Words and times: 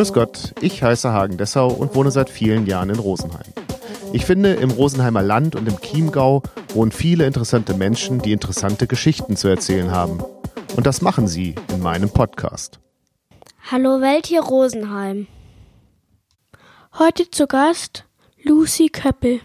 Grüß 0.00 0.14
Gott, 0.14 0.54
ich 0.62 0.82
heiße 0.82 1.12
Hagen 1.12 1.36
Dessau 1.36 1.68
und 1.68 1.94
wohne 1.94 2.10
seit 2.10 2.30
vielen 2.30 2.66
Jahren 2.66 2.88
in 2.88 2.98
Rosenheim. 2.98 3.52
Ich 4.14 4.24
finde, 4.24 4.54
im 4.54 4.70
Rosenheimer 4.70 5.20
Land 5.20 5.56
und 5.56 5.68
im 5.68 5.78
Chiemgau 5.78 6.42
wohnen 6.72 6.90
viele 6.90 7.26
interessante 7.26 7.74
Menschen, 7.74 8.18
die 8.18 8.32
interessante 8.32 8.86
Geschichten 8.86 9.36
zu 9.36 9.48
erzählen 9.48 9.90
haben. 9.90 10.24
Und 10.74 10.86
das 10.86 11.02
machen 11.02 11.28
sie 11.28 11.54
in 11.70 11.82
meinem 11.82 12.08
Podcast. 12.08 12.80
Hallo 13.70 14.00
Welt 14.00 14.24
hier 14.24 14.40
Rosenheim. 14.40 15.26
Heute 16.98 17.30
zu 17.30 17.46
Gast 17.46 18.06
Lucy 18.42 18.88
Köppel. 18.88 19.42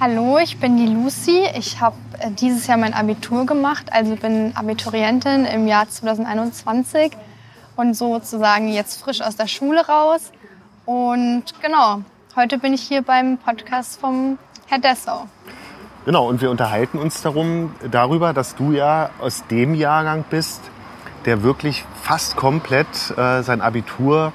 Hallo, 0.00 0.38
ich 0.42 0.58
bin 0.58 0.78
die 0.78 0.92
Lucy. 0.92 1.44
Ich 1.56 1.80
habe 1.80 1.94
äh, 2.18 2.32
dieses 2.32 2.66
Jahr 2.66 2.78
mein 2.78 2.92
Abitur 2.92 3.46
gemacht, 3.46 3.92
also 3.92 4.16
bin 4.16 4.50
Abiturientin 4.56 5.44
im 5.44 5.68
Jahr 5.68 5.88
2021 5.88 7.12
und 7.76 7.94
sozusagen 7.94 8.68
jetzt 8.68 9.00
frisch 9.00 9.20
aus 9.20 9.36
der 9.36 9.46
Schule 9.46 9.86
raus. 9.86 10.32
Und 10.86 11.44
genau, 11.62 12.02
heute 12.36 12.58
bin 12.58 12.74
ich 12.74 12.82
hier 12.82 13.02
beim 13.02 13.38
Podcast 13.38 14.00
vom 14.00 14.38
Herr 14.66 14.78
Dessau. 14.78 15.26
Genau, 16.04 16.28
und 16.28 16.42
wir 16.42 16.50
unterhalten 16.50 16.98
uns 16.98 17.22
darum, 17.22 17.74
darüber, 17.90 18.34
dass 18.34 18.54
du 18.54 18.72
ja 18.72 19.10
aus 19.20 19.44
dem 19.50 19.74
Jahrgang 19.74 20.24
bist, 20.28 20.60
der 21.24 21.42
wirklich 21.42 21.84
fast 22.02 22.36
komplett 22.36 22.86
äh, 23.16 23.42
sein 23.42 23.62
Abitur 23.62 24.32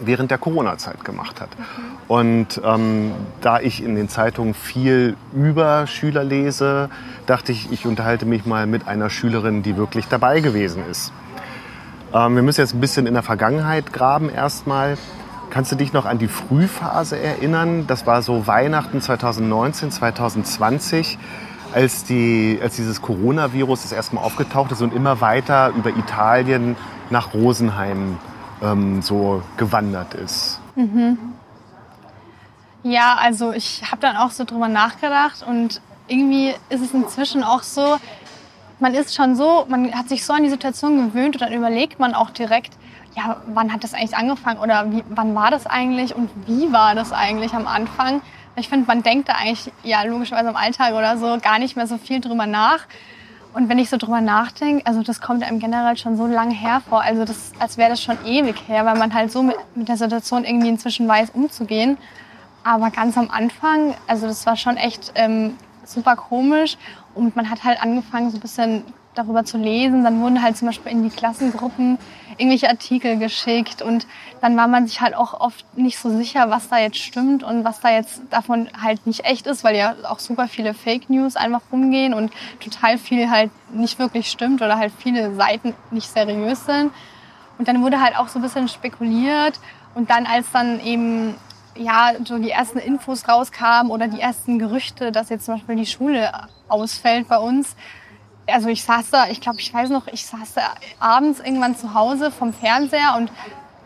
während 0.00 0.30
der 0.30 0.38
Corona-Zeit 0.38 1.04
gemacht 1.04 1.40
hat. 1.40 1.50
Mhm. 1.56 1.64
Und 2.08 2.60
ähm, 2.64 3.12
da 3.40 3.60
ich 3.60 3.84
in 3.84 3.94
den 3.94 4.08
Zeitungen 4.08 4.54
viel 4.54 5.16
über 5.32 5.86
Schüler 5.86 6.24
lese, 6.24 6.90
dachte 7.26 7.52
ich, 7.52 7.70
ich 7.70 7.86
unterhalte 7.86 8.26
mich 8.26 8.44
mal 8.46 8.66
mit 8.66 8.88
einer 8.88 9.10
Schülerin, 9.10 9.62
die 9.62 9.76
wirklich 9.76 10.08
dabei 10.08 10.40
gewesen 10.40 10.82
ist. 10.90 11.12
Ähm, 12.12 12.34
wir 12.34 12.42
müssen 12.42 12.60
jetzt 12.60 12.74
ein 12.74 12.80
bisschen 12.80 13.06
in 13.06 13.14
der 13.14 13.22
Vergangenheit 13.22 13.92
graben 13.92 14.30
erstmal. 14.30 14.98
Kannst 15.50 15.72
du 15.72 15.76
dich 15.76 15.92
noch 15.92 16.06
an 16.06 16.18
die 16.18 16.28
Frühphase 16.28 17.18
erinnern? 17.18 17.86
Das 17.86 18.06
war 18.06 18.22
so 18.22 18.46
Weihnachten 18.46 19.00
2019, 19.00 19.90
2020, 19.90 21.18
als, 21.72 22.04
die, 22.04 22.58
als 22.62 22.76
dieses 22.76 23.02
Coronavirus 23.02 23.82
das 23.82 23.92
erstmal 23.92 24.24
aufgetaucht 24.24 24.72
ist 24.72 24.82
und 24.82 24.94
immer 24.94 25.20
weiter 25.20 25.72
über 25.76 25.90
Italien 25.90 26.76
nach 27.10 27.34
Rosenheim 27.34 28.18
ähm, 28.62 29.02
so 29.02 29.42
gewandert 29.56 30.14
ist. 30.14 30.60
Mhm. 30.74 31.18
Ja, 32.82 33.16
also 33.20 33.52
ich 33.52 33.82
habe 33.90 34.00
dann 34.00 34.16
auch 34.16 34.30
so 34.30 34.44
drüber 34.44 34.68
nachgedacht 34.68 35.44
und 35.46 35.80
irgendwie 36.08 36.54
ist 36.70 36.82
es 36.82 36.92
inzwischen 36.92 37.44
auch 37.44 37.62
so, 37.62 37.98
man 38.80 38.94
ist 38.94 39.14
schon 39.14 39.36
so, 39.36 39.66
man 39.68 39.92
hat 39.94 40.08
sich 40.08 40.24
so 40.24 40.32
an 40.32 40.42
die 40.42 40.50
Situation 40.50 40.96
gewöhnt 40.96 41.36
und 41.36 41.42
dann 41.42 41.52
überlegt 41.52 41.98
man 41.98 42.14
auch 42.14 42.30
direkt, 42.30 42.72
ja, 43.16 43.36
wann 43.46 43.72
hat 43.72 43.84
das 43.84 43.94
eigentlich 43.94 44.16
angefangen 44.16 44.60
oder 44.60 44.90
wie, 44.90 45.04
wann 45.08 45.34
war 45.34 45.50
das 45.50 45.66
eigentlich 45.66 46.14
und 46.14 46.30
wie 46.46 46.72
war 46.72 46.94
das 46.94 47.12
eigentlich 47.12 47.52
am 47.54 47.66
Anfang? 47.66 48.22
Ich 48.56 48.68
finde, 48.68 48.86
man 48.86 49.02
denkt 49.02 49.28
da 49.28 49.34
eigentlich, 49.34 49.72
ja, 49.82 50.02
logischerweise 50.02 50.50
im 50.50 50.56
Alltag 50.56 50.94
oder 50.94 51.16
so 51.16 51.38
gar 51.40 51.58
nicht 51.58 51.76
mehr 51.76 51.86
so 51.86 51.98
viel 51.98 52.20
drüber 52.20 52.46
nach. 52.46 52.80
Und 53.52 53.68
wenn 53.68 53.78
ich 53.78 53.90
so 53.90 53.96
drüber 53.96 54.20
nachdenke, 54.20 54.86
also 54.86 55.02
das 55.02 55.20
kommt 55.20 55.42
einem 55.42 55.58
generell 55.58 55.96
schon 55.96 56.16
so 56.16 56.26
lange 56.26 56.54
her 56.54 56.82
vor, 56.88 57.02
also 57.02 57.24
das, 57.24 57.52
als 57.58 57.78
wäre 57.78 57.90
das 57.90 58.00
schon 58.00 58.16
ewig 58.24 58.56
her, 58.68 58.86
weil 58.86 58.96
man 58.96 59.12
halt 59.12 59.32
so 59.32 59.42
mit, 59.42 59.56
mit 59.74 59.88
der 59.88 59.96
Situation 59.96 60.44
irgendwie 60.44 60.68
inzwischen 60.68 61.08
weiß, 61.08 61.30
umzugehen. 61.30 61.98
Aber 62.62 62.90
ganz 62.90 63.16
am 63.16 63.30
Anfang, 63.30 63.94
also 64.06 64.26
das 64.26 64.46
war 64.46 64.56
schon 64.56 64.76
echt 64.76 65.12
ähm, 65.16 65.56
super 65.84 66.14
komisch 66.14 66.76
und 67.14 67.36
man 67.36 67.50
hat 67.50 67.64
halt 67.64 67.82
angefangen, 67.82 68.30
so 68.30 68.36
ein 68.36 68.40
bisschen 68.40 68.84
darüber 69.14 69.44
zu 69.44 69.58
lesen. 69.58 70.04
Dann 70.04 70.20
wurden 70.20 70.42
halt 70.42 70.56
zum 70.56 70.66
Beispiel 70.66 70.92
in 70.92 71.02
die 71.02 71.10
Klassengruppen 71.10 71.98
irgendwelche 72.36 72.68
Artikel 72.68 73.18
geschickt 73.18 73.82
und 73.82 74.06
dann 74.40 74.56
war 74.56 74.66
man 74.66 74.86
sich 74.86 75.00
halt 75.00 75.14
auch 75.14 75.38
oft 75.38 75.64
nicht 75.76 75.98
so 75.98 76.08
sicher, 76.10 76.48
was 76.50 76.68
da 76.68 76.78
jetzt 76.78 76.98
stimmt 76.98 77.42
und 77.42 77.64
was 77.64 77.80
da 77.80 77.90
jetzt 77.90 78.22
davon 78.30 78.68
halt 78.80 79.06
nicht 79.06 79.24
echt 79.24 79.46
ist, 79.46 79.62
weil 79.62 79.76
ja 79.76 79.94
auch 80.08 80.18
super 80.18 80.48
viele 80.48 80.72
Fake 80.72 81.10
News 81.10 81.36
einfach 81.36 81.60
rumgehen 81.70 82.14
und 82.14 82.32
total 82.60 82.96
viel 82.96 83.30
halt 83.30 83.50
nicht 83.72 83.98
wirklich 83.98 84.30
stimmt 84.30 84.62
oder 84.62 84.78
halt 84.78 84.92
viele 84.96 85.34
Seiten 85.34 85.74
nicht 85.90 86.08
seriös 86.08 86.64
sind. 86.64 86.92
Und 87.58 87.68
dann 87.68 87.82
wurde 87.82 88.00
halt 88.00 88.16
auch 88.16 88.28
so 88.28 88.38
ein 88.38 88.42
bisschen 88.42 88.68
spekuliert 88.68 89.60
und 89.94 90.08
dann 90.08 90.24
als 90.24 90.50
dann 90.50 90.80
eben 90.80 91.34
ja, 91.76 92.12
so 92.24 92.38
die 92.38 92.50
ersten 92.50 92.78
Infos 92.78 93.28
rauskamen 93.28 93.90
oder 93.90 94.08
die 94.08 94.20
ersten 94.20 94.58
Gerüchte, 94.58 95.12
dass 95.12 95.28
jetzt 95.28 95.44
zum 95.44 95.54
Beispiel 95.54 95.76
die 95.76 95.86
Schule 95.86 96.30
ausfällt 96.68 97.28
bei 97.28 97.38
uns. 97.38 97.76
Also 98.46 98.68
ich 98.68 98.82
saß 98.82 99.10
da, 99.10 99.28
ich 99.28 99.40
glaube, 99.40 99.60
ich 99.60 99.72
weiß 99.72 99.90
noch, 99.90 100.06
ich 100.08 100.26
saß 100.26 100.54
da 100.54 100.62
abends 100.98 101.40
irgendwann 101.40 101.76
zu 101.76 101.94
Hause 101.94 102.30
vom 102.30 102.52
Fernseher 102.52 103.14
und 103.16 103.30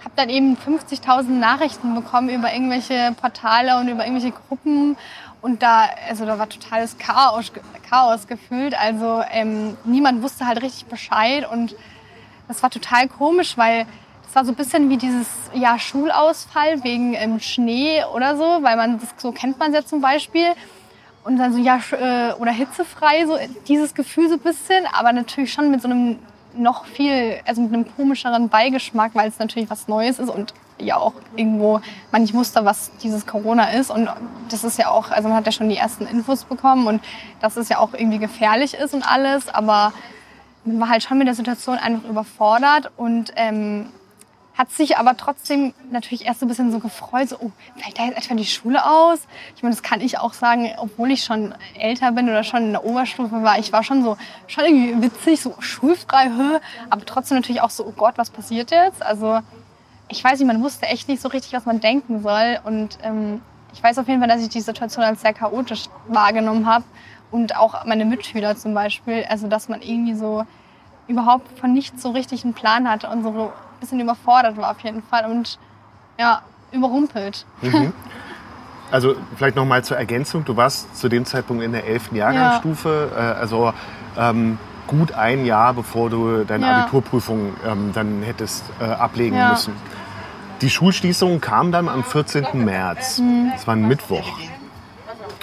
habe 0.04 0.14
dann 0.16 0.28
eben 0.28 0.56
50.000 0.56 1.28
Nachrichten 1.28 1.94
bekommen 1.94 2.28
über 2.28 2.52
irgendwelche 2.52 3.14
Portale 3.20 3.78
und 3.78 3.88
über 3.88 4.04
irgendwelche 4.04 4.36
Gruppen. 4.48 4.96
Und 5.40 5.62
da, 5.62 5.88
also 6.08 6.24
da 6.24 6.38
war 6.38 6.48
totales 6.48 6.96
Chaos, 6.98 7.52
Chaos 7.88 8.26
gefühlt. 8.26 8.78
Also 8.78 9.22
ähm, 9.30 9.76
niemand 9.84 10.22
wusste 10.22 10.46
halt 10.46 10.62
richtig 10.62 10.86
Bescheid 10.86 11.50
und 11.50 11.74
das 12.48 12.62
war 12.62 12.70
total 12.70 13.08
komisch, 13.08 13.56
weil 13.56 13.86
es 14.34 14.36
war 14.36 14.44
so 14.44 14.50
ein 14.50 14.56
bisschen 14.56 14.90
wie 14.90 14.96
dieses 14.96 15.28
ja, 15.54 15.78
Schulausfall 15.78 16.82
wegen 16.82 17.14
ähm, 17.14 17.38
Schnee 17.38 18.02
oder 18.12 18.36
so, 18.36 18.42
weil 18.42 18.76
man 18.76 18.98
das 18.98 19.10
so 19.16 19.30
kennt 19.30 19.60
man 19.60 19.72
ja 19.72 19.84
zum 19.84 20.00
Beispiel. 20.00 20.46
Und 21.22 21.36
dann 21.36 21.52
so, 21.52 21.60
ja, 21.60 21.78
äh, 21.92 22.32
oder 22.32 22.50
hitzefrei, 22.50 23.26
so 23.26 23.38
dieses 23.68 23.94
Gefühl 23.94 24.28
so 24.28 24.34
ein 24.34 24.40
bisschen, 24.40 24.86
aber 24.92 25.12
natürlich 25.12 25.52
schon 25.52 25.70
mit 25.70 25.82
so 25.82 25.88
einem 25.88 26.18
noch 26.56 26.84
viel, 26.84 27.38
also 27.46 27.62
mit 27.62 27.72
einem 27.72 27.86
komischeren 27.94 28.48
Beigeschmack, 28.48 29.12
weil 29.14 29.28
es 29.28 29.38
natürlich 29.38 29.70
was 29.70 29.86
Neues 29.86 30.18
ist 30.18 30.30
und 30.30 30.52
ja 30.80 30.96
auch 30.96 31.12
irgendwo 31.36 31.80
man 32.10 32.22
nicht 32.22 32.34
wusste, 32.34 32.64
was 32.64 32.90
dieses 33.04 33.28
Corona 33.28 33.70
ist. 33.70 33.92
Und 33.92 34.10
das 34.48 34.64
ist 34.64 34.80
ja 34.80 34.90
auch, 34.90 35.12
also 35.12 35.28
man 35.28 35.36
hat 35.36 35.46
ja 35.46 35.52
schon 35.52 35.68
die 35.68 35.76
ersten 35.76 36.08
Infos 36.08 36.42
bekommen 36.42 36.88
und 36.88 37.04
dass 37.40 37.56
es 37.56 37.68
ja 37.68 37.78
auch 37.78 37.94
irgendwie 37.94 38.18
gefährlich 38.18 38.74
ist 38.74 38.94
und 38.94 39.08
alles, 39.08 39.48
aber 39.48 39.92
man 40.64 40.80
war 40.80 40.88
halt 40.88 41.04
schon 41.04 41.18
mit 41.18 41.28
der 41.28 41.36
Situation 41.36 41.78
einfach 41.78 42.10
überfordert 42.10 42.90
und 42.96 43.32
ähm, 43.36 43.90
hat 44.56 44.70
sich 44.70 44.96
aber 44.98 45.16
trotzdem 45.16 45.74
natürlich 45.90 46.26
erst 46.26 46.40
so 46.40 46.46
ein 46.46 46.48
bisschen 46.48 46.70
so 46.70 46.78
gefreut, 46.78 47.28
so, 47.28 47.36
oh, 47.40 47.50
fällt 47.76 47.98
da 47.98 48.04
jetzt 48.04 48.18
etwa 48.18 48.34
die 48.36 48.44
Schule 48.44 48.84
aus? 48.84 49.26
Ich 49.56 49.62
meine, 49.62 49.74
das 49.74 49.82
kann 49.82 50.00
ich 50.00 50.18
auch 50.18 50.32
sagen, 50.32 50.70
obwohl 50.76 51.10
ich 51.10 51.24
schon 51.24 51.54
älter 51.76 52.12
bin 52.12 52.28
oder 52.28 52.44
schon 52.44 52.64
in 52.64 52.72
der 52.72 52.84
Oberstufe 52.84 53.42
war. 53.42 53.58
Ich 53.58 53.72
war 53.72 53.82
schon 53.82 54.04
so, 54.04 54.16
schon 54.46 54.64
irgendwie 54.64 55.02
witzig, 55.02 55.40
so 55.40 55.54
schulfrei, 55.58 56.30
aber 56.88 57.04
trotzdem 57.04 57.38
natürlich 57.38 57.62
auch 57.62 57.70
so, 57.70 57.84
oh 57.84 57.92
Gott, 57.96 58.16
was 58.16 58.30
passiert 58.30 58.70
jetzt? 58.70 59.02
Also, 59.02 59.40
ich 60.08 60.22
weiß 60.22 60.38
nicht, 60.38 60.46
man 60.46 60.62
wusste 60.62 60.86
echt 60.86 61.08
nicht 61.08 61.20
so 61.20 61.28
richtig, 61.28 61.52
was 61.52 61.66
man 61.66 61.80
denken 61.80 62.22
soll. 62.22 62.60
Und 62.64 62.98
ähm, 63.02 63.42
ich 63.72 63.82
weiß 63.82 63.98
auf 63.98 64.06
jeden 64.06 64.20
Fall, 64.20 64.28
dass 64.28 64.42
ich 64.42 64.48
die 64.48 64.60
Situation 64.60 65.04
als 65.04 65.22
sehr 65.22 65.34
chaotisch 65.34 65.86
wahrgenommen 66.06 66.66
habe. 66.66 66.84
Und 67.32 67.56
auch 67.56 67.84
meine 67.84 68.04
Mitschüler 68.04 68.56
zum 68.56 68.74
Beispiel. 68.74 69.24
Also, 69.28 69.48
dass 69.48 69.68
man 69.68 69.82
irgendwie 69.82 70.14
so 70.14 70.44
überhaupt 71.08 71.58
von 71.58 71.72
nichts 71.72 72.02
so 72.02 72.10
richtig 72.10 72.44
einen 72.44 72.54
Plan 72.54 72.88
hatte 72.88 73.08
und 73.08 73.24
bisschen 73.84 74.00
überfordert 74.00 74.56
war 74.56 74.70
auf 74.70 74.80
jeden 74.80 75.02
Fall 75.02 75.30
und 75.30 75.58
ja, 76.18 76.42
überrumpelt. 76.72 77.46
Mhm. 77.62 77.92
Also 78.90 79.16
vielleicht 79.34 79.56
noch 79.56 79.64
mal 79.64 79.82
zur 79.82 79.96
Ergänzung, 79.96 80.44
du 80.44 80.56
warst 80.56 80.96
zu 80.96 81.08
dem 81.08 81.24
Zeitpunkt 81.24 81.64
in 81.64 81.72
der 81.72 81.84
11. 81.86 82.12
Jahrgangsstufe, 82.12 83.10
ja. 83.12 83.32
äh, 83.32 83.34
also 83.34 83.72
ähm, 84.16 84.58
gut 84.86 85.10
ein 85.12 85.46
Jahr, 85.46 85.74
bevor 85.74 86.10
du 86.10 86.44
deine 86.44 86.66
ja. 86.66 86.82
Abiturprüfung 86.82 87.54
ähm, 87.66 87.90
dann 87.92 88.22
hättest 88.22 88.64
äh, 88.80 88.84
ablegen 88.84 89.36
ja. 89.36 89.50
müssen. 89.50 89.74
Die 90.60 90.70
Schulschließung 90.70 91.40
kam 91.40 91.72
dann 91.72 91.88
am 91.88 92.04
14. 92.04 92.46
März. 92.64 93.18
Mhm. 93.18 93.50
Das 93.52 93.66
war 93.66 93.74
ein 93.74 93.88
Mittwoch. 93.88 94.38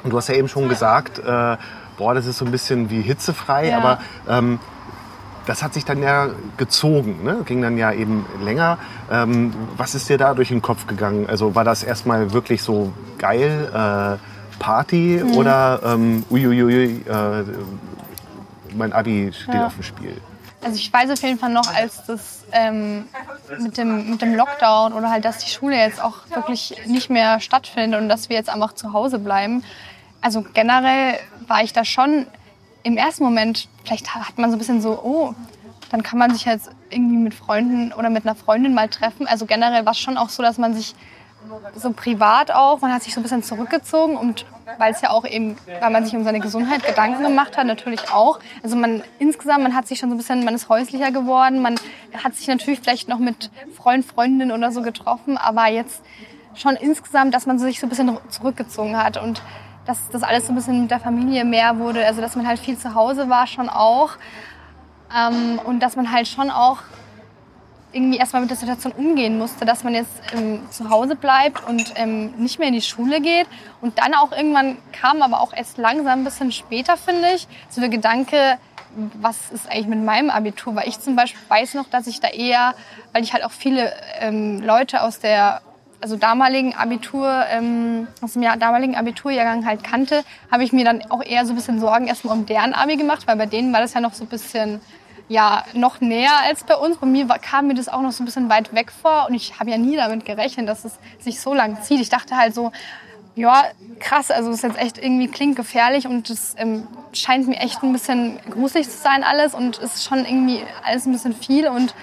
Und 0.03 0.11
du 0.11 0.17
hast 0.17 0.29
ja 0.29 0.35
eben 0.35 0.47
schon 0.47 0.69
gesagt, 0.69 1.19
äh, 1.19 1.57
boah, 1.97 2.13
das 2.13 2.27
ist 2.27 2.37
so 2.37 2.45
ein 2.45 2.51
bisschen 2.51 2.89
wie 2.89 3.01
hitzefrei, 3.01 3.75
aber 3.75 3.99
ähm, 4.29 4.59
das 5.45 5.63
hat 5.63 5.73
sich 5.73 5.85
dann 5.85 6.01
ja 6.01 6.29
gezogen, 6.57 7.23
ne? 7.23 7.41
ging 7.45 7.61
dann 7.61 7.77
ja 7.77 7.91
eben 7.91 8.25
länger. 8.43 8.77
Ähm, 9.11 9.53
was 9.77 9.95
ist 9.95 10.09
dir 10.09 10.17
da 10.17 10.33
durch 10.33 10.49
den 10.49 10.61
Kopf 10.61 10.87
gegangen? 10.87 11.27
Also 11.27 11.55
war 11.55 11.63
das 11.63 11.83
erstmal 11.83 12.33
wirklich 12.33 12.61
so 12.61 12.93
geil, 13.17 13.69
äh, 13.73 14.17
Party 14.59 15.21
mhm. 15.23 15.31
oder 15.31 15.81
ähm, 15.83 16.23
uiuiui, 16.29 17.03
äh, 17.07 17.43
mein 18.75 18.93
Abi 18.93 19.31
steht 19.33 19.55
ja. 19.55 19.65
auf 19.65 19.73
dem 19.73 19.83
Spiel? 19.83 20.21
Also 20.63 20.75
ich 20.75 20.93
weiß 20.93 21.09
auf 21.09 21.21
jeden 21.23 21.39
Fall 21.39 21.51
noch, 21.51 21.73
als 21.73 22.05
das 22.05 22.43
ähm, 22.51 23.05
mit, 23.59 23.77
dem, 23.77 24.11
mit 24.11 24.21
dem 24.21 24.35
Lockdown 24.35 24.93
oder 24.93 25.09
halt, 25.09 25.25
dass 25.25 25.39
die 25.39 25.49
Schule 25.49 25.75
jetzt 25.75 26.01
auch 26.01 26.17
wirklich 26.29 26.75
nicht 26.85 27.09
mehr 27.09 27.39
stattfindet 27.39 27.99
und 27.99 28.09
dass 28.09 28.29
wir 28.29 28.37
jetzt 28.37 28.49
einfach 28.49 28.73
zu 28.73 28.93
Hause 28.93 29.17
bleiben. 29.17 29.63
Also 30.21 30.45
generell 30.53 31.15
war 31.47 31.63
ich 31.63 31.73
da 31.73 31.83
schon 31.83 32.27
im 32.83 32.97
ersten 32.97 33.23
Moment, 33.23 33.67
vielleicht 33.83 34.13
hat 34.13 34.37
man 34.37 34.49
so 34.49 34.55
ein 34.55 34.59
bisschen 34.59 34.81
so, 34.81 34.99
oh, 35.03 35.33
dann 35.91 36.03
kann 36.03 36.19
man 36.19 36.33
sich 36.33 36.45
jetzt 36.45 36.69
irgendwie 36.89 37.17
mit 37.17 37.33
Freunden 37.33 37.91
oder 37.93 38.09
mit 38.09 38.25
einer 38.25 38.35
Freundin 38.35 38.73
mal 38.73 38.87
treffen. 38.87 39.27
Also 39.27 39.45
generell 39.45 39.85
war 39.85 39.91
es 39.91 39.99
schon 39.99 40.17
auch 40.17 40.29
so, 40.29 40.41
dass 40.41 40.57
man 40.57 40.73
sich 40.73 40.95
so 41.75 41.91
privat 41.91 42.51
auch, 42.51 42.81
man 42.81 42.93
hat 42.93 43.03
sich 43.03 43.13
so 43.13 43.19
ein 43.19 43.23
bisschen 43.23 43.43
zurückgezogen 43.43 44.15
und 44.15 44.45
weil 44.77 44.93
es 44.93 45.01
ja 45.01 45.09
auch 45.09 45.25
eben, 45.25 45.57
weil 45.79 45.89
man 45.89 46.05
sich 46.05 46.15
um 46.15 46.23
seine 46.23 46.39
Gesundheit 46.39 46.85
Gedanken 46.85 47.23
gemacht 47.23 47.57
hat, 47.57 47.65
natürlich 47.65 48.11
auch. 48.11 48.39
Also 48.63 48.75
man 48.75 49.03
insgesamt, 49.19 49.63
man 49.63 49.75
hat 49.75 49.87
sich 49.87 49.99
schon 49.99 50.09
so 50.09 50.15
ein 50.15 50.17
bisschen, 50.17 50.45
man 50.45 50.53
ist 50.53 50.69
häuslicher 50.69 51.11
geworden, 51.11 51.61
man 51.61 51.75
hat 52.23 52.35
sich 52.35 52.47
natürlich 52.47 52.79
vielleicht 52.79 53.09
noch 53.09 53.19
mit 53.19 53.49
Freund, 53.75 54.05
Freundinnen 54.05 54.51
oder 54.51 54.71
so 54.71 54.81
getroffen, 54.81 55.37
aber 55.37 55.67
jetzt 55.67 56.01
schon 56.53 56.75
insgesamt, 56.75 57.33
dass 57.33 57.45
man 57.45 57.59
sich 57.59 57.79
so 57.79 57.87
ein 57.87 57.89
bisschen 57.89 58.17
zurückgezogen 58.29 58.95
hat 58.97 59.17
und 59.17 59.41
dass 59.85 60.09
das 60.09 60.23
alles 60.23 60.47
so 60.47 60.53
ein 60.53 60.55
bisschen 60.55 60.81
mit 60.81 60.91
der 60.91 60.99
Familie 60.99 61.45
mehr 61.45 61.77
wurde, 61.79 62.05
also 62.05 62.21
dass 62.21 62.35
man 62.35 62.47
halt 62.47 62.59
viel 62.59 62.77
zu 62.77 62.93
Hause 62.93 63.29
war 63.29 63.47
schon 63.47 63.69
auch 63.69 64.11
ähm, 65.15 65.59
und 65.63 65.81
dass 65.81 65.95
man 65.95 66.11
halt 66.11 66.27
schon 66.27 66.51
auch 66.51 66.77
irgendwie 67.93 68.17
erstmal 68.17 68.41
mit 68.41 68.49
der 68.49 68.57
Situation 68.57 68.93
umgehen 68.93 69.37
musste, 69.37 69.65
dass 69.65 69.83
man 69.83 69.93
jetzt 69.93 70.11
ähm, 70.33 70.61
zu 70.69 70.89
Hause 70.89 71.15
bleibt 71.15 71.67
und 71.67 71.93
ähm, 71.95 72.31
nicht 72.37 72.59
mehr 72.59 72.69
in 72.69 72.73
die 72.73 72.81
Schule 72.81 73.19
geht. 73.19 73.47
Und 73.81 73.99
dann 73.99 74.13
auch 74.13 74.31
irgendwann 74.31 74.77
kam 74.93 75.21
aber 75.21 75.41
auch 75.41 75.53
erst 75.53 75.77
langsam 75.77 76.19
ein 76.19 76.23
bisschen 76.23 76.51
später, 76.51 76.95
finde 76.95 77.33
ich, 77.35 77.47
so 77.69 77.81
der 77.81 77.89
Gedanke, 77.89 78.57
was 79.19 79.51
ist 79.51 79.69
eigentlich 79.69 79.87
mit 79.87 80.03
meinem 80.03 80.29
Abitur? 80.29 80.75
Weil 80.75 80.87
ich 80.87 80.99
zum 80.99 81.15
Beispiel 81.15 81.41
weiß 81.49 81.73
noch, 81.73 81.89
dass 81.89 82.07
ich 82.07 82.19
da 82.19 82.29
eher, 82.29 82.75
weil 83.13 83.23
ich 83.23 83.33
halt 83.33 83.43
auch 83.43 83.51
viele 83.51 83.93
ähm, 84.19 84.61
Leute 84.61 85.03
aus 85.03 85.19
der 85.19 85.61
also 86.01 86.17
damaligen 86.17 86.73
Abitur, 86.75 87.45
ähm, 87.49 88.07
aus 88.21 88.33
dem 88.33 88.43
Jahr, 88.43 88.57
damaligen 88.57 88.95
Abiturjahrgang 88.95 89.65
halt 89.65 89.83
kannte, 89.83 90.23
habe 90.51 90.63
ich 90.63 90.73
mir 90.73 90.83
dann 90.83 91.03
auch 91.09 91.23
eher 91.23 91.45
so 91.45 91.53
ein 91.53 91.55
bisschen 91.55 91.79
Sorgen 91.79 92.07
erstmal 92.07 92.37
um 92.37 92.45
deren 92.45 92.73
Abi 92.73 92.97
gemacht, 92.97 93.27
weil 93.27 93.37
bei 93.37 93.45
denen 93.45 93.71
war 93.71 93.81
das 93.81 93.93
ja 93.93 94.01
noch 94.01 94.13
so 94.13 94.23
ein 94.23 94.27
bisschen 94.27 94.81
ja 95.29 95.63
noch 95.73 96.01
näher 96.01 96.33
als 96.43 96.63
bei 96.63 96.75
uns. 96.75 96.97
Bei 96.97 97.07
mir 97.07 97.29
war, 97.29 97.39
kam 97.39 97.67
mir 97.67 97.73
das 97.73 97.87
auch 97.87 98.01
noch 98.01 98.11
so 98.11 98.23
ein 98.23 98.25
bisschen 98.25 98.49
weit 98.49 98.73
weg 98.73 98.91
vor 98.91 99.27
und 99.29 99.33
ich 99.33 99.59
habe 99.59 99.69
ja 99.69 99.77
nie 99.77 99.95
damit 99.95 100.25
gerechnet, 100.25 100.67
dass 100.67 100.85
es 100.85 100.93
sich 101.19 101.39
so 101.39 101.53
lang 101.53 101.81
zieht. 101.81 102.01
Ich 102.01 102.09
dachte 102.09 102.35
halt 102.35 102.53
so, 102.53 102.71
ja, 103.35 103.63
krass, 103.99 104.29
also 104.29 104.49
es 104.49 104.57
ist 104.57 104.63
jetzt 104.63 104.77
echt 104.77 104.97
irgendwie 104.97 105.29
klingt 105.29 105.55
gefährlich 105.55 106.05
und 106.05 106.29
es 106.29 106.53
ähm, 106.57 106.85
scheint 107.13 107.47
mir 107.47 107.57
echt 107.57 107.81
ein 107.81 107.93
bisschen 107.93 108.39
gruselig 108.49 108.89
zu 108.89 108.97
sein 108.97 109.23
alles 109.23 109.53
und 109.53 109.79
es 109.79 109.95
ist 109.95 110.03
schon 110.03 110.25
irgendwie 110.25 110.63
alles 110.83 111.05
ein 111.05 111.13
bisschen 111.13 111.33
viel 111.33 111.67
und 111.67 111.95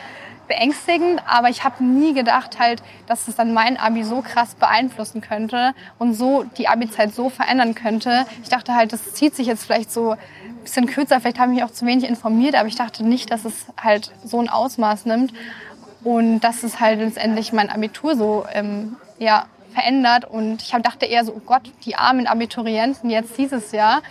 beängstigend, 0.49 1.23
aber 1.27 1.49
ich 1.49 1.63
habe 1.63 1.85
nie 1.85 2.15
gedacht 2.15 2.59
halt, 2.59 2.83
dass 3.07 3.29
es 3.29 3.37
dann 3.37 3.53
mein 3.53 3.77
Abi 3.77 4.03
so 4.03 4.23
krass 4.23 4.55
beeinflussen 4.55 5.21
könnte 5.21 5.75
und 5.99 6.15
so 6.15 6.45
die 6.57 6.69
Abi-Zeit 6.69 7.15
so 7.15 7.29
verändern 7.29 7.75
könnte. 7.75 8.27
Ich 8.43 8.49
dachte 8.49 8.75
halt, 8.75 8.93
das 8.93 9.13
zieht 9.13 9.37
sich 9.37 9.47
jetzt 9.47 9.65
vielleicht 9.65 9.93
so 9.93 10.17
bisschen 10.69 10.87
kürzer. 10.87 11.21
Vielleicht 11.21 11.39
habe 11.39 11.53
ich 11.53 11.59
mich 11.59 11.65
auch 11.65 11.73
zu 11.73 11.87
wenig 11.87 12.09
informiert, 12.09 12.55
aber 12.55 12.69
ich 12.69 12.77
dachte 12.77 13.05
nicht, 13.05 13.31
dass 13.31 13.45
es 13.45 13.67
halt 13.81 14.13
so 14.25 14.41
ein 14.41 14.49
Ausmaß 14.49 15.07
nimmt 15.07 15.33
und 16.05 16.41
dass 16.41 16.63
es 16.63 16.81
halt 16.81 17.01
letztendlich 17.01 17.53
mein 17.53 17.71
Abitur 17.71 18.17
so 18.17 18.45
ähm, 18.53 18.97
ja, 19.19 19.47
verändert. 19.73 20.25
Und 20.25 20.63
ich 20.63 20.71
dachte 20.71 21.07
eher 21.07 21.25
so, 21.25 21.33
oh 21.33 21.43
Gott, 21.45 21.63
die 21.85 21.97
armen 21.97 22.27
Abiturienten 22.27 23.11
jetzt 23.11 23.37
dieses 23.39 23.73
Jahr. 23.73 24.03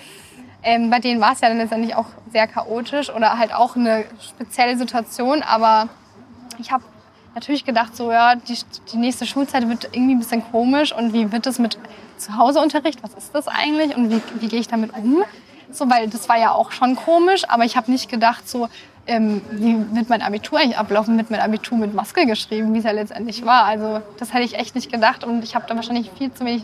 Ähm, 0.63 0.89
bei 0.89 0.99
denen 0.99 1.21
war 1.21 1.33
es 1.33 1.41
ja 1.41 1.49
dann 1.49 1.59
letztendlich 1.59 1.95
auch 1.95 2.07
sehr 2.31 2.47
chaotisch 2.47 3.09
oder 3.09 3.37
halt 3.37 3.53
auch 3.53 3.75
eine 3.75 4.05
spezielle 4.19 4.77
Situation. 4.77 5.43
Aber 5.43 5.89
ich 6.59 6.71
habe 6.71 6.83
natürlich 7.36 7.65
gedacht, 7.65 7.95
so 7.95 8.12
ja, 8.12 8.36
die, 8.36 8.57
die 8.92 8.98
nächste 8.98 9.25
Schulzeit 9.25 9.68
wird 9.69 9.89
irgendwie 9.92 10.15
ein 10.15 10.19
bisschen 10.19 10.44
komisch 10.51 10.92
und 10.92 11.13
wie 11.13 11.31
wird 11.31 11.45
es 11.45 11.59
mit 11.59 11.77
Zuhauseunterricht? 12.18 13.04
Was 13.04 13.13
ist 13.13 13.33
das 13.33 13.48
eigentlich 13.48 13.95
und 13.95 14.09
wie, 14.09 14.21
wie 14.39 14.48
gehe 14.48 14.59
ich 14.59 14.68
damit 14.68 14.92
um? 14.94 15.24
So, 15.71 15.89
weil 15.89 16.09
das 16.09 16.27
war 16.30 16.38
ja 16.38 16.51
auch 16.51 16.71
schon 16.71 16.95
komisch, 16.95 17.44
aber 17.48 17.65
ich 17.65 17.75
habe 17.77 17.92
nicht 17.92 18.09
gedacht, 18.09 18.48
so, 18.50 18.69
ähm, 19.06 19.42
wie 19.51 19.77
wird 19.95 20.09
mein 20.09 20.21
Abitur 20.21 20.59
eigentlich 20.59 20.77
ablaufen, 20.77 21.15
mit 21.15 21.30
mein 21.30 21.39
Abitur 21.39 21.77
mit 21.77 21.94
Maske 21.94 22.25
geschrieben, 22.25 22.74
wie 22.74 22.80
es 22.80 22.86
ja 22.86 22.92
letztendlich 22.92 23.45
war. 23.45 23.65
Also 23.65 24.01
das 24.18 24.33
hätte 24.33 24.44
ich 24.44 24.56
echt 24.56 24.75
nicht 24.75 24.92
gedacht 24.92 25.24
und 25.24 25.44
ich 25.44 25.56
habe 25.56 25.65
da 25.68 25.75
wahrscheinlich 25.75 26.09
viel 26.18 26.33
zu 26.33 26.45
wenig, 26.45 26.63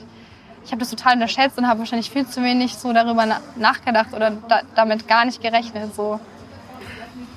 ich 0.65 0.71
habe 0.71 0.79
das 0.79 0.89
total 0.89 1.13
unterschätzt 1.13 1.57
und 1.57 1.67
habe 1.67 1.79
wahrscheinlich 1.79 2.09
viel 2.09 2.25
zu 2.25 2.41
wenig 2.41 2.75
so 2.75 2.93
darüber 2.93 3.25
nachgedacht 3.57 4.13
oder 4.13 4.31
da, 4.47 4.61
damit 4.75 5.07
gar 5.07 5.25
nicht 5.25 5.41
gerechnet. 5.41 5.93
So. 5.95 6.19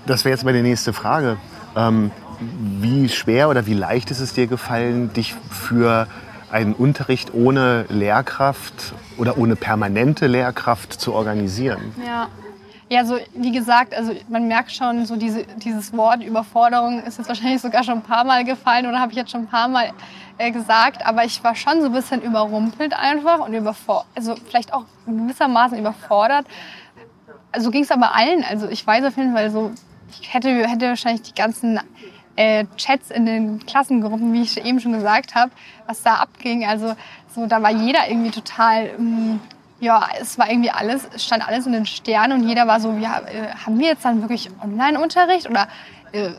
Das 0.06 0.24
wäre 0.24 0.34
jetzt 0.34 0.44
meine 0.44 0.62
nächste 0.62 0.92
Frage. 0.92 1.36
Ähm, 1.76 2.10
wie 2.40 3.08
schwer 3.08 3.48
oder 3.48 3.66
wie 3.66 3.74
leicht 3.74 4.10
ist 4.10 4.20
es 4.20 4.32
dir 4.32 4.46
gefallen, 4.46 5.12
dich 5.12 5.34
für 5.50 6.06
einen 6.50 6.74
Unterricht 6.74 7.34
ohne 7.34 7.86
Lehrkraft 7.88 8.94
oder 9.18 9.38
ohne 9.38 9.56
permanente 9.56 10.26
Lehrkraft 10.26 10.92
zu 10.92 11.12
organisieren. 11.12 11.94
Ja. 12.04 12.28
Ja, 12.88 13.04
so 13.04 13.18
wie 13.34 13.50
gesagt, 13.50 13.96
also 13.96 14.12
man 14.28 14.46
merkt 14.46 14.70
schon, 14.70 15.06
so 15.06 15.16
diese, 15.16 15.44
dieses 15.56 15.92
Wort 15.96 16.22
Überforderung 16.22 17.02
ist 17.02 17.18
jetzt 17.18 17.26
wahrscheinlich 17.26 17.60
sogar 17.60 17.82
schon 17.82 17.94
ein 17.94 18.02
paar 18.02 18.22
Mal 18.22 18.44
gefallen 18.44 18.86
oder 18.86 19.00
habe 19.00 19.10
ich 19.10 19.18
jetzt 19.18 19.32
schon 19.32 19.40
ein 19.40 19.48
paar 19.48 19.66
Mal 19.66 19.90
äh, 20.38 20.52
gesagt, 20.52 21.04
aber 21.04 21.24
ich 21.24 21.42
war 21.42 21.56
schon 21.56 21.80
so 21.80 21.86
ein 21.86 21.92
bisschen 21.92 22.22
überrumpelt 22.22 22.94
einfach 22.94 23.40
und 23.40 23.54
überfordert, 23.54 24.06
also 24.14 24.36
vielleicht 24.36 24.72
auch 24.72 24.84
gewissermaßen 25.04 25.76
überfordert. 25.76 26.46
Also 27.50 27.72
ging 27.72 27.82
es 27.82 27.90
aber 27.90 28.14
allen, 28.14 28.44
also 28.44 28.68
ich 28.68 28.86
weiß 28.86 29.04
auf 29.04 29.16
jeden 29.16 29.32
Fall 29.32 29.50
so, 29.50 29.72
ich 30.20 30.32
hätte, 30.32 30.48
hätte 30.48 30.86
wahrscheinlich 30.86 31.22
die 31.22 31.34
ganzen 31.34 31.80
äh, 32.36 32.64
Chats 32.76 33.10
in 33.10 33.26
den 33.26 33.66
Klassengruppen, 33.66 34.32
wie 34.32 34.42
ich 34.42 34.64
eben 34.64 34.80
schon 34.80 34.92
gesagt 34.92 35.34
habe, 35.34 35.50
was 35.86 36.02
da 36.02 36.14
abging. 36.14 36.64
Also 36.64 36.94
so, 37.34 37.46
da 37.46 37.62
war 37.62 37.70
jeder 37.70 38.08
irgendwie 38.08 38.30
total, 38.30 38.90
ähm, 38.98 39.40
ja, 39.80 40.06
es 40.20 40.38
war 40.38 40.50
irgendwie 40.50 40.70
alles, 40.70 41.08
es 41.14 41.24
stand 41.24 41.46
alles 41.46 41.66
in 41.66 41.72
den 41.72 41.86
Sternen 41.86 42.40
und 42.40 42.48
jeder 42.48 42.66
war 42.66 42.80
so, 42.80 42.92
ja, 42.92 43.20
äh, 43.20 43.54
haben 43.64 43.78
wir 43.78 43.88
jetzt 43.88 44.04
dann 44.04 44.22
wirklich 44.22 44.50
Online-Unterricht 44.62 45.48
oder 45.48 45.68
äh, 46.12 46.30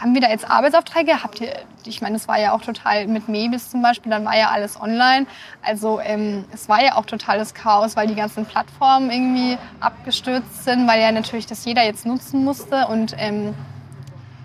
haben 0.00 0.14
wir 0.14 0.20
da 0.20 0.30
jetzt 0.30 0.50
Arbeitsaufträge? 0.50 1.22
Habt 1.22 1.40
ihr, 1.40 1.52
ich 1.86 2.00
meine, 2.00 2.16
es 2.16 2.26
war 2.26 2.38
ja 2.40 2.52
auch 2.52 2.62
total 2.62 3.06
mit 3.06 3.28
Mebis 3.28 3.70
zum 3.70 3.82
Beispiel, 3.82 4.10
dann 4.10 4.24
war 4.24 4.36
ja 4.36 4.50
alles 4.50 4.80
online. 4.80 5.26
Also 5.62 6.00
ähm, 6.00 6.44
es 6.52 6.68
war 6.68 6.82
ja 6.82 6.96
auch 6.96 7.06
totales 7.06 7.54
Chaos, 7.54 7.94
weil 7.94 8.08
die 8.08 8.16
ganzen 8.16 8.44
Plattformen 8.44 9.10
irgendwie 9.12 9.58
abgestürzt 9.78 10.64
sind, 10.64 10.88
weil 10.88 11.00
ja 11.00 11.12
natürlich 11.12 11.46
das 11.46 11.64
jeder 11.64 11.84
jetzt 11.84 12.04
nutzen 12.04 12.42
musste 12.42 12.88
und 12.88 13.14
ähm, 13.18 13.54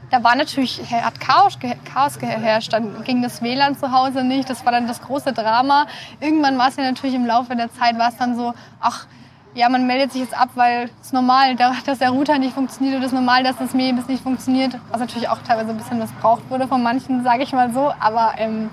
da 0.10 0.24
war 0.24 0.36
natürlich, 0.36 0.82
hat 0.92 1.20
Chaos, 1.20 1.58
Chaos 1.94 2.18
geherrscht. 2.18 2.72
Dann 2.72 3.04
ging 3.04 3.22
das 3.22 3.42
WLAN 3.42 3.78
zu 3.78 3.92
Hause 3.92 4.24
nicht. 4.24 4.50
Das 4.50 4.66
war 4.66 4.72
dann 4.72 4.88
das 4.88 5.02
große 5.02 5.34
Drama. 5.34 5.88
Irgendwann 6.20 6.58
war 6.58 6.70
es 6.70 6.78
ja 6.78 6.84
natürlich 6.84 7.16
im 7.16 7.26
Laufe 7.26 7.56
der 7.56 7.72
Zeit, 7.74 7.98
war 7.98 8.10
es 8.10 8.18
dann 8.18 8.36
so, 8.36 8.54
ach, 8.80 9.08
ja, 9.54 9.70
man 9.70 9.88
meldet 9.88 10.12
sich 10.14 10.22
jetzt 10.22 10.38
ab, 10.38 10.50
weil 10.56 10.90
es 11.02 11.12
normal, 11.12 11.56
dass 11.56 11.98
der 11.98 12.12
Router 12.12 12.38
nicht 12.38 12.54
funktioniert 12.54 12.96
und 12.96 13.02
es 13.02 13.08
ist 13.08 13.14
normal, 13.14 13.44
dass 13.44 13.58
das 13.58 13.74
Mailbis 13.74 14.08
nicht 14.08 14.22
funktioniert. 14.22 14.78
Was 14.92 15.00
natürlich 15.00 15.30
auch 15.30 15.40
teilweise 15.40 15.72
ein 15.72 15.78
bisschen 15.78 16.00
missbraucht 16.00 16.50
wurde 16.50 16.68
von 16.68 16.84
manchen, 16.84 17.24
sage 17.24 17.44
ich 17.44 17.54
mal 17.54 17.74
so. 17.74 17.92
Aber 18.00 18.34
ähm, 18.38 18.70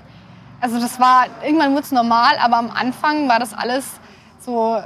also 0.61 0.79
das 0.79 0.99
war, 0.99 1.25
irgendwann 1.43 1.71
wurde 1.71 1.81
es 1.81 1.91
normal, 1.91 2.37
aber 2.39 2.57
am 2.57 2.69
Anfang 2.69 3.27
war 3.27 3.39
das 3.39 3.53
alles 3.53 3.99
so 4.39 4.79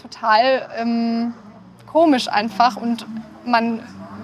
total 0.00 0.68
ähm, 0.78 1.34
komisch 1.86 2.28
einfach 2.28 2.76
und 2.76 3.04
man 3.44 3.80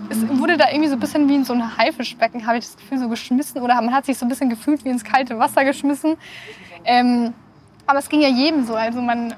es 0.09 0.29
wurde 0.39 0.57
da 0.57 0.69
irgendwie 0.71 0.89
so 0.89 0.95
ein 0.95 1.01
bisschen 1.01 1.29
wie 1.29 1.35
in 1.35 1.45
so 1.45 1.53
ein 1.53 1.77
Haifischbecken, 1.77 2.47
habe 2.47 2.59
ich 2.59 2.65
das 2.65 2.77
Gefühl, 2.77 2.99
so 2.99 3.09
geschmissen. 3.09 3.61
Oder 3.61 3.75
man 3.77 3.95
hat 3.95 4.07
sich 4.07 4.19
so 4.19 4.25
ein 4.25 4.29
bisschen 4.29 4.51
gefühlt 4.51 4.85
wie 4.85 4.91
ins 4.91 5.05
kalte 5.05 5.39
Wasser 5.39 5.65
geschmissen. 5.65 6.17
Ähm, 6.85 7.35
aber 7.87 7.99
es 7.99 8.09
ging 8.09 8.21
ja 8.21 8.29
jedem 8.29 8.65
so. 8.67 8.75
Also 8.75 9.01
man, 9.01 9.35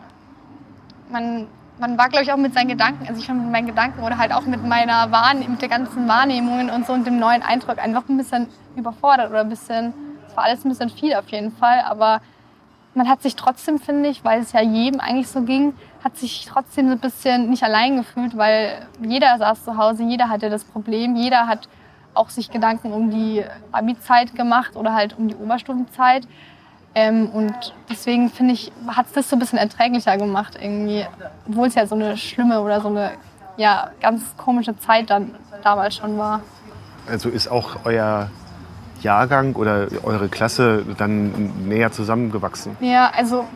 man, 1.10 1.46
man 1.78 1.98
war, 1.98 2.08
glaube 2.08 2.24
ich, 2.24 2.32
auch 2.32 2.36
mit 2.36 2.54
seinen 2.54 2.68
Gedanken, 2.68 3.06
also 3.08 3.20
ich 3.20 3.28
war 3.28 3.34
mit 3.34 3.50
meinen 3.50 3.66
Gedanken 3.66 4.02
oder 4.02 4.18
halt 4.18 4.32
auch 4.32 4.44
mit 4.44 4.64
meiner 4.66 5.10
Wahrnehmung, 5.10 5.52
mit 5.52 5.62
der 5.62 5.68
ganzen 5.68 6.06
Wahrnehmungen 6.08 6.70
und 6.70 6.86
so 6.86 6.92
und 6.92 7.06
dem 7.06 7.18
neuen 7.18 7.42
Eindruck 7.42 7.78
einfach 7.78 8.08
ein 8.08 8.16
bisschen 8.16 8.48
überfordert 8.76 9.30
oder 9.30 9.40
ein 9.40 9.48
bisschen, 9.48 9.94
es 10.28 10.36
war 10.36 10.44
alles 10.44 10.64
ein 10.64 10.68
bisschen 10.68 10.90
viel 10.90 11.14
auf 11.14 11.28
jeden 11.28 11.52
Fall. 11.52 11.80
Aber 11.86 12.20
man 12.94 13.08
hat 13.08 13.22
sich 13.22 13.36
trotzdem, 13.36 13.78
finde 13.78 14.08
ich, 14.08 14.24
weil 14.24 14.40
es 14.40 14.52
ja 14.52 14.60
jedem 14.60 15.00
eigentlich 15.00 15.28
so 15.28 15.42
ging, 15.42 15.74
hat 16.02 16.16
sich 16.16 16.46
trotzdem 16.46 16.86
so 16.88 16.92
ein 16.92 16.98
bisschen 16.98 17.50
nicht 17.50 17.62
allein 17.62 17.96
gefühlt, 17.96 18.36
weil 18.36 18.86
jeder 19.00 19.38
saß 19.38 19.64
zu 19.64 19.76
Hause, 19.76 20.02
jeder 20.02 20.28
hatte 20.28 20.50
das 20.50 20.64
Problem, 20.64 21.14
jeder 21.16 21.46
hat 21.46 21.68
auch 22.14 22.30
sich 22.30 22.50
Gedanken 22.50 22.92
um 22.92 23.10
die 23.10 23.44
Abi-Zeit 23.70 24.34
gemacht 24.34 24.74
oder 24.74 24.94
halt 24.94 25.16
um 25.16 25.28
die 25.28 25.36
Oberstufenzeit. 25.36 26.26
Ähm, 26.94 27.30
und 27.30 27.54
deswegen 27.88 28.30
finde 28.30 28.54
ich, 28.54 28.72
hat 28.88 29.06
es 29.06 29.12
das 29.12 29.30
so 29.30 29.36
ein 29.36 29.38
bisschen 29.38 29.58
erträglicher 29.58 30.16
gemacht 30.16 30.58
irgendwie, 30.60 31.06
obwohl 31.48 31.68
es 31.68 31.76
ja 31.76 31.86
so 31.86 31.94
eine 31.94 32.16
schlimme 32.16 32.60
oder 32.60 32.80
so 32.80 32.88
eine 32.88 33.12
ja, 33.56 33.90
ganz 34.00 34.36
komische 34.36 34.76
Zeit 34.78 35.10
dann 35.10 35.34
damals 35.62 35.94
schon 35.94 36.18
war. 36.18 36.40
Also 37.08 37.28
ist 37.28 37.48
auch 37.48 37.84
euer 37.84 38.30
Jahrgang 39.02 39.54
oder 39.54 39.88
eure 40.02 40.28
Klasse 40.28 40.84
dann 40.98 41.52
näher 41.66 41.92
zusammengewachsen? 41.92 42.76
Ja, 42.80 43.10
also 43.14 43.46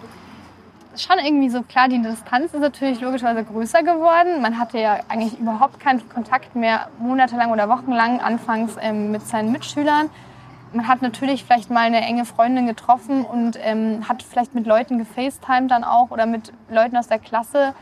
schon 0.96 1.18
irgendwie 1.24 1.50
so 1.50 1.62
klar, 1.62 1.88
die 1.88 2.00
Distanz 2.00 2.54
ist 2.54 2.60
natürlich 2.60 3.00
logischerweise 3.00 3.44
größer 3.44 3.82
geworden. 3.82 4.40
Man 4.42 4.58
hatte 4.58 4.78
ja 4.78 4.98
eigentlich 5.08 5.38
überhaupt 5.38 5.80
keinen 5.80 6.08
Kontakt 6.08 6.54
mehr 6.54 6.88
monatelang 6.98 7.50
oder 7.50 7.68
wochenlang 7.68 8.20
anfangs 8.20 8.76
ähm, 8.80 9.10
mit 9.10 9.26
seinen 9.26 9.52
Mitschülern. 9.52 10.10
Man 10.72 10.88
hat 10.88 11.02
natürlich 11.02 11.44
vielleicht 11.44 11.70
mal 11.70 11.86
eine 11.86 12.00
enge 12.00 12.24
Freundin 12.24 12.66
getroffen 12.66 13.24
und 13.24 13.58
ähm, 13.62 14.08
hat 14.08 14.22
vielleicht 14.22 14.54
mit 14.54 14.66
Leuten 14.66 14.98
gefacetimed 14.98 15.70
dann 15.70 15.84
auch 15.84 16.10
oder 16.10 16.26
mit 16.26 16.52
Leuten 16.68 16.96
aus 16.96 17.06
der 17.06 17.20
Klasse. 17.20 17.74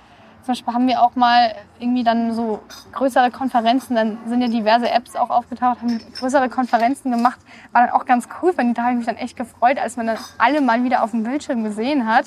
Zum 0.44 0.52
Beispiel 0.52 0.75
haben 0.75 0.88
wir 0.88 1.00
auch 1.00 1.14
mal 1.14 1.54
irgendwie 1.78 2.02
dann 2.02 2.34
so 2.34 2.61
größere 2.92 3.30
Konferenzen, 3.30 3.94
dann 3.94 4.18
sind 4.26 4.42
ja 4.42 4.49
diverse 4.49 4.90
Apps 4.90 5.14
auch 5.14 5.30
aufgetaucht, 5.30 5.80
haben 5.80 6.00
größere 6.18 6.49
Konferenzen 6.49 7.12
gemacht. 7.12 7.38
War 7.70 7.87
dann 7.87 7.90
auch 7.94 8.06
ganz 8.06 8.28
cool, 8.42 8.52
weil 8.56 8.72
da 8.75 8.82
habe 8.82 8.92
ich 8.92 8.99
mich 8.99 9.06
dann 9.06 9.16
echt 9.16 9.37
gefreut, 9.37 9.78
als 9.78 9.96
man 9.96 10.08
dann 10.08 10.18
alle 10.38 10.61
mal 10.61 10.82
wieder 10.82 11.04
auf 11.04 11.12
dem 11.12 11.22
Bildschirm 11.22 11.62
gesehen 11.62 12.06
hat. 12.06 12.26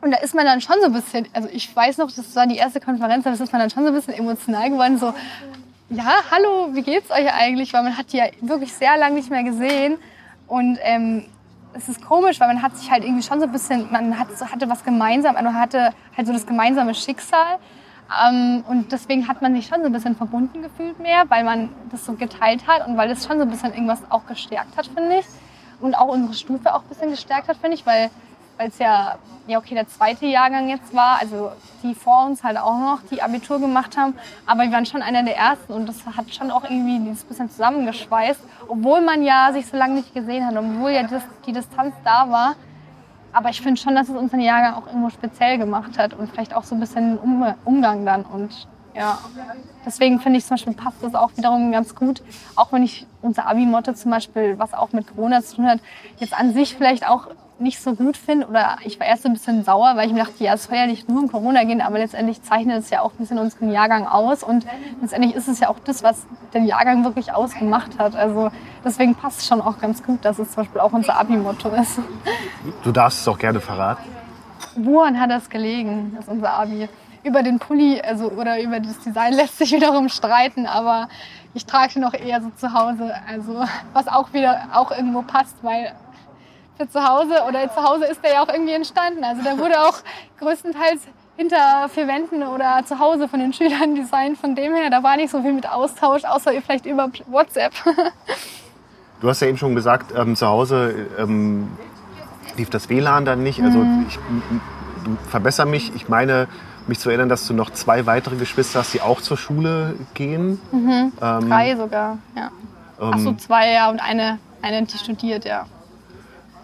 Und 0.00 0.10
da 0.10 0.18
ist 0.18 0.34
man 0.34 0.46
dann 0.46 0.60
schon 0.60 0.76
so 0.80 0.86
ein 0.86 0.92
bisschen, 0.92 1.28
also 1.32 1.48
ich 1.52 1.74
weiß 1.74 1.98
noch, 1.98 2.10
das 2.10 2.34
war 2.34 2.46
die 2.46 2.56
erste 2.56 2.80
Konferenz, 2.80 3.24
da 3.24 3.30
ist 3.30 3.52
man 3.52 3.60
dann 3.60 3.70
schon 3.70 3.84
so 3.84 3.90
ein 3.90 3.94
bisschen 3.94 4.14
emotional 4.14 4.70
geworden, 4.70 4.98
so, 4.98 5.14
ja, 5.90 6.14
hallo, 6.30 6.70
wie 6.72 6.82
geht's 6.82 7.10
euch 7.10 7.32
eigentlich? 7.32 7.72
Weil 7.74 7.82
man 7.82 7.96
hat 7.96 8.12
die 8.12 8.16
ja 8.16 8.24
wirklich 8.40 8.72
sehr 8.72 8.96
lange 8.96 9.16
nicht 9.16 9.30
mehr 9.30 9.44
gesehen. 9.44 9.98
Und 10.48 10.78
ähm, 10.82 11.26
es 11.74 11.88
ist 11.88 12.04
komisch, 12.04 12.40
weil 12.40 12.48
man 12.48 12.62
hat 12.62 12.76
sich 12.76 12.90
halt 12.90 13.04
irgendwie 13.04 13.22
schon 13.22 13.40
so 13.40 13.46
ein 13.46 13.52
bisschen, 13.52 13.90
man 13.90 14.18
hat, 14.18 14.28
hatte 14.50 14.68
was 14.68 14.84
gemeinsam, 14.84 15.34
man 15.34 15.54
hatte 15.54 15.92
halt 16.16 16.26
so 16.26 16.32
das 16.32 16.46
gemeinsame 16.46 16.94
Schicksal. 16.94 17.58
Ähm, 18.26 18.64
und 18.68 18.92
deswegen 18.92 19.26
hat 19.28 19.40
man 19.40 19.54
sich 19.54 19.66
schon 19.66 19.80
so 19.80 19.86
ein 19.86 19.92
bisschen 19.92 20.16
verbunden 20.16 20.62
gefühlt 20.62 20.98
mehr, 20.98 21.24
weil 21.28 21.44
man 21.44 21.70
das 21.90 22.04
so 22.04 22.12
geteilt 22.12 22.66
hat 22.66 22.86
und 22.86 22.96
weil 22.96 23.08
das 23.08 23.26
schon 23.26 23.38
so 23.38 23.42
ein 23.44 23.50
bisschen 23.50 23.72
irgendwas 23.72 24.02
auch 24.10 24.26
gestärkt 24.26 24.76
hat, 24.76 24.86
finde 24.86 25.18
ich. 25.20 25.26
Und 25.80 25.94
auch 25.94 26.08
unsere 26.08 26.34
Stufe 26.34 26.74
auch 26.74 26.82
ein 26.82 26.88
bisschen 26.88 27.10
gestärkt 27.10 27.48
hat, 27.48 27.56
finde 27.56 27.74
ich, 27.74 27.86
weil 27.86 28.10
weil 28.56 28.68
es 28.68 28.78
ja, 28.78 29.16
ja 29.46 29.58
okay, 29.58 29.74
der 29.74 29.88
zweite 29.88 30.26
Jahrgang 30.26 30.68
jetzt 30.68 30.94
war, 30.94 31.18
also 31.20 31.52
die 31.82 31.94
vor 31.94 32.26
uns 32.26 32.42
halt 32.44 32.58
auch 32.58 32.78
noch, 32.78 33.00
die 33.10 33.22
Abitur 33.22 33.58
gemacht 33.58 33.96
haben, 33.96 34.14
aber 34.46 34.62
wir 34.62 34.72
waren 34.72 34.86
schon 34.86 35.02
einer 35.02 35.22
der 35.22 35.36
ersten 35.36 35.72
und 35.72 35.88
das 35.88 36.04
hat 36.06 36.32
schon 36.34 36.50
auch 36.50 36.64
irgendwie 36.64 36.96
ein 36.96 37.16
bisschen 37.28 37.50
zusammengeschweißt, 37.50 38.40
obwohl 38.68 39.00
man 39.00 39.22
ja 39.22 39.52
sich 39.52 39.66
so 39.66 39.76
lange 39.76 39.94
nicht 39.94 40.14
gesehen 40.14 40.46
hat, 40.46 40.56
obwohl 40.56 40.90
ja 40.90 41.02
das, 41.02 41.22
die 41.46 41.52
Distanz 41.52 41.94
da 42.04 42.30
war. 42.30 42.54
Aber 43.34 43.48
ich 43.48 43.62
finde 43.62 43.80
schon, 43.80 43.94
dass 43.94 44.10
es 44.10 44.14
unseren 44.16 44.40
Jahrgang 44.40 44.74
auch 44.74 44.86
irgendwo 44.86 45.08
speziell 45.08 45.56
gemacht 45.56 45.96
hat 45.98 46.12
und 46.12 46.30
vielleicht 46.30 46.54
auch 46.54 46.64
so 46.64 46.74
ein 46.74 46.80
bisschen 46.80 47.18
um, 47.18 47.54
Umgang 47.64 48.04
dann 48.04 48.24
und 48.24 48.68
ja, 48.94 49.18
deswegen 49.86 50.20
finde 50.20 50.38
ich 50.38 50.44
zum 50.44 50.56
Beispiel 50.56 50.74
passt 50.74 51.02
das 51.02 51.14
auch 51.14 51.30
wiederum 51.36 51.72
ganz 51.72 51.94
gut, 51.94 52.22
auch 52.56 52.72
wenn 52.72 52.82
ich 52.82 53.06
unser 53.22 53.46
Abi-Motto 53.46 53.94
zum 53.94 54.10
Beispiel, 54.10 54.58
was 54.58 54.74
auch 54.74 54.92
mit 54.92 55.06
Corona 55.06 55.42
zu 55.42 55.56
tun 55.56 55.66
hat, 55.66 55.80
jetzt 56.18 56.34
an 56.34 56.52
sich 56.52 56.76
vielleicht 56.76 57.08
auch 57.08 57.28
nicht 57.62 57.80
so 57.80 57.94
gut 57.94 58.16
finde 58.16 58.46
oder 58.46 58.76
ich 58.84 58.98
war 59.00 59.06
erst 59.06 59.24
ein 59.24 59.32
bisschen 59.32 59.64
sauer, 59.64 59.92
weil 59.96 60.06
ich 60.06 60.12
mir 60.12 60.24
dachte, 60.24 60.44
ja, 60.44 60.54
es 60.54 60.64
soll 60.64 60.76
ja 60.76 60.86
nicht 60.86 61.08
nur 61.08 61.22
um 61.22 61.30
Corona 61.30 61.64
gehen, 61.64 61.80
aber 61.80 61.98
letztendlich 61.98 62.42
zeichnet 62.42 62.78
es 62.78 62.90
ja 62.90 63.00
auch 63.00 63.12
ein 63.12 63.18
bisschen 63.18 63.38
unseren 63.38 63.70
Jahrgang 63.70 64.06
aus 64.06 64.42
und 64.42 64.66
letztendlich 65.00 65.34
ist 65.34 65.48
es 65.48 65.60
ja 65.60 65.68
auch 65.68 65.78
das, 65.78 66.02
was 66.02 66.26
den 66.52 66.66
Jahrgang 66.66 67.04
wirklich 67.04 67.32
ausgemacht 67.32 67.98
hat. 67.98 68.16
Also 68.16 68.50
deswegen 68.84 69.14
passt 69.14 69.40
es 69.40 69.46
schon 69.46 69.60
auch 69.60 69.78
ganz 69.78 70.02
gut, 70.02 70.24
dass 70.24 70.38
es 70.38 70.52
zum 70.52 70.64
Beispiel 70.64 70.80
auch 70.80 70.92
unser 70.92 71.16
Abi-Motto 71.18 71.68
ist. 71.70 71.98
Du 72.82 72.92
darfst 72.92 73.20
es 73.20 73.28
auch 73.28 73.38
gerne 73.38 73.60
verraten. 73.60 74.02
Woran 74.76 75.20
hat 75.20 75.30
das 75.30 75.48
gelegen, 75.50 76.12
das 76.14 76.26
ist 76.26 76.30
unser 76.30 76.52
Abi? 76.52 76.88
Über 77.24 77.42
den 77.42 77.58
Pulli 77.60 78.00
also, 78.00 78.30
oder 78.30 78.60
über 78.60 78.80
das 78.80 78.98
Design 78.98 79.34
lässt 79.34 79.58
sich 79.58 79.70
wiederum 79.72 80.08
streiten, 80.08 80.66
aber 80.66 81.08
ich 81.54 81.66
trage 81.66 81.96
ihn 81.96 82.02
noch 82.02 82.14
eher 82.14 82.40
so 82.40 82.50
zu 82.50 82.72
Hause. 82.72 83.14
Also 83.28 83.62
was 83.92 84.08
auch 84.08 84.32
wieder 84.32 84.68
auch 84.72 84.90
irgendwo 84.90 85.22
passt, 85.22 85.56
weil 85.62 85.92
für 86.78 86.88
zu 86.88 87.02
Hause 87.02 87.42
oder 87.48 87.72
zu 87.72 87.82
Hause 87.82 88.06
ist 88.06 88.22
der 88.22 88.34
ja 88.34 88.42
auch 88.42 88.48
irgendwie 88.48 88.72
entstanden. 88.72 89.24
Also 89.24 89.42
der 89.42 89.58
wurde 89.58 89.80
auch 89.80 89.98
größtenteils 90.38 91.02
hinter 91.36 91.88
vier 91.88 92.08
Wänden 92.08 92.42
oder 92.42 92.82
zu 92.84 92.98
Hause 92.98 93.28
von 93.28 93.40
den 93.40 93.52
Schülern 93.52 93.94
designt. 93.96 94.38
Von 94.38 94.54
dem 94.54 94.74
her, 94.74 94.90
da 94.90 95.02
war 95.02 95.16
nicht 95.16 95.30
so 95.30 95.42
viel 95.42 95.52
mit 95.52 95.68
Austausch, 95.68 96.24
außer 96.24 96.52
vielleicht 96.64 96.86
über 96.86 97.10
WhatsApp. 97.26 97.72
Du 99.20 99.28
hast 99.28 99.40
ja 99.40 99.46
eben 99.46 99.56
schon 99.56 99.76
gesagt, 99.76 100.12
ähm, 100.16 100.34
zu 100.34 100.48
Hause 100.48 101.06
ähm, 101.16 101.68
lief 102.56 102.70
das 102.70 102.88
WLAN 102.88 103.24
dann 103.24 103.44
nicht. 103.44 103.62
Also 103.62 103.78
mhm. 103.78 104.06
ich, 104.08 104.18
verbessere 105.28 105.66
mich. 105.66 105.94
Ich 105.94 106.08
meine, 106.08 106.48
mich 106.86 106.98
zu 106.98 107.08
erinnern, 107.08 107.28
dass 107.28 107.46
du 107.46 107.54
noch 107.54 107.70
zwei 107.70 108.06
weitere 108.06 108.36
Geschwister 108.36 108.80
hast, 108.80 108.92
die 108.94 109.00
auch 109.00 109.20
zur 109.20 109.36
Schule 109.36 109.94
gehen. 110.14 110.60
Mhm. 110.72 111.12
Ähm, 111.22 111.48
Drei 111.48 111.76
sogar, 111.76 112.18
ja. 112.36 112.50
Ähm, 113.00 113.10
Ach 113.14 113.18
so, 113.18 113.32
zwei, 113.34 113.72
ja, 113.72 113.90
und 113.90 114.00
eine, 114.00 114.38
eine, 114.60 114.82
die 114.84 114.98
studiert, 114.98 115.44
ja. 115.44 115.66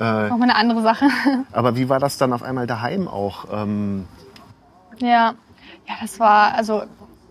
Äh, 0.00 0.28
Nochmal 0.28 0.50
eine 0.50 0.56
andere 0.56 0.82
Sache. 0.82 1.06
Aber 1.52 1.76
wie 1.76 1.88
war 1.88 1.98
das 1.98 2.18
dann 2.18 2.32
auf 2.32 2.42
einmal 2.42 2.66
daheim 2.66 3.08
auch? 3.08 3.46
Ähm 3.52 4.06
ja, 4.98 5.34
ja, 5.86 5.94
das 6.00 6.18
war, 6.20 6.54
also 6.54 6.82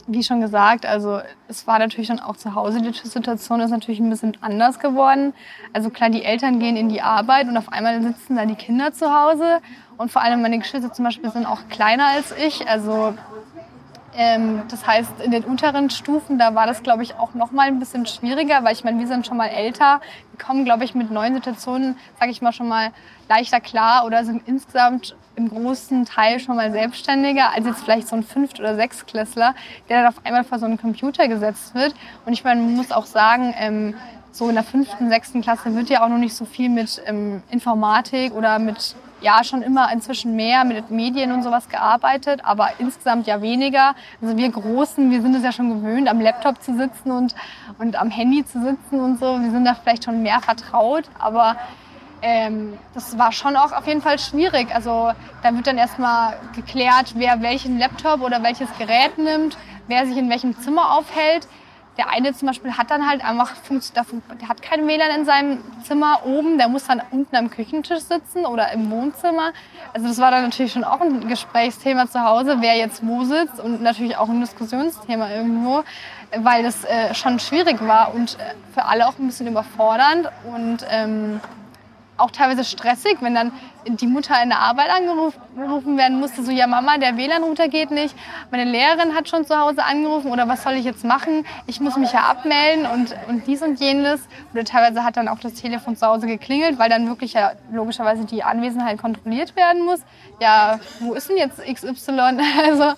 wie 0.08 0.24
schon 0.24 0.40
gesagt, 0.40 0.86
also 0.86 1.20
es 1.50 1.68
war 1.68 1.80
natürlich 1.80 2.08
dann 2.08 2.20
auch 2.20 2.38
zu 2.38 2.56
Hause, 2.56 2.82
die 2.82 2.94
Situation 2.94 3.60
ist 3.60 3.72
natürlich 3.72 4.00
ein 4.00 4.10
bisschen 4.10 4.38
anders 4.42 4.80
geworden. 4.80 5.34
Also 5.74 5.90
klar, 5.90 6.10
die 6.10 6.24
Eltern 6.24 6.60
gehen 6.60 6.78
in 6.78 6.88
die 6.88 7.02
Arbeit 7.02 7.48
und 7.48 7.58
auf 7.58 7.72
einmal 7.72 8.02
sitzen 8.02 8.38
da 8.38 8.46
die 8.46 8.56
Kinder 8.56 8.94
zu 8.94 9.14
Hause. 9.14 9.60
Und 9.98 10.12
vor 10.12 10.22
allem 10.22 10.42
meine 10.42 10.60
Geschwister 10.60 10.94
zum 10.94 11.06
Beispiel 11.06 11.30
sind 11.32 11.46
auch 11.46 11.68
kleiner 11.70 12.08
als 12.08 12.34
ich. 12.38 12.68
Also 12.70 13.16
ähm, 14.18 14.64
das 14.70 14.86
heißt, 14.86 15.22
in 15.24 15.30
den 15.30 15.44
unteren 15.44 15.92
Stufen, 15.92 16.40
da 16.40 16.56
war 16.56 16.66
das, 16.66 16.82
glaube 16.82 17.04
ich, 17.04 17.16
auch 17.16 17.36
noch 17.36 17.52
mal 17.52 17.68
ein 17.68 17.78
bisschen 17.78 18.08
schwieriger, 18.08 18.64
weil 18.64 18.74
ich 18.74 18.84
meine, 18.84 18.98
wir 18.98 19.08
sind 19.08 19.28
schon 19.28 19.38
mal 19.38 19.48
älter. 19.48 20.02
Wir 20.32 20.44
kommen, 20.44 20.66
glaube 20.66 20.84
ich, 20.84 20.96
mit 20.96 21.12
neuen 21.12 21.36
Situationen, 21.36 21.98
sage 22.20 22.32
ich 22.32 22.42
mal, 22.42 22.52
schon 22.52 22.68
mal 22.68 22.92
leichter 23.30 23.60
klar 23.60 24.06
oder 24.06 24.26
sind 24.26 24.48
insgesamt 24.48 25.16
im 25.36 25.50
großen 25.50 26.06
Teil 26.06 26.40
schon 26.40 26.56
mal 26.56 26.72
selbstständiger 26.72 27.54
als 27.54 27.68
jetzt 27.68 27.84
vielleicht 27.84 28.08
so 28.08 28.16
ein 28.16 28.24
Fünft- 28.24 28.60
oder 28.60 28.76
Sechstklässler, 28.76 29.54
der 29.88 30.02
dann 30.02 30.08
auf 30.08 30.26
einmal 30.26 30.44
vor 30.44 30.58
so 30.58 30.66
einen 30.66 30.80
Computer 30.80 31.28
gesetzt 31.28 31.76
wird. 31.76 31.94
Und 32.26 32.34
ich 32.34 32.44
meine, 32.44 32.60
man 32.60 32.76
muss 32.76 32.92
auch 32.92 33.06
sagen, 33.06 33.54
ähm, 33.60 33.94
so 34.32 34.50
in 34.50 34.56
der 34.56 34.64
fünften, 34.64 35.10
sechsten 35.10 35.42
Klasse 35.42 35.76
wird 35.76 35.90
ja 35.90 36.04
auch 36.04 36.10
noch 36.10 36.18
nicht 36.18 36.36
so 36.36 36.46
viel 36.46 36.70
mit 36.70 37.02
ähm, 37.06 37.44
Informatik 37.52 38.34
oder 38.34 38.58
mit 38.58 38.96
ja 39.22 39.44
schon 39.44 39.62
immer 39.62 39.92
inzwischen 39.92 40.36
mehr 40.36 40.64
mit 40.64 40.92
Medien 40.92 41.32
und 41.32 41.44
sowas 41.44 41.70
gearbeitet, 41.70 42.42
aber 42.44 42.70
insgesamt 42.80 43.28
ja 43.28 43.42
weniger. 43.42 43.96
Also 44.22 44.38
wir 44.38 44.50
Großen, 44.50 45.10
wir 45.12 45.22
sind 45.22 45.36
es 45.36 45.44
ja 45.44 45.52
schon 45.52 45.70
gewöhnt, 45.70 46.08
am 46.08 46.22
Laptop 46.22 46.62
zu 46.62 46.76
sitzen 46.78 47.12
und, 47.12 47.36
und 47.80 47.96
am 48.00 48.10
Handy 48.10 48.46
zu 48.46 48.62
sitzen 48.62 49.00
und 49.00 49.20
so. 49.20 49.40
Wir 49.40 49.52
sind 49.52 49.66
da 49.66 49.76
vielleicht 49.76 50.04
schon 50.04 50.22
mehr 50.22 50.40
vertraut, 50.42 51.06
aber 51.20 51.58
ähm, 52.22 52.78
das 52.94 53.18
war 53.18 53.32
schon 53.32 53.56
auch 53.56 53.72
auf 53.72 53.88
jeden 53.88 54.02
Fall 54.02 54.20
schwierig. 54.20 54.74
Also 54.74 55.12
da 55.44 55.54
wird 55.54 55.68
dann 55.68 55.78
erstmal 55.78 56.38
geklärt, 56.56 57.14
wer 57.16 57.42
welchen 57.42 57.78
Laptop 57.78 58.22
oder 58.22 58.42
welches 58.44 58.70
Gerät 58.78 59.18
nimmt, 59.18 59.58
wer 59.88 60.06
sich 60.06 60.18
in 60.18 60.30
welchem 60.30 60.58
Zimmer 60.60 60.98
aufhält. 60.98 61.48
Der 61.98 62.10
eine 62.10 62.34
zum 62.34 62.48
Beispiel 62.48 62.74
hat 62.74 62.92
dann 62.92 63.08
halt 63.08 63.24
einfach, 63.24 63.54
der 63.92 64.50
hat 64.50 64.62
kein 64.62 64.88
WLAN 64.88 65.20
in 65.20 65.26
seinem 65.26 65.64
Zimmer 65.84 66.20
oben, 66.26 66.58
der 66.58 66.68
muss 66.68 66.86
dann 66.86 67.02
unten 67.12 67.36
am 67.36 67.50
Küchentisch 67.50 68.02
sitzen 68.02 68.46
oder 68.46 68.72
im 68.72 68.92
Wohnzimmer. 68.92 69.52
Also 69.94 70.08
das 70.08 70.20
war 70.20 70.32
dann 70.32 70.44
natürlich 70.44 70.74
schon 70.74 70.84
auch 70.84 71.02
ein 71.02 71.28
Gesprächsthema 71.28 72.08
zu 72.08 72.24
Hause, 72.24 72.58
wer 72.60 72.76
jetzt 72.76 73.06
wo 73.06 73.24
sitzt 73.24 73.60
und 73.60 73.82
natürlich 73.82 74.18
auch 74.18 74.30
ein 74.30 74.40
Diskussionsthema 74.42 75.30
irgendwo, 75.32 75.84
weil 76.38 76.64
das 76.64 76.84
äh, 76.84 77.14
schon 77.16 77.40
schwierig 77.40 77.86
war 77.86 78.14
und 78.14 78.36
äh, 78.36 78.54
für 78.74 78.86
alle 78.86 79.08
auch 79.08 79.18
ein 79.18 79.28
bisschen 79.28 79.48
überfordernd 79.48 80.30
und 80.54 80.86
ähm, 80.90 81.42
auch 82.18 82.32
teilweise 82.32 82.64
stressig, 82.64 83.18
wenn 83.22 83.36
dann 83.36 83.52
die 83.88 84.08
Mutter 84.08 84.42
in 84.42 84.50
der 84.50 84.60
Arbeit 84.60 84.90
angerufen 84.90 85.98
werden 85.98 86.20
musste, 86.20 86.44
so 86.44 86.52
ja 86.52 86.68
Mama, 86.68 86.98
der 86.98 87.18
WLAN-Router 87.18 87.68
geht 87.68 87.92
nicht, 87.92 88.16
meine 88.52 88.70
Lehrerin 88.70 89.16
hat 89.16 89.30
schon 89.30 89.46
zu 89.46 89.58
Hause 89.58 89.84
angerufen 89.84 90.32
oder 90.32 90.48
was 90.48 90.64
soll 90.64 90.74
ich 90.74 90.86
jetzt 90.86 91.06
machen? 91.06 91.46
Ich 91.68 91.80
muss 91.80 91.96
mich 91.98 92.12
ja 92.12 92.22
abmelden 92.22 92.86
und, 92.86 93.16
und 93.28 93.48
dies 93.48 93.62
und 93.62 93.80
jenes. 93.80 94.22
Oder 94.54 94.64
teilweise 94.64 95.04
hat 95.04 95.18
dann 95.18 95.28
auch 95.28 95.40
das 95.40 95.54
Telefon 95.54 95.96
zu 95.96 96.06
Hause 96.06 96.28
geklingelt, 96.28 96.80
weil 96.80 96.90
dann 96.90 97.08
wirklich 97.08 97.34
ja 97.34 97.52
logischerweise 97.72 98.26
die 98.26 98.44
Anwesenheit 98.44 98.98
kontrolliert 98.98 99.56
werden 99.56 99.86
muss. 99.86 100.00
Ja, 100.40 100.80
wo 101.00 101.14
ist 101.14 101.30
denn 101.30 101.38
jetzt 101.38 101.60
XY? 101.64 102.18
Also 102.68 102.94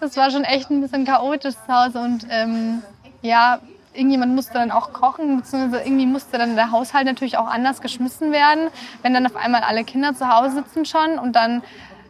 das 0.00 0.16
war 0.16 0.30
schon 0.30 0.44
echt 0.44 0.70
ein 0.70 0.80
bisschen 0.80 1.04
chaotisch 1.04 1.54
zu 1.54 1.72
Hause 1.72 2.00
und 2.00 2.26
ähm, 2.30 2.82
ja, 3.22 3.60
irgendjemand 3.94 4.34
musste 4.34 4.54
dann 4.54 4.70
auch 4.70 4.92
kochen, 4.92 5.38
beziehungsweise 5.38 5.84
irgendwie 5.84 6.06
musste 6.06 6.38
dann 6.38 6.56
der 6.56 6.70
Haushalt 6.70 7.06
natürlich 7.06 7.38
auch 7.38 7.46
anders 7.46 7.80
geschmissen 7.80 8.32
werden, 8.32 8.68
wenn 9.02 9.14
dann 9.14 9.26
auf 9.26 9.36
einmal 9.36 9.62
alle 9.62 9.84
Kinder 9.84 10.14
zu 10.14 10.28
Hause 10.28 10.56
sitzen 10.56 10.84
schon 10.84 11.18
und 11.18 11.34
dann 11.34 11.62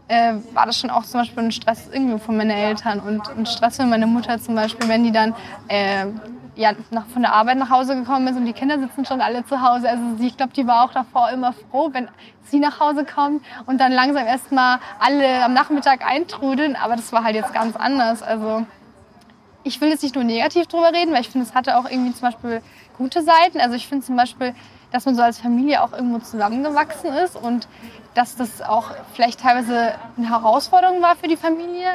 äh, 0.08 0.34
war 0.52 0.66
das 0.66 0.78
schon 0.78 0.90
auch 0.90 1.04
zum 1.04 1.20
Beispiel 1.20 1.44
ein 1.44 1.52
Stress 1.52 1.88
irgendwie 1.92 2.18
von 2.18 2.36
meinen 2.36 2.50
Eltern 2.50 3.00
und 3.00 3.28
ein 3.36 3.46
Stress 3.46 3.76
für 3.76 3.86
meine 3.86 4.06
Mutter 4.06 4.38
zum 4.38 4.54
Beispiel, 4.54 4.88
wenn 4.88 5.04
die 5.04 5.12
dann 5.12 5.34
äh, 5.68 6.06
ja, 6.56 6.72
nach, 6.90 7.06
von 7.06 7.22
der 7.22 7.32
Arbeit 7.32 7.58
nach 7.58 7.70
Hause 7.70 7.96
gekommen 7.96 8.28
ist 8.28 8.36
und 8.36 8.44
die 8.44 8.52
Kinder 8.52 8.78
sitzen 8.78 9.04
schon 9.04 9.20
alle 9.20 9.44
zu 9.44 9.60
Hause. 9.60 9.88
Also 9.88 10.02
ich 10.20 10.36
glaube, 10.36 10.52
die 10.52 10.66
war 10.66 10.84
auch 10.84 10.92
davor 10.92 11.30
immer 11.30 11.52
froh, 11.52 11.90
wenn 11.92 12.08
sie 12.44 12.60
nach 12.60 12.80
Hause 12.80 13.04
kommt 13.04 13.44
und 13.66 13.80
dann 13.80 13.92
langsam 13.92 14.26
erstmal 14.26 14.78
alle 15.00 15.44
am 15.44 15.52
Nachmittag 15.52 16.06
eintrudeln. 16.06 16.76
Aber 16.76 16.96
das 16.96 17.12
war 17.12 17.24
halt 17.24 17.34
jetzt 17.34 17.52
ganz 17.52 17.76
anders. 17.76 18.22
Also 18.22 18.66
ich 19.64 19.80
will 19.80 19.88
jetzt 19.88 20.02
nicht 20.02 20.14
nur 20.14 20.24
negativ 20.24 20.66
drüber 20.66 20.92
reden, 20.92 21.12
weil 21.12 21.22
ich 21.22 21.30
finde, 21.30 21.46
es 21.46 21.54
hatte 21.54 21.78
auch 21.78 21.90
irgendwie 21.90 22.12
zum 22.12 22.28
Beispiel 22.28 22.62
gute 22.96 23.22
Seiten. 23.22 23.60
Also 23.60 23.74
ich 23.74 23.88
finde 23.88 24.04
zum 24.04 24.16
Beispiel, 24.16 24.54
dass 24.92 25.06
man 25.06 25.16
so 25.16 25.22
als 25.22 25.38
Familie 25.38 25.82
auch 25.82 25.92
irgendwo 25.92 26.18
zusammengewachsen 26.18 27.12
ist 27.12 27.34
und 27.34 27.66
dass 28.14 28.36
das 28.36 28.62
auch 28.62 28.90
vielleicht 29.14 29.40
teilweise 29.40 29.94
eine 30.16 30.28
Herausforderung 30.28 31.02
war 31.02 31.16
für 31.16 31.26
die 31.26 31.36
Familie 31.36 31.88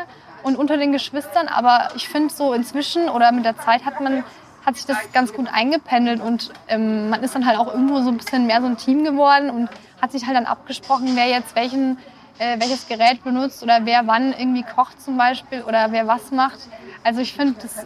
und 0.43 0.57
unter 0.57 0.77
den 0.77 0.91
Geschwistern. 0.91 1.47
Aber 1.47 1.89
ich 1.95 2.09
finde 2.09 2.33
so 2.33 2.53
inzwischen 2.53 3.07
oder 3.07 3.31
mit 3.31 3.45
der 3.45 3.57
Zeit 3.57 3.85
hat 3.85 4.01
man 4.01 4.23
hat 4.65 4.75
sich 4.75 4.85
das 4.85 4.97
ganz 5.13 5.31
gut 5.31 5.47
eingependelt 5.49 6.19
und 6.21 6.51
ähm, 6.67 7.09
man 7.09 7.23
ist 7.23 7.33
dann 7.33 7.45
halt 7.45 7.57
auch 7.57 7.67
irgendwo 7.73 8.01
so 8.01 8.09
ein 8.09 8.17
bisschen 8.17 8.45
mehr 8.45 8.59
so 8.59 8.67
ein 8.67 8.75
Team 8.75 9.05
geworden 9.05 9.49
und 9.49 9.69
hat 10.01 10.11
sich 10.11 10.25
halt 10.25 10.35
dann 10.35 10.45
abgesprochen, 10.45 11.15
wer 11.15 11.27
jetzt 11.27 11.55
welchen 11.55 11.97
äh, 12.39 12.59
welches 12.59 12.87
Gerät 12.87 13.23
benutzt 13.23 13.61
oder 13.63 13.81
wer 13.85 14.07
wann 14.07 14.33
irgendwie 14.33 14.63
kocht 14.63 15.01
zum 15.01 15.17
Beispiel 15.17 15.61
oder 15.61 15.91
wer 15.91 16.07
was 16.07 16.31
macht. 16.31 16.59
Also 17.03 17.21
ich 17.21 17.33
finde, 17.33 17.55
das 17.61 17.85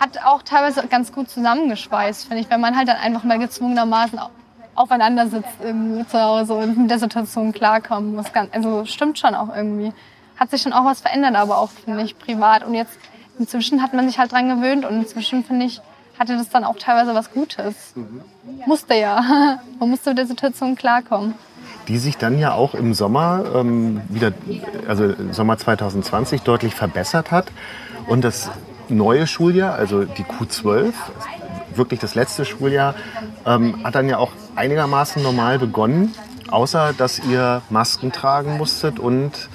hat 0.00 0.24
auch 0.24 0.42
teilweise 0.42 0.86
ganz 0.86 1.12
gut 1.12 1.28
zusammengeschweißt, 1.30 2.28
finde 2.28 2.42
ich, 2.42 2.50
wenn 2.50 2.60
man 2.60 2.76
halt 2.76 2.88
dann 2.88 2.96
einfach 2.96 3.24
mal 3.24 3.38
gezwungenermaßen 3.38 4.20
aufeinander 4.74 5.26
sitzt 5.26 5.60
irgendwo 5.60 6.04
zu 6.04 6.20
Hause 6.20 6.54
und 6.54 6.78
mit 6.78 6.90
der 6.90 7.00
Situation 7.00 7.52
klarkommen 7.52 8.14
muss. 8.14 8.26
Also 8.52 8.84
stimmt 8.84 9.18
schon 9.18 9.34
auch 9.34 9.54
irgendwie. 9.54 9.92
Hat 10.36 10.50
sich 10.50 10.62
schon 10.62 10.72
auch 10.72 10.84
was 10.84 11.00
verändert, 11.00 11.34
aber 11.34 11.58
auch, 11.58 11.70
finde 11.70 12.02
ich, 12.02 12.16
privat. 12.16 12.64
Und 12.64 12.74
jetzt 12.74 12.96
inzwischen 13.40 13.82
hat 13.82 13.92
man 13.92 14.08
sich 14.08 14.20
halt 14.20 14.30
dran 14.30 14.48
gewöhnt 14.48 14.84
und 14.84 15.00
inzwischen, 15.00 15.42
finde 15.44 15.66
ich, 15.66 15.80
hatte 16.16 16.36
das 16.36 16.48
dann 16.48 16.62
auch 16.64 16.76
teilweise 16.78 17.14
was 17.14 17.32
Gutes. 17.32 17.92
Mhm. 17.96 18.22
Musste 18.66 18.94
ja. 18.94 19.58
Man 19.80 19.90
musste 19.90 20.10
mit 20.10 20.18
der 20.18 20.26
Situation 20.26 20.76
klarkommen. 20.76 21.34
Die 21.88 21.98
sich 21.98 22.16
dann 22.16 22.38
ja 22.38 22.52
auch 22.52 22.74
im 22.74 22.94
Sommer 22.94 23.44
ähm, 23.54 24.02
wieder, 24.08 24.32
also 24.86 25.14
Sommer 25.32 25.58
2020 25.58 26.42
deutlich 26.42 26.74
verbessert 26.74 27.30
hat. 27.30 27.46
Und 28.08 28.24
das 28.24 28.50
neue 28.88 29.26
Schuljahr, 29.26 29.74
also 29.74 30.04
die 30.04 30.24
Q12, 30.24 30.92
wirklich 31.74 32.00
das 32.00 32.14
letzte 32.14 32.44
Schuljahr, 32.44 32.94
ähm, 33.46 33.84
hat 33.84 33.94
dann 33.94 34.08
ja 34.08 34.18
auch 34.18 34.32
einigermaßen 34.56 35.22
normal 35.22 35.58
begonnen, 35.58 36.14
außer 36.50 36.94
dass 36.96 37.18
ihr 37.18 37.62
Masken 37.70 38.10
tragen 38.10 38.56
musstet 38.56 38.98
und 38.98 39.48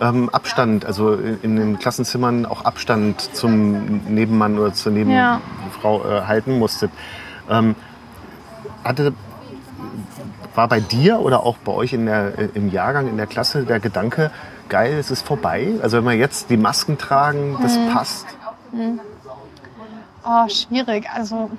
ähm, 0.00 0.28
Abstand, 0.28 0.84
also 0.84 1.14
in, 1.14 1.40
in, 1.42 1.56
den 1.56 1.78
Klassenzimmern 1.78 2.46
auch 2.46 2.64
Abstand 2.64 3.34
zum 3.34 4.02
Nebenmann 4.08 4.58
oder 4.58 4.72
zur 4.72 4.92
Nebenfrau 4.92 6.04
ja. 6.04 6.18
äh, 6.18 6.26
halten 6.26 6.58
musstet. 6.58 6.90
Ähm, 7.50 7.74
hatte, 8.84 9.12
war 10.54 10.68
bei 10.68 10.80
dir 10.80 11.20
oder 11.20 11.42
auch 11.44 11.56
bei 11.56 11.72
euch 11.72 11.92
in 11.92 12.06
der, 12.06 12.38
äh, 12.38 12.48
im 12.54 12.70
Jahrgang, 12.70 13.08
in 13.08 13.16
der 13.16 13.26
Klasse 13.26 13.64
der 13.64 13.80
Gedanke, 13.80 14.30
geil, 14.68 14.94
es 14.94 15.10
ist 15.10 15.26
vorbei? 15.26 15.74
Also 15.82 15.98
wenn 15.98 16.04
wir 16.04 16.14
jetzt 16.14 16.50
die 16.50 16.56
Masken 16.56 16.98
tragen, 16.98 17.58
das 17.62 17.76
mhm. 17.76 17.92
passt? 17.92 18.26
Mhm. 18.72 19.00
Oh, 20.24 20.48
schwierig. 20.48 21.08
Also, 21.10 21.50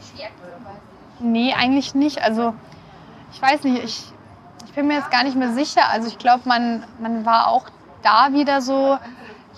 nee, 1.19 1.53
eigentlich 1.53 1.95
nicht. 1.95 2.21
Also, 2.21 2.53
ich 3.33 3.41
weiß 3.41 3.63
nicht, 3.63 3.83
ich, 3.83 4.03
ich 4.65 4.73
bin 4.73 4.87
mir 4.87 4.95
jetzt 4.95 5.11
gar 5.11 5.23
nicht 5.23 5.35
mehr 5.35 5.53
sicher. 5.53 5.89
Also, 5.91 6.07
ich 6.07 6.19
glaube, 6.19 6.43
man, 6.45 6.83
man 6.99 7.25
war 7.25 7.47
auch 7.47 7.65
da 8.03 8.31
wieder 8.33 8.61
so, 8.61 8.97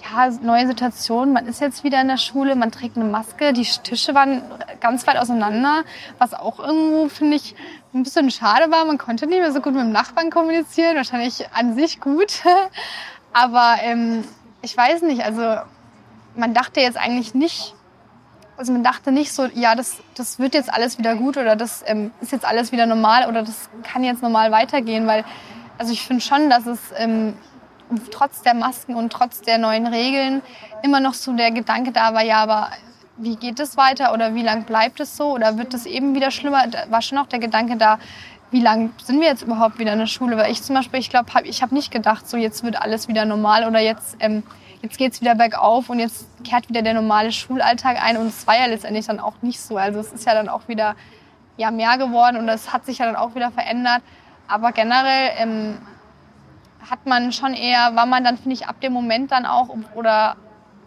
ja, 0.02 0.30
neue 0.42 0.68
Situation. 0.68 1.34
Man 1.34 1.46
ist 1.46 1.60
jetzt 1.62 1.84
wieder 1.84 2.02
in 2.02 2.08
der 2.08 2.18
Schule, 2.18 2.56
man 2.56 2.72
trägt 2.72 2.96
eine 2.96 3.06
Maske. 3.06 3.54
Die 3.54 3.64
Tische 3.64 4.16
waren 4.16 4.44
ganz 4.80 5.06
weit 5.08 5.18
auseinander, 5.18 5.84
was 6.18 6.34
auch 6.34 6.60
irgendwo, 6.60 7.10
finde 7.10 7.36
ich, 7.36 7.56
ein 7.94 8.04
bisschen 8.04 8.32
schade 8.32 8.72
war. 8.72 8.86
Man 8.86 8.98
konnte 8.98 9.28
nicht 9.28 9.40
mehr 9.40 9.52
so 9.52 9.62
gut 9.62 9.74
mit 9.74 9.84
dem 9.84 9.92
Nachbarn 9.92 10.30
kommunizieren. 10.30 10.96
Wahrscheinlich 10.96 11.46
an 11.54 11.76
sich 11.76 12.00
gut. 12.00 12.42
Aber 13.34 13.76
ähm, 13.82 14.24
ich 14.62 14.76
weiß 14.76 15.04
nicht, 15.04 15.24
also 15.24 15.58
man 16.36 16.54
dachte 16.54 16.82
jetzt 16.82 16.98
eigentlich 16.98 17.34
nicht, 17.34 17.76
also 18.58 18.74
man 18.74 18.84
dachte 18.84 19.12
nicht 19.12 19.34
so, 19.34 19.46
ja, 19.46 19.76
das, 19.76 19.98
das 20.16 20.40
wird 20.40 20.54
jetzt 20.54 20.72
alles 20.72 20.98
wieder 20.98 21.16
gut 21.16 21.38
oder 21.38 21.56
das 21.56 21.84
ähm, 21.88 22.12
ist 22.22 22.32
jetzt 22.32 22.46
alles 22.46 22.72
wieder 22.72 22.86
normal 22.86 23.28
oder 23.28 23.44
das 23.44 23.70
kann 23.84 24.04
jetzt 24.04 24.22
normal 24.22 24.52
weitergehen, 24.52 25.08
weil 25.08 25.26
also 25.78 25.94
ich 25.94 26.06
finde 26.06 26.22
schon, 26.22 26.50
dass 26.50 26.68
es 26.68 26.80
ähm, 26.96 27.34
trotz 28.12 28.42
der 28.42 28.54
Masken 28.54 28.96
und 28.96 29.12
trotz 29.12 29.42
der 29.42 29.58
neuen 29.58 29.88
Regeln 29.88 30.42
immer 30.84 31.00
noch 31.00 31.14
so 31.14 31.34
der 31.34 31.52
Gedanke 31.52 31.92
da 31.92 32.14
war, 32.14 32.24
ja, 32.24 32.44
aber 32.44 32.70
wie 33.18 33.36
geht 33.36 33.60
es 33.60 33.78
weiter 33.78 34.14
oder 34.14 34.36
wie 34.36 34.42
lange 34.42 34.64
bleibt 34.64 35.00
es 35.00 35.18
so 35.18 35.32
oder 35.32 35.58
wird 35.58 35.74
es 35.74 35.86
eben 35.86 36.16
wieder 36.16 36.32
schlimmer? 36.32 36.68
Da 36.68 36.90
war 36.90 37.02
schon 37.02 37.18
auch 37.18 37.28
der 37.28 37.40
Gedanke 37.40 37.78
da, 37.78 38.00
wie 38.52 38.62
lange 38.62 38.92
sind 39.04 39.20
wir 39.20 39.28
jetzt 39.28 39.42
überhaupt 39.42 39.80
wieder 39.80 39.94
in 39.94 40.00
der 40.00 40.08
Schule? 40.08 40.38
Weil 40.38 40.52
ich 40.52 40.62
zum 40.62 40.76
Beispiel, 40.76 41.00
ich 41.00 41.10
glaube, 41.10 41.34
hab, 41.34 41.46
ich 41.46 41.62
habe 41.62 41.74
nicht 41.74 41.92
gedacht, 41.92 42.30
so 42.30 42.38
jetzt 42.38 42.64
wird 42.64 42.82
alles 42.82 43.08
wieder 43.08 43.26
normal 43.26 43.66
oder 43.66 43.80
jetzt 43.80 44.18
ähm, 44.20 44.44
jetzt 44.82 44.98
geht 44.98 45.14
es 45.14 45.22
wieder 45.22 45.36
bergauf 45.36 45.90
und 45.90 46.00
jetzt 46.00 46.28
kehrt 46.44 46.68
wieder 46.70 46.82
der 46.82 46.94
normale 46.94 47.32
Schulalltag 47.32 48.04
ein 48.04 48.18
und 48.18 48.28
es 48.28 48.48
war 48.48 48.58
ja 48.58 48.66
letztendlich 48.66 49.06
dann 49.06 49.20
auch 49.20 49.42
nicht 49.42 49.62
so. 49.62 49.78
Also 49.78 50.00
es 50.00 50.12
ist 50.12 50.26
ja 50.26 50.34
dann 50.34 50.50
auch 50.50 50.68
wieder 50.68 50.96
ja, 51.58 51.72
mehr 51.72 51.98
geworden 51.98 52.38
und 52.38 52.50
es 52.50 52.74
hat 52.74 52.86
sich 52.86 52.98
ja 52.98 53.06
dann 53.06 53.16
auch 53.16 53.36
wieder 53.36 53.52
verändert. 53.52 54.02
Aber 54.48 54.72
generell 54.72 55.32
ähm, 55.38 55.78
hat 56.90 57.06
man 57.06 57.32
schon 57.32 57.54
eher, 57.54 57.96
war 57.96 58.06
man 58.06 58.24
dann, 58.24 58.38
finde 58.38 58.56
ich, 58.56 58.68
ab 58.68 58.82
dem 58.82 58.94
Moment 58.94 59.32
dann 59.32 59.46
auch 59.46 59.70
oder 59.96 60.36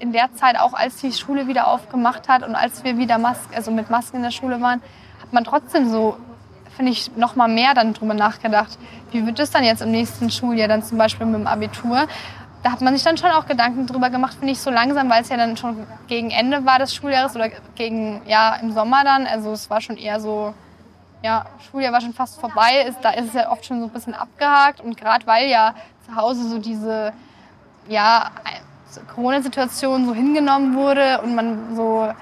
in 0.00 0.12
der 0.12 0.34
Zeit 0.34 0.58
auch, 0.58 0.74
als 0.74 0.96
die 0.96 1.12
Schule 1.12 1.46
wieder 1.46 1.68
aufgemacht 1.68 2.28
hat 2.28 2.42
und 2.42 2.56
als 2.56 2.82
wir 2.82 2.98
wieder 2.98 3.18
Mas 3.18 3.38
also 3.54 3.70
mit 3.70 3.90
Masken 3.90 4.16
in 4.16 4.22
der 4.24 4.32
Schule 4.32 4.60
waren, 4.60 4.82
hat 5.22 5.32
man 5.32 5.44
trotzdem 5.44 5.88
so, 5.88 6.16
finde 6.76 6.92
ich, 6.92 7.16
noch 7.16 7.36
mal 7.36 7.48
mehr 7.48 7.74
dann 7.74 7.94
drüber 7.94 8.14
nachgedacht. 8.14 8.78
Wie 9.12 9.24
wird 9.26 9.38
es 9.38 9.50
dann 9.50 9.64
jetzt 9.64 9.82
im 9.82 9.90
nächsten 9.90 10.30
Schuljahr 10.30 10.68
dann 10.68 10.82
zum 10.82 10.98
Beispiel 10.98 11.26
mit 11.26 11.36
dem 11.36 11.46
Abitur? 11.46 12.06
da 12.64 12.72
hat 12.72 12.80
man 12.80 12.94
sich 12.94 13.04
dann 13.04 13.18
schon 13.18 13.30
auch 13.30 13.46
Gedanken 13.46 13.86
drüber 13.86 14.08
gemacht, 14.08 14.36
finde 14.38 14.52
ich, 14.52 14.58
so 14.58 14.70
langsam, 14.70 15.10
weil 15.10 15.20
es 15.20 15.28
ja 15.28 15.36
dann 15.36 15.54
schon 15.58 15.86
gegen 16.06 16.30
Ende 16.30 16.64
war 16.64 16.78
des 16.78 16.94
Schuljahres 16.94 17.36
oder 17.36 17.50
gegen, 17.74 18.22
ja, 18.26 18.56
im 18.56 18.72
Sommer 18.72 19.04
dann. 19.04 19.26
Also 19.26 19.52
es 19.52 19.68
war 19.68 19.82
schon 19.82 19.98
eher 19.98 20.18
so, 20.18 20.54
ja, 21.22 21.44
Schuljahr 21.70 21.92
war 21.92 22.00
schon 22.00 22.14
fast 22.14 22.40
vorbei. 22.40 22.86
Ist, 22.88 23.00
da 23.02 23.10
ist 23.10 23.28
es 23.28 23.34
ja 23.34 23.52
oft 23.52 23.66
schon 23.66 23.80
so 23.80 23.86
ein 23.86 23.90
bisschen 23.90 24.14
abgehakt. 24.14 24.80
Und 24.80 24.96
gerade 24.96 25.26
weil 25.26 25.50
ja 25.50 25.74
zu 26.06 26.16
Hause 26.16 26.48
so 26.48 26.58
diese, 26.58 27.12
ja, 27.86 28.30
Corona-Situation 29.14 30.06
so 30.06 30.14
hingenommen 30.14 30.74
wurde 30.74 31.20
und 31.20 31.34
man 31.34 31.76
so 31.76 32.14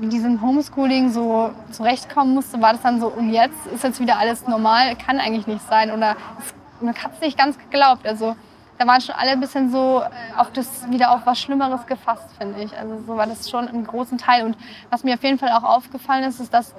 mit 0.00 0.12
diesem 0.12 0.40
Homeschooling 0.40 1.10
so 1.10 1.50
zurechtkommen 1.70 2.34
musste, 2.34 2.60
war 2.60 2.72
das 2.72 2.82
dann 2.82 3.00
so, 3.00 3.08
und 3.08 3.30
jetzt 3.30 3.66
ist 3.66 3.84
jetzt 3.84 4.00
wieder 4.00 4.18
alles 4.18 4.46
normal, 4.46 4.96
kann 4.96 5.20
eigentlich 5.20 5.46
nicht 5.46 5.66
sein. 5.68 5.90
Oder 5.90 6.16
es, 6.38 6.54
man 6.80 6.94
hat 6.94 7.12
es 7.14 7.20
nicht 7.20 7.36
ganz 7.36 7.58
geglaubt. 7.58 8.06
Also 8.06 8.34
da 8.78 8.86
waren 8.86 9.00
schon 9.02 9.14
alle 9.14 9.32
ein 9.32 9.40
bisschen 9.40 9.70
so 9.70 10.00
äh, 10.00 10.38
auf 10.38 10.50
das 10.52 10.90
wieder 10.90 11.12
auf 11.12 11.26
was 11.26 11.38
Schlimmeres 11.38 11.86
gefasst, 11.86 12.30
finde 12.38 12.62
ich. 12.62 12.76
Also 12.76 12.98
so 13.06 13.16
war 13.16 13.26
das 13.26 13.50
schon 13.50 13.68
im 13.68 13.86
großen 13.86 14.16
Teil. 14.16 14.46
Und 14.46 14.56
was 14.88 15.04
mir 15.04 15.14
auf 15.14 15.22
jeden 15.22 15.38
Fall 15.38 15.50
auch 15.50 15.64
aufgefallen 15.64 16.24
ist, 16.24 16.40
ist, 16.40 16.54
dass 16.54 16.74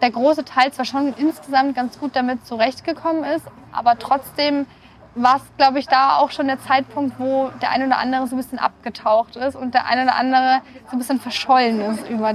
der 0.00 0.10
große 0.10 0.44
Teil 0.44 0.72
zwar 0.72 0.86
schon 0.86 1.12
insgesamt 1.18 1.74
ganz 1.74 2.00
gut 2.00 2.16
damit 2.16 2.46
zurechtgekommen 2.46 3.24
ist, 3.24 3.46
aber 3.72 3.98
trotzdem 3.98 4.66
war 5.16 5.36
es, 5.36 5.42
glaube 5.56 5.78
ich, 5.78 5.88
da 5.88 6.18
auch 6.18 6.30
schon 6.30 6.46
der 6.46 6.60
Zeitpunkt, 6.60 7.18
wo 7.18 7.50
der 7.62 7.70
eine 7.70 7.86
oder 7.86 7.98
andere 7.98 8.26
so 8.26 8.36
ein 8.36 8.38
bisschen 8.38 8.58
abgetaucht 8.58 9.36
ist 9.36 9.56
und 9.56 9.74
der 9.74 9.86
eine 9.86 10.04
oder 10.04 10.16
andere 10.16 10.60
so 10.86 10.92
ein 10.92 10.98
bisschen 10.98 11.20
verschollen 11.20 11.80
ist 11.80 12.08
über 12.08 12.34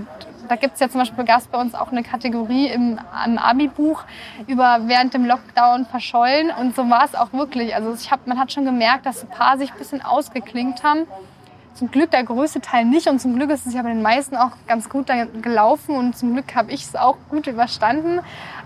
da 0.52 0.58
gibt 0.58 0.74
es 0.74 0.82
ja 0.82 0.90
zum 0.90 1.00
Beispiel, 1.00 1.24
gab 1.24 1.50
bei 1.50 1.62
uns 1.62 1.74
auch 1.74 1.94
eine 1.94 2.04
Kategorie 2.04 2.68
im, 2.68 3.00
im 3.26 3.38
Abi-Buch 3.38 4.04
über 4.48 4.82
während 4.84 5.14
dem 5.14 5.24
Lockdown 5.24 5.86
verschollen. 5.86 6.52
Und 6.52 6.76
so 6.76 6.90
war 6.90 7.06
es 7.06 7.16
auch 7.16 7.32
wirklich. 7.32 7.74
Also 7.74 7.94
ich 7.94 8.12
hab, 8.12 8.28
man 8.28 8.38
hat 8.38 8.52
schon 8.52 8.66
gemerkt, 8.66 9.06
dass 9.06 9.24
ein 9.24 9.30
paar 9.30 9.58
sich 9.58 9.72
ein 9.72 9.78
bisschen 9.78 10.02
ausgeklingt 10.02 10.84
haben. 10.84 11.08
Zum 11.74 11.90
Glück 11.90 12.12
der 12.12 12.26
größte 12.26 12.60
Teil 12.60 12.84
nicht 12.84 13.08
und 13.08 13.20
zum 13.20 13.38
Glück 13.38 13.50
ist 13.50 13.66
es 13.66 13.74
ja 13.74 13.82
bei 13.82 13.90
den 13.90 14.02
meisten 14.02 14.36
auch 14.36 14.52
ganz 14.68 14.90
gut 14.90 15.10
gelaufen 15.42 15.96
und 15.96 16.18
zum 16.18 16.34
Glück 16.34 16.54
habe 16.54 16.70
ich 16.74 16.84
es 16.84 16.98
auch 16.98 17.16
gut 17.30 17.48
überstanden. 17.48 18.20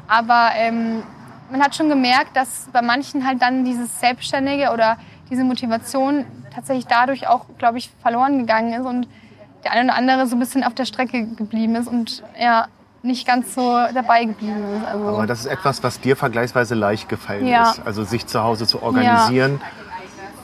Aber 0.07 0.49
ähm, 0.55 1.03
man 1.49 1.61
hat 1.61 1.75
schon 1.75 1.89
gemerkt, 1.89 2.35
dass 2.35 2.67
bei 2.71 2.81
manchen 2.81 3.25
halt 3.25 3.41
dann 3.41 3.65
dieses 3.65 3.99
Selbstständige 3.99 4.71
oder 4.71 4.97
diese 5.29 5.43
Motivation 5.43 6.25
tatsächlich 6.53 6.87
dadurch 6.87 7.27
auch, 7.27 7.45
glaube 7.57 7.77
ich, 7.77 7.91
verloren 8.01 8.39
gegangen 8.39 8.73
ist 8.73 8.85
und 8.85 9.07
der 9.63 9.71
eine 9.71 9.85
oder 9.85 9.95
andere 9.95 10.27
so 10.27 10.35
ein 10.35 10.39
bisschen 10.39 10.63
auf 10.63 10.73
der 10.73 10.85
Strecke 10.85 11.25
geblieben 11.25 11.75
ist 11.75 11.87
und 11.87 12.23
ja, 12.39 12.67
nicht 13.01 13.27
ganz 13.27 13.53
so 13.53 13.77
dabei 13.93 14.25
geblieben 14.25 14.63
ist. 14.77 14.87
Also 14.87 15.07
Aber 15.07 15.27
das 15.27 15.41
ist 15.41 15.45
etwas, 15.45 15.83
was 15.83 15.99
dir 15.99 16.15
vergleichsweise 16.15 16.75
leicht 16.75 17.09
gefallen 17.09 17.47
ja. 17.47 17.71
ist. 17.71 17.81
Also 17.85 18.03
sich 18.03 18.25
zu 18.27 18.43
Hause 18.43 18.67
zu 18.67 18.81
organisieren 18.81 19.59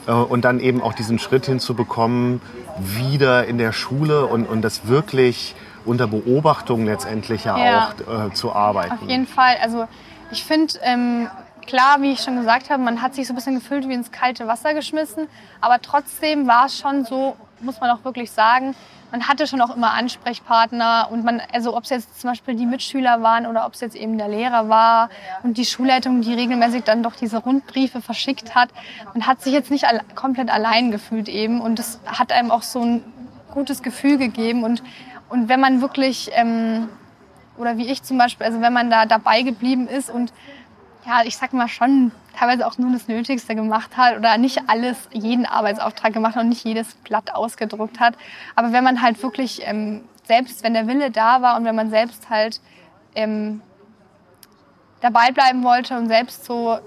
ja. 0.06 0.22
Äh, 0.22 0.24
und 0.24 0.44
dann 0.44 0.60
eben 0.60 0.82
auch 0.82 0.92
diesen 0.92 1.18
Schritt 1.18 1.46
hinzubekommen, 1.46 2.40
wieder 2.78 3.46
in 3.46 3.58
der 3.58 3.72
Schule 3.72 4.26
und, 4.26 4.46
und 4.46 4.62
das 4.62 4.86
wirklich 4.86 5.54
unter 5.84 6.06
Beobachtung 6.06 6.84
letztendlich 6.84 7.44
ja, 7.44 7.58
ja. 7.58 7.92
auch 8.08 8.26
äh, 8.26 8.32
zu 8.32 8.52
arbeiten. 8.52 8.92
Auf 8.92 9.08
jeden 9.08 9.26
Fall. 9.26 9.56
Also 9.62 9.86
ich 10.32 10.44
finde, 10.44 10.74
ähm, 10.82 11.30
klar, 11.66 12.00
wie 12.00 12.12
ich 12.12 12.20
schon 12.20 12.36
gesagt 12.36 12.70
habe, 12.70 12.82
man 12.82 13.02
hat 13.02 13.14
sich 13.14 13.26
so 13.26 13.32
ein 13.32 13.36
bisschen 13.36 13.54
gefühlt 13.54 13.88
wie 13.88 13.94
ins 13.94 14.10
kalte 14.10 14.46
Wasser 14.46 14.74
geschmissen. 14.74 15.28
Aber 15.60 15.80
trotzdem 15.80 16.46
war 16.46 16.66
es 16.66 16.78
schon 16.78 17.04
so, 17.04 17.36
muss 17.60 17.80
man 17.80 17.90
auch 17.90 18.04
wirklich 18.04 18.30
sagen, 18.30 18.74
man 19.10 19.28
hatte 19.28 19.46
schon 19.46 19.60
auch 19.60 19.76
immer 19.76 19.92
Ansprechpartner 19.92 21.08
und 21.10 21.22
man, 21.22 21.42
also 21.52 21.76
ob 21.76 21.84
es 21.84 21.90
jetzt 21.90 22.18
zum 22.18 22.30
Beispiel 22.30 22.54
die 22.54 22.64
Mitschüler 22.64 23.20
waren 23.22 23.46
oder 23.46 23.66
ob 23.66 23.74
es 23.74 23.80
jetzt 23.80 23.94
eben 23.94 24.16
der 24.16 24.28
Lehrer 24.28 24.70
war 24.70 25.10
und 25.42 25.58
die 25.58 25.66
Schulleitung, 25.66 26.22
die 26.22 26.32
regelmäßig 26.32 26.84
dann 26.84 27.02
doch 27.02 27.14
diese 27.14 27.36
Rundbriefe 27.36 28.00
verschickt 28.00 28.54
hat. 28.54 28.70
Man 29.12 29.26
hat 29.26 29.42
sich 29.42 29.52
jetzt 29.52 29.70
nicht 29.70 29.84
alle, 29.84 30.00
komplett 30.14 30.50
allein 30.50 30.90
gefühlt 30.90 31.28
eben 31.28 31.60
und 31.60 31.78
das 31.78 32.00
hat 32.06 32.32
einem 32.32 32.50
auch 32.50 32.62
so 32.62 32.80
ein 32.80 33.04
gutes 33.52 33.82
Gefühl 33.82 34.16
gegeben 34.16 34.64
und, 34.64 34.82
und 35.28 35.50
wenn 35.50 35.60
man 35.60 35.82
wirklich, 35.82 36.30
ähm, 36.32 36.88
oder 37.62 37.78
wie 37.78 37.86
ich 37.86 38.02
zum 38.02 38.18
Beispiel, 38.18 38.44
also 38.44 38.60
wenn 38.60 38.72
man 38.72 38.90
da 38.90 39.06
dabei 39.06 39.42
geblieben 39.42 39.86
ist 39.86 40.10
und 40.10 40.32
ja, 41.06 41.22
ich 41.24 41.36
sag 41.36 41.52
mal 41.52 41.68
schon 41.68 42.12
teilweise 42.36 42.66
auch 42.66 42.76
nur 42.78 42.92
das 42.92 43.08
Nötigste 43.08 43.54
gemacht 43.54 43.96
hat 43.96 44.16
oder 44.16 44.36
nicht 44.36 44.68
alles, 44.68 45.08
jeden 45.12 45.46
Arbeitsauftrag 45.46 46.12
gemacht 46.12 46.36
und 46.36 46.48
nicht 46.48 46.64
jedes 46.64 46.94
Blatt 46.94 47.34
ausgedruckt 47.34 48.00
hat. 48.00 48.14
Aber 48.54 48.72
wenn 48.72 48.84
man 48.84 49.00
halt 49.02 49.22
wirklich, 49.22 49.62
ähm, 49.64 50.04
selbst 50.24 50.62
wenn 50.62 50.74
der 50.74 50.86
Wille 50.86 51.10
da 51.10 51.42
war 51.42 51.56
und 51.56 51.64
wenn 51.64 51.74
man 51.74 51.90
selbst 51.90 52.30
halt 52.30 52.60
ähm, 53.14 53.62
dabei 55.00 55.30
bleiben 55.32 55.64
wollte 55.64 55.96
und 55.96 56.08
selbst 56.08 56.44
so 56.44 56.78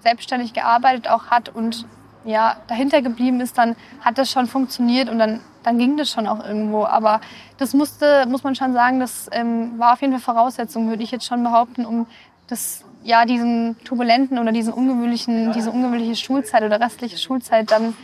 selbstständig 0.00 0.52
gearbeitet 0.52 1.08
auch 1.08 1.26
hat 1.26 1.48
und 1.48 1.86
ja, 2.24 2.56
dahinter 2.68 3.02
geblieben 3.02 3.40
ist, 3.40 3.58
dann 3.58 3.76
hat 4.00 4.18
das 4.18 4.30
schon 4.30 4.46
funktioniert 4.46 5.08
und 5.08 5.18
dann, 5.18 5.40
dann 5.64 5.78
ging 5.78 5.96
das 5.96 6.10
schon 6.10 6.28
auch 6.28 6.44
irgendwo. 6.44 6.84
Aber 6.84 7.20
das 7.58 7.74
musste, 7.74 8.26
muss 8.28 8.44
man 8.44 8.54
schon 8.54 8.72
sagen, 8.72 9.00
das 9.00 9.28
ähm, 9.32 9.78
war 9.78 9.94
auf 9.94 10.00
jeden 10.00 10.12
Fall 10.18 10.34
Voraussetzung, 10.34 10.88
würde 10.88 11.02
ich 11.02 11.10
jetzt 11.10 11.26
schon 11.26 11.42
behaupten, 11.42 11.84
um 11.84 12.06
das 12.46 12.84
ja, 13.02 13.24
diesen 13.26 13.76
turbulenten 13.84 14.38
oder 14.38 14.52
diesen 14.52 14.72
ungewöhnlichen, 14.72 15.52
diese 15.52 15.70
ungewöhnliche 15.70 16.16
Schulzeit 16.16 16.62
oder 16.62 16.80
restliche 16.80 17.18
Schulzeit 17.18 17.70
dann 17.70 17.94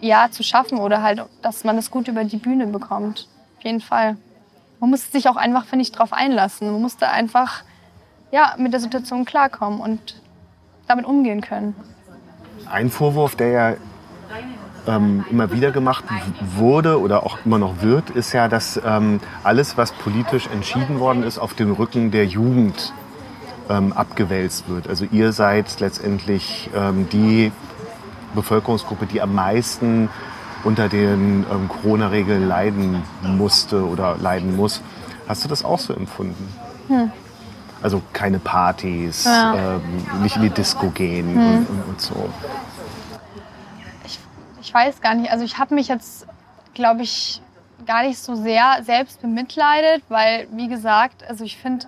ja 0.00 0.28
zu 0.30 0.42
schaffen 0.42 0.78
oder 0.78 1.02
halt, 1.02 1.24
dass 1.40 1.64
man 1.64 1.78
es 1.78 1.90
gut 1.90 2.08
über 2.08 2.24
die 2.24 2.36
Bühne 2.36 2.66
bekommt. 2.66 3.28
Auf 3.58 3.64
jeden 3.64 3.80
Fall. 3.80 4.16
Man 4.80 4.90
muss 4.90 5.10
sich 5.12 5.28
auch 5.28 5.36
einfach, 5.36 5.64
finde 5.66 5.84
ich, 5.84 5.92
darauf 5.92 6.12
einlassen. 6.12 6.70
Man 6.70 6.82
musste 6.82 7.08
einfach 7.08 7.62
ja, 8.30 8.54
mit 8.58 8.72
der 8.72 8.80
Situation 8.80 9.24
klarkommen 9.24 9.80
und 9.80 10.20
damit 10.88 11.06
umgehen 11.06 11.40
können. 11.40 11.76
Ein 12.70 12.90
Vorwurf, 12.90 13.36
der 13.36 13.48
ja 13.48 13.74
ähm, 14.86 15.24
immer 15.30 15.52
wieder 15.52 15.70
gemacht 15.70 16.04
wurde 16.56 17.00
oder 17.00 17.24
auch 17.24 17.38
immer 17.44 17.58
noch 17.58 17.82
wird, 17.82 18.10
ist 18.10 18.32
ja, 18.32 18.48
dass 18.48 18.80
ähm, 18.84 19.20
alles, 19.42 19.76
was 19.76 19.92
politisch 19.92 20.48
entschieden 20.48 20.98
worden 21.00 21.22
ist, 21.22 21.38
auf 21.38 21.54
dem 21.54 21.72
Rücken 21.72 22.10
der 22.10 22.26
Jugend 22.26 22.92
ähm, 23.68 23.92
abgewälzt 23.92 24.68
wird. 24.68 24.88
Also 24.88 25.06
ihr 25.10 25.32
seid 25.32 25.80
letztendlich 25.80 26.70
ähm, 26.74 27.08
die 27.10 27.52
Bevölkerungsgruppe, 28.34 29.06
die 29.06 29.20
am 29.20 29.34
meisten 29.34 30.08
unter 30.64 30.88
den 30.88 31.44
ähm, 31.50 31.68
Corona-Regeln 31.68 32.46
leiden 32.46 33.02
musste 33.22 33.86
oder 33.86 34.16
leiden 34.20 34.56
muss. 34.56 34.80
Hast 35.28 35.44
du 35.44 35.48
das 35.48 35.64
auch 35.64 35.78
so 35.78 35.92
empfunden? 35.92 36.48
Hm. 36.88 37.10
Also 37.82 38.00
keine 38.12 38.38
Partys, 38.38 39.24
ja. 39.24 39.76
ähm, 39.76 40.22
nicht 40.22 40.36
in 40.36 40.42
die 40.42 40.50
Disco 40.50 40.90
gehen 40.90 41.34
hm. 41.34 41.36
und, 41.36 41.68
und, 41.68 41.82
und, 41.88 42.00
so. 42.00 42.28
Ich, 44.72 44.74
weiß 44.74 45.02
gar 45.02 45.14
nicht. 45.14 45.30
Also 45.30 45.44
ich 45.44 45.58
habe 45.58 45.74
mich 45.74 45.88
jetzt, 45.88 46.26
glaube 46.72 47.02
ich, 47.02 47.42
gar 47.84 48.04
nicht 48.04 48.16
so 48.18 48.34
sehr 48.34 48.78
selbst 48.82 49.20
bemitleidet, 49.20 50.02
weil, 50.08 50.48
wie 50.52 50.66
gesagt, 50.66 51.22
also 51.28 51.44
ich 51.44 51.58
finde, 51.58 51.84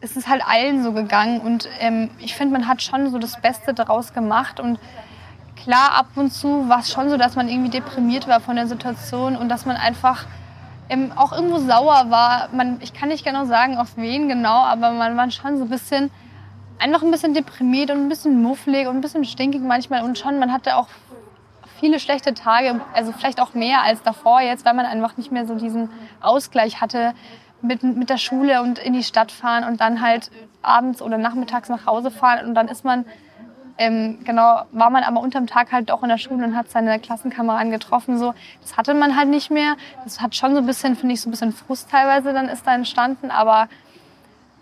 es 0.00 0.16
ist 0.16 0.28
halt 0.28 0.46
allen 0.46 0.84
so 0.84 0.92
gegangen 0.92 1.40
und 1.40 1.68
ähm, 1.80 2.10
ich 2.20 2.36
finde, 2.36 2.52
man 2.52 2.68
hat 2.68 2.80
schon 2.80 3.10
so 3.10 3.18
das 3.18 3.40
Beste 3.40 3.74
daraus 3.74 4.12
gemacht 4.14 4.60
und 4.60 4.78
klar, 5.56 5.98
ab 5.98 6.06
und 6.14 6.30
zu 6.30 6.68
war 6.68 6.78
es 6.78 6.92
schon 6.92 7.10
so, 7.10 7.16
dass 7.16 7.34
man 7.34 7.48
irgendwie 7.48 7.70
deprimiert 7.70 8.28
war 8.28 8.38
von 8.38 8.54
der 8.54 8.68
Situation 8.68 9.34
und 9.34 9.48
dass 9.48 9.66
man 9.66 9.74
einfach 9.74 10.26
ähm, 10.88 11.10
auch 11.16 11.32
irgendwo 11.32 11.58
sauer 11.58 12.04
war. 12.08 12.50
Man, 12.52 12.80
ich 12.82 12.94
kann 12.94 13.08
nicht 13.08 13.24
genau 13.24 13.46
sagen, 13.46 13.78
auf 13.78 13.96
wen 13.96 14.28
genau, 14.28 14.60
aber 14.62 14.92
man 14.92 15.16
war 15.16 15.28
schon 15.32 15.58
so 15.58 15.64
ein 15.64 15.70
bisschen, 15.70 16.12
einfach 16.78 17.02
ein 17.02 17.10
bisschen 17.10 17.34
deprimiert 17.34 17.90
und 17.90 17.96
ein 17.96 18.08
bisschen 18.08 18.40
mufflig 18.40 18.86
und 18.86 18.94
ein 18.94 19.00
bisschen 19.00 19.24
stinkig 19.24 19.60
manchmal 19.60 20.04
und 20.04 20.16
schon, 20.16 20.38
man 20.38 20.52
hatte 20.52 20.76
auch 20.76 20.86
viele 21.78 22.00
schlechte 22.00 22.34
Tage, 22.34 22.80
also 22.94 23.12
vielleicht 23.12 23.40
auch 23.40 23.54
mehr 23.54 23.82
als 23.82 24.02
davor 24.02 24.40
jetzt, 24.40 24.64
weil 24.64 24.74
man 24.74 24.86
einfach 24.86 25.16
nicht 25.16 25.32
mehr 25.32 25.46
so 25.46 25.54
diesen 25.54 25.90
Ausgleich 26.20 26.80
hatte 26.80 27.14
mit, 27.62 27.82
mit 27.82 28.10
der 28.10 28.18
Schule 28.18 28.62
und 28.62 28.78
in 28.78 28.92
die 28.92 29.02
Stadt 29.02 29.32
fahren 29.32 29.64
und 29.64 29.80
dann 29.80 30.00
halt 30.00 30.30
abends 30.62 31.02
oder 31.02 31.18
nachmittags 31.18 31.68
nach 31.68 31.86
Hause 31.86 32.10
fahren 32.10 32.46
und 32.46 32.54
dann 32.54 32.68
ist 32.68 32.84
man 32.84 33.04
ähm, 33.78 34.18
genau, 34.24 34.62
war 34.72 34.90
man 34.90 35.04
aber 35.04 35.20
unterm 35.20 35.46
Tag 35.46 35.70
halt 35.72 35.90
auch 35.90 36.02
in 36.02 36.08
der 36.08 36.18
Schule 36.18 36.44
und 36.44 36.56
hat 36.56 36.70
seine 36.70 36.98
Klassenkameraden 36.98 37.70
getroffen. 37.70 38.18
So, 38.18 38.32
das 38.62 38.76
hatte 38.76 38.94
man 38.94 39.16
halt 39.16 39.28
nicht 39.28 39.50
mehr. 39.50 39.76
Das 40.04 40.20
hat 40.20 40.34
schon 40.34 40.52
so 40.52 40.58
ein 40.60 40.66
bisschen, 40.66 40.96
finde 40.96 41.14
ich, 41.14 41.20
so 41.20 41.28
ein 41.28 41.30
bisschen 41.30 41.52
Frust 41.52 41.90
teilweise 41.90 42.32
dann 42.32 42.48
ist 42.48 42.66
da 42.66 42.74
entstanden. 42.74 43.30
Aber 43.30 43.68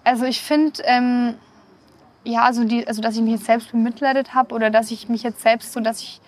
also 0.02 0.24
ich 0.24 0.40
finde, 0.40 0.82
ähm, 0.84 1.34
ja, 2.24 2.42
also, 2.42 2.64
die, 2.64 2.86
also 2.88 3.02
dass 3.02 3.14
ich 3.14 3.22
mich 3.22 3.32
jetzt 3.32 3.44
selbst 3.44 3.70
bemitleidet 3.70 4.34
habe 4.34 4.54
oder 4.54 4.70
dass 4.70 4.90
ich 4.90 5.08
mich 5.08 5.22
jetzt 5.22 5.42
selbst 5.42 5.72
so, 5.72 5.80
dass 5.80 6.00
ich 6.00 6.20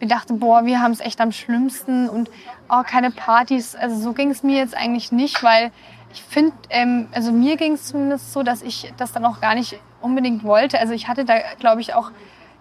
mir 0.00 0.08
dachte, 0.08 0.34
boah, 0.34 0.64
wir 0.64 0.80
haben 0.80 0.92
es 0.92 1.00
echt 1.00 1.20
am 1.20 1.32
schlimmsten 1.32 2.08
und 2.08 2.30
oh, 2.68 2.82
keine 2.84 3.10
Partys. 3.10 3.74
Also 3.74 3.96
so 3.96 4.12
ging 4.12 4.30
es 4.30 4.42
mir 4.42 4.56
jetzt 4.56 4.76
eigentlich 4.76 5.12
nicht, 5.12 5.42
weil 5.42 5.72
ich 6.12 6.22
finde, 6.22 6.54
ähm, 6.70 7.08
also 7.12 7.32
mir 7.32 7.56
ging 7.56 7.72
es 7.72 7.86
zumindest 7.86 8.32
so, 8.32 8.42
dass 8.42 8.62
ich 8.62 8.92
das 8.96 9.12
dann 9.12 9.24
auch 9.24 9.40
gar 9.40 9.54
nicht 9.54 9.78
unbedingt 10.00 10.44
wollte. 10.44 10.78
Also 10.78 10.92
ich 10.92 11.08
hatte 11.08 11.24
da, 11.24 11.34
glaube 11.58 11.80
ich, 11.80 11.94
auch 11.94 12.10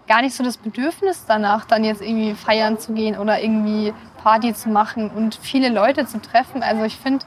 gar 0.08 0.22
nicht 0.22 0.36
so 0.36 0.44
das 0.44 0.58
Bedürfnis 0.58 1.26
danach, 1.28 1.66
dann 1.66 1.84
jetzt 1.84 2.02
irgendwie 2.02 2.34
feiern 2.34 2.80
zu 2.80 2.94
gehen 2.94 3.18
oder 3.18 3.42
irgendwie 3.42 3.94
Party 4.24 4.54
zu 4.54 4.70
machen 4.70 5.10
und 5.10 5.36
viele 5.36 5.70
Leute 5.70 6.06
zu 6.06 6.22
treffen. 6.22 6.64
Also 6.64 6.84
ich 6.84 6.98
finde, 6.98 7.26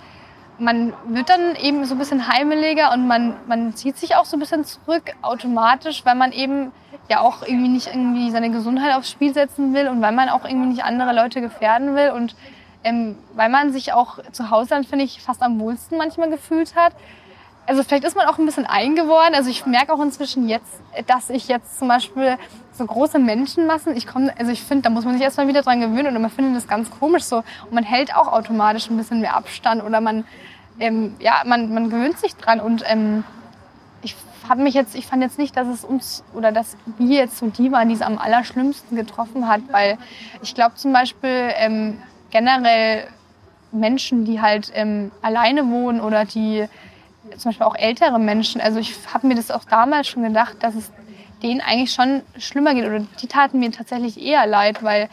man 0.58 0.92
wird 1.06 1.28
dann 1.28 1.56
eben 1.56 1.84
so 1.84 1.94
ein 1.94 1.98
bisschen 1.98 2.28
heimeliger 2.28 2.92
und 2.92 3.06
man, 3.06 3.36
man 3.46 3.74
zieht 3.74 3.96
sich 3.96 4.16
auch 4.16 4.24
so 4.24 4.36
ein 4.36 4.40
bisschen 4.40 4.64
zurück 4.64 5.12
automatisch, 5.22 6.04
weil 6.04 6.14
man 6.14 6.32
eben 6.32 6.72
ja 7.08 7.20
auch 7.20 7.42
irgendwie 7.42 7.68
nicht 7.68 7.88
irgendwie 7.88 8.30
seine 8.30 8.50
Gesundheit 8.50 8.94
aufs 8.94 9.10
Spiel 9.10 9.34
setzen 9.34 9.74
will 9.74 9.88
und 9.88 10.00
weil 10.00 10.12
man 10.12 10.28
auch 10.28 10.44
irgendwie 10.44 10.68
nicht 10.68 10.84
andere 10.84 11.14
Leute 11.14 11.40
gefährden 11.40 11.94
will 11.94 12.10
und 12.10 12.34
ähm, 12.82 13.16
weil 13.34 13.48
man 13.48 13.72
sich 13.72 13.92
auch 13.92 14.18
zu 14.32 14.50
Hause 14.50 14.70
dann, 14.70 14.84
finde 14.84 15.04
ich, 15.04 15.22
fast 15.22 15.42
am 15.42 15.58
wohlsten 15.58 15.96
manchmal 15.96 16.30
gefühlt 16.30 16.74
hat 16.76 16.94
also 17.66 17.82
vielleicht 17.82 18.04
ist 18.04 18.16
man 18.16 18.26
auch 18.26 18.38
ein 18.38 18.46
bisschen 18.46 18.66
eingeworden. 18.66 19.34
Also 19.34 19.50
ich 19.50 19.66
merke 19.66 19.92
auch 19.92 20.00
inzwischen 20.00 20.48
jetzt, 20.48 20.80
dass 21.06 21.30
ich 21.30 21.48
jetzt 21.48 21.78
zum 21.78 21.88
Beispiel 21.88 22.36
so 22.72 22.84
große 22.84 23.18
Menschenmassen, 23.18 23.96
ich 23.96 24.06
komme, 24.06 24.32
also 24.38 24.50
ich 24.50 24.62
finde, 24.62 24.82
da 24.82 24.90
muss 24.90 25.04
man 25.04 25.14
sich 25.14 25.22
erstmal 25.22 25.48
wieder 25.48 25.62
dran 25.62 25.80
gewöhnen 25.80 26.14
und 26.14 26.22
man 26.22 26.30
findet 26.30 26.56
das 26.56 26.68
ganz 26.68 26.90
komisch 26.90 27.22
so. 27.24 27.38
Und 27.38 27.72
man 27.72 27.84
hält 27.84 28.14
auch 28.14 28.32
automatisch 28.32 28.90
ein 28.90 28.96
bisschen 28.96 29.20
mehr 29.20 29.36
Abstand 29.36 29.82
oder 29.82 30.00
man, 30.00 30.24
ähm, 30.78 31.14
ja, 31.20 31.42
man, 31.46 31.72
man 31.72 31.90
gewöhnt 31.90 32.18
sich 32.18 32.34
dran 32.36 32.60
und 32.60 32.82
ähm, 32.86 33.24
ich 34.04 34.14
habe 34.48 34.62
mich 34.62 34.74
jetzt, 34.74 34.94
ich 34.94 35.06
fand 35.06 35.22
jetzt 35.22 35.38
nicht, 35.38 35.56
dass 35.56 35.66
es 35.66 35.84
uns 35.84 36.22
oder 36.34 36.52
dass 36.52 36.76
wir 36.98 37.16
jetzt 37.16 37.38
so 37.38 37.48
die 37.48 37.72
waren, 37.72 37.88
die 37.88 37.94
es 37.94 38.02
am 38.02 38.18
allerschlimmsten 38.18 38.96
getroffen 38.96 39.48
hat, 39.48 39.62
weil 39.70 39.98
ich 40.42 40.54
glaube 40.54 40.74
zum 40.76 40.92
Beispiel 40.92 41.50
ähm, 41.56 41.98
generell 42.30 43.08
Menschen, 43.72 44.24
die 44.24 44.40
halt 44.40 44.70
ähm, 44.74 45.10
alleine 45.22 45.68
wohnen 45.70 46.00
oder 46.00 46.24
die 46.24 46.66
zum 47.36 47.50
Beispiel 47.50 47.66
auch 47.66 47.76
ältere 47.76 48.18
Menschen. 48.18 48.60
Also 48.60 48.78
ich 48.78 48.94
habe 49.12 49.26
mir 49.26 49.34
das 49.34 49.50
auch 49.50 49.64
damals 49.64 50.08
schon 50.08 50.22
gedacht, 50.22 50.56
dass 50.60 50.74
es 50.74 50.92
denen 51.42 51.60
eigentlich 51.60 51.92
schon 51.92 52.22
schlimmer 52.38 52.74
geht. 52.74 52.84
Oder 52.84 53.00
die 53.20 53.26
taten 53.26 53.58
mir 53.58 53.72
tatsächlich 53.72 54.20
eher 54.20 54.46
leid, 54.46 54.82
weil 54.82 55.08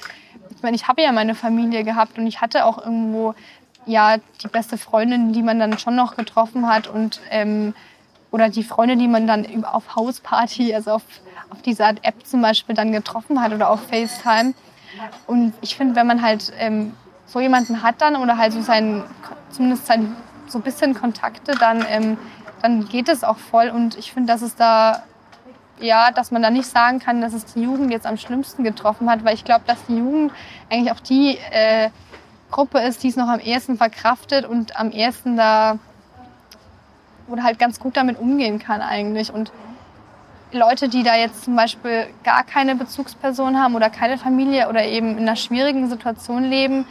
ich 0.56 0.62
meine, 0.62 0.76
ich 0.76 0.88
habe 0.88 1.02
ja 1.02 1.12
meine 1.12 1.36
Familie 1.36 1.84
gehabt 1.84 2.18
und 2.18 2.28
ich 2.28 2.42
hatte 2.42 2.66
auch 2.66 2.78
irgendwo 2.78 3.34
ja 3.86 4.18
die 4.44 4.48
beste 4.48 4.78
Freundin, 4.78 5.34
die 5.34 5.42
man 5.42 5.60
dann 5.60 5.78
schon 5.80 5.96
noch 5.96 6.16
getroffen 6.16 6.68
hat 6.68 6.88
und 6.88 7.20
ähm, 7.32 7.74
oder 8.32 8.50
die 8.50 8.64
Freunde, 8.64 8.98
die 8.98 9.08
man 9.08 9.28
dann 9.28 9.46
auf 9.66 9.96
Hausparty, 9.96 10.74
also 10.74 10.92
auf, 10.92 11.04
auf 11.50 11.62
dieser 11.62 11.90
App 12.02 12.26
zum 12.26 12.42
Beispiel 12.42 12.76
dann 12.76 12.92
getroffen 12.92 13.42
hat 13.42 13.54
oder 13.54 13.70
auf 13.70 13.82
FaceTime. 13.88 14.54
Und 15.28 15.54
ich 15.62 15.76
finde, 15.76 15.96
wenn 15.96 16.08
man 16.08 16.22
halt 16.22 16.52
ähm, 16.58 16.94
so 17.26 17.40
jemanden 17.40 17.84
hat 17.84 18.02
dann 18.02 18.16
oder 18.16 18.38
halt 18.38 18.54
so 18.54 18.62
sein, 18.62 19.04
zumindest 19.52 19.86
sein 19.86 20.16
so 20.48 20.60
ein 20.60 20.64
bisschen 20.64 20.94
Kontakte, 20.94 21.54
dann, 21.54 21.86
ähm, 21.90 22.18
dann 22.62 22.88
geht 22.88 23.10
es 23.10 23.24
auch 23.24 23.38
voll. 23.38 23.70
Und 23.70 23.98
ich 23.98 24.12
finde, 24.12 24.32
dass 24.34 24.42
es 24.42 24.56
da, 24.56 25.04
ja, 25.80 26.12
dass 26.12 26.32
man 26.32 26.42
da 26.42 26.50
nicht 26.50 26.68
sagen 26.68 27.00
kann, 27.00 27.22
dass 27.22 27.34
es 27.34 27.46
die 27.46 27.62
Jugend 27.62 27.92
jetzt 27.92 28.06
am 28.06 28.18
schlimmsten 28.18 28.64
getroffen 28.64 29.10
hat, 29.10 29.24
weil 29.24 29.34
ich 29.34 29.46
glaube, 29.46 29.64
dass 29.66 29.78
die 29.88 29.98
Jugend 29.98 30.32
eigentlich 30.70 30.92
auch 30.92 31.00
die 31.00 31.38
äh, 31.52 31.90
Gruppe 32.50 32.80
ist, 32.80 33.04
die 33.04 33.08
es 33.08 33.16
noch 33.16 33.30
am 33.30 33.40
ehesten 33.40 33.78
verkraftet 33.78 34.46
und 34.46 34.78
am 34.78 34.92
ehesten 34.92 35.38
da 35.38 35.80
oder 37.28 37.44
halt 37.44 37.60
ganz 37.60 37.80
gut 37.80 37.98
damit 37.98 38.20
umgehen 38.20 38.60
kann 38.60 38.82
eigentlich. 38.82 39.34
Und 39.34 39.52
Leute, 40.52 40.90
die 40.90 41.04
da 41.04 41.16
jetzt 41.16 41.44
zum 41.44 41.56
Beispiel 41.56 42.08
gar 42.24 42.44
keine 42.44 42.76
Bezugsperson 42.76 43.58
haben 43.58 43.76
oder 43.76 43.90
keine 43.90 44.18
Familie 44.18 44.68
oder 44.70 44.86
eben 44.86 45.18
in 45.18 45.20
einer 45.20 45.36
schwierigen 45.36 45.90
Situation 45.90 46.44
leben, 46.44 46.86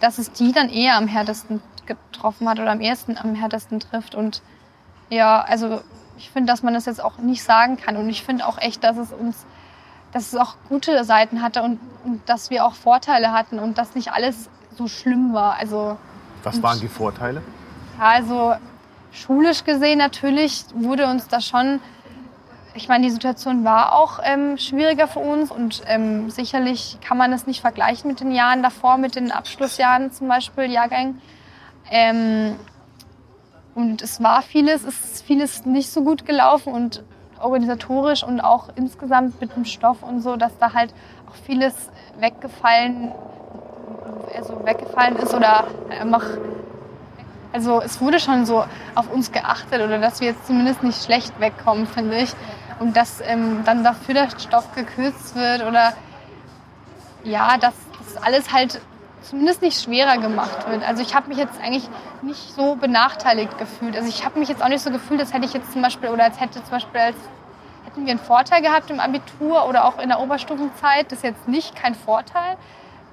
dass 0.00 0.18
es 0.18 0.32
die 0.32 0.52
dann 0.52 0.68
eher 0.68 0.96
am 0.96 1.06
härtesten 1.06 1.62
getroffen 1.86 2.48
hat 2.48 2.58
oder 2.58 2.72
am 2.72 2.80
ersten 2.80 3.16
am 3.16 3.34
härtesten 3.34 3.80
trifft. 3.80 4.14
Und 4.14 4.42
ja, 5.08 5.40
also 5.40 5.80
ich 6.18 6.30
finde, 6.30 6.52
dass 6.52 6.62
man 6.62 6.74
das 6.74 6.86
jetzt 6.86 7.02
auch 7.02 7.18
nicht 7.18 7.42
sagen 7.42 7.76
kann. 7.76 7.96
Und 7.96 8.08
ich 8.08 8.24
finde 8.24 8.46
auch 8.46 8.58
echt, 8.58 8.82
dass 8.82 8.96
es 8.96 9.12
uns, 9.12 9.46
dass 10.12 10.32
es 10.32 10.36
auch 10.36 10.56
gute 10.68 11.04
Seiten 11.04 11.42
hatte 11.42 11.62
und, 11.62 11.78
und 12.04 12.28
dass 12.28 12.50
wir 12.50 12.64
auch 12.64 12.74
Vorteile 12.74 13.32
hatten 13.32 13.58
und 13.58 13.78
dass 13.78 13.94
nicht 13.94 14.12
alles 14.12 14.48
so 14.76 14.88
schlimm 14.88 15.32
war. 15.32 15.56
Also, 15.56 15.96
Was 16.42 16.62
waren 16.62 16.80
die 16.80 16.88
Vorteile? 16.88 17.42
Ja, 17.98 18.04
also 18.04 18.54
schulisch 19.16 19.64
gesehen 19.64 19.98
natürlich 19.98 20.64
wurde 20.74 21.06
uns 21.06 21.28
das 21.28 21.46
schon 21.46 21.80
ich 22.76 22.88
meine, 22.88 23.04
die 23.04 23.10
Situation 23.10 23.64
war 23.64 23.94
auch 23.94 24.20
ähm, 24.22 24.58
schwieriger 24.58 25.08
für 25.08 25.20
uns 25.20 25.50
und 25.50 25.82
ähm, 25.86 26.28
sicherlich 26.30 26.98
kann 27.00 27.16
man 27.16 27.32
es 27.32 27.46
nicht 27.46 27.62
vergleichen 27.62 28.08
mit 28.08 28.20
den 28.20 28.32
Jahren 28.32 28.62
davor, 28.62 28.98
mit 28.98 29.14
den 29.14 29.32
Abschlussjahren 29.32 30.12
zum 30.12 30.28
Beispiel, 30.28 30.70
Jahrgängen. 30.70 31.20
Ähm, 31.90 32.56
und 33.74 34.02
es 34.02 34.22
war 34.22 34.42
vieles, 34.42 34.84
es 34.84 35.12
ist 35.12 35.24
vieles 35.24 35.64
nicht 35.64 35.90
so 35.90 36.02
gut 36.02 36.26
gelaufen 36.26 36.72
und 36.72 37.02
organisatorisch 37.40 38.24
und 38.24 38.40
auch 38.40 38.68
insgesamt 38.76 39.40
mit 39.40 39.54
dem 39.56 39.64
Stoff 39.64 40.02
und 40.02 40.20
so, 40.20 40.36
dass 40.36 40.56
da 40.58 40.72
halt 40.72 40.94
auch 41.28 41.34
vieles 41.44 41.74
weggefallen, 42.18 43.12
also 44.34 44.64
weggefallen 44.64 45.16
ist 45.16 45.34
oder 45.34 45.66
einfach, 46.00 46.24
also 47.52 47.80
es 47.80 48.00
wurde 48.00 48.20
schon 48.20 48.46
so 48.46 48.64
auf 48.94 49.10
uns 49.10 49.32
geachtet 49.32 49.80
oder 49.82 49.98
dass 49.98 50.20
wir 50.20 50.28
jetzt 50.28 50.46
zumindest 50.46 50.82
nicht 50.82 51.02
schlecht 51.02 51.38
wegkommen, 51.40 51.86
finde 51.86 52.16
ich. 52.18 52.32
Und 52.78 52.96
dass 52.96 53.20
ähm, 53.22 53.62
dann 53.64 53.84
dafür 53.84 54.14
der 54.14 54.28
Stoff 54.38 54.74
gekürzt 54.74 55.34
wird 55.34 55.62
oder 55.64 55.94
ja, 57.24 57.56
dass 57.56 57.74
das 57.98 58.22
alles 58.22 58.52
halt 58.52 58.80
zumindest 59.22 59.62
nicht 59.62 59.80
schwerer 59.82 60.18
gemacht 60.18 60.68
wird. 60.68 60.86
Also 60.86 61.02
ich 61.02 61.14
habe 61.14 61.28
mich 61.28 61.38
jetzt 61.38 61.60
eigentlich 61.60 61.88
nicht 62.22 62.54
so 62.54 62.76
benachteiligt 62.76 63.58
gefühlt. 63.58 63.96
Also 63.96 64.08
ich 64.08 64.24
habe 64.24 64.38
mich 64.38 64.48
jetzt 64.48 64.62
auch 64.62 64.68
nicht 64.68 64.82
so 64.82 64.90
gefühlt, 64.90 65.20
als 65.20 65.32
hätte 65.32 65.46
ich 65.46 65.52
jetzt 65.52 65.72
zum 65.72 65.82
Beispiel 65.82 66.10
oder 66.10 66.24
als 66.24 66.40
hätte 66.40 66.62
zum 66.62 66.70
Beispiel 66.70 67.00
als 67.00 67.16
hatten 67.84 68.04
wir 68.04 68.10
einen 68.10 68.20
Vorteil 68.20 68.62
gehabt 68.62 68.90
im 68.90 69.00
Abitur 69.00 69.66
oder 69.68 69.86
auch 69.86 69.98
in 69.98 70.08
der 70.08 70.20
Oberstufenzeit. 70.20 71.06
Das 71.06 71.18
ist 71.18 71.24
jetzt 71.24 71.48
nicht 71.48 71.74
kein 71.74 71.94
Vorteil, 71.94 72.56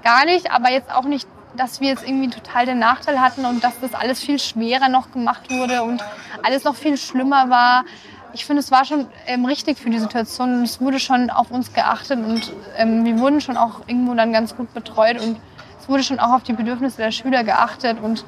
gar 0.04 0.26
nicht, 0.26 0.52
aber 0.52 0.70
jetzt 0.72 0.94
auch 0.94 1.06
nicht, 1.06 1.28
dass 1.56 1.82
wir 1.82 1.90
jetzt 1.90 2.08
irgendwie 2.08 2.30
total 2.30 2.66
den 2.66 2.80
Nachteil 2.80 3.20
hatten 3.20 3.46
und 3.46 3.64
dass 3.64 3.80
das 3.80 3.94
alles 3.94 4.22
viel 4.22 4.40
schwerer 4.40 4.90
noch 4.90 5.12
gemacht 5.12 5.50
wurde 5.50 5.84
und 5.84 6.04
alles 6.42 6.64
noch 6.64 6.76
viel 6.76 6.98
schlimmer 6.98 7.50
war. 7.50 7.86
Ich 8.34 8.46
finde, 8.46 8.62
es 8.62 8.72
war 8.72 8.84
schon 8.86 9.08
ähm, 9.28 9.46
richtig 9.46 9.78
für 9.78 9.92
die 9.92 10.00
Situation 10.00 10.64
es 10.64 10.82
wurde 10.82 11.00
schon 11.00 11.30
auf 11.30 11.52
uns 11.52 11.74
geachtet 11.74 12.18
und 12.18 12.52
ähm, 12.78 13.06
wir 13.06 13.20
wurden 13.20 13.42
schon 13.42 13.58
auch 13.58 13.82
irgendwo 13.88 14.16
dann 14.16 14.34
ganz 14.34 14.56
gut 14.56 14.74
betreut 14.74 15.22
und 15.22 15.40
es 15.80 15.88
wurde 15.88 16.04
schon 16.04 16.20
auch 16.20 16.32
auf 16.32 16.44
die 16.44 16.54
Bedürfnisse 16.54 16.98
der 16.98 17.12
Schüler 17.12 17.44
geachtet 17.44 18.00
und 18.02 18.26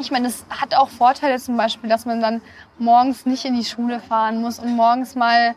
ich 0.00 0.10
meine, 0.10 0.26
es 0.26 0.44
hat 0.50 0.74
auch 0.74 0.88
Vorteile 0.88 1.38
zum 1.38 1.56
Beispiel, 1.56 1.88
dass 1.88 2.04
man 2.04 2.20
dann 2.20 2.42
morgens 2.78 3.26
nicht 3.26 3.44
in 3.44 3.54
die 3.54 3.64
Schule 3.64 4.00
fahren 4.00 4.40
muss 4.40 4.58
und 4.58 4.74
morgens 4.74 5.14
mal 5.14 5.54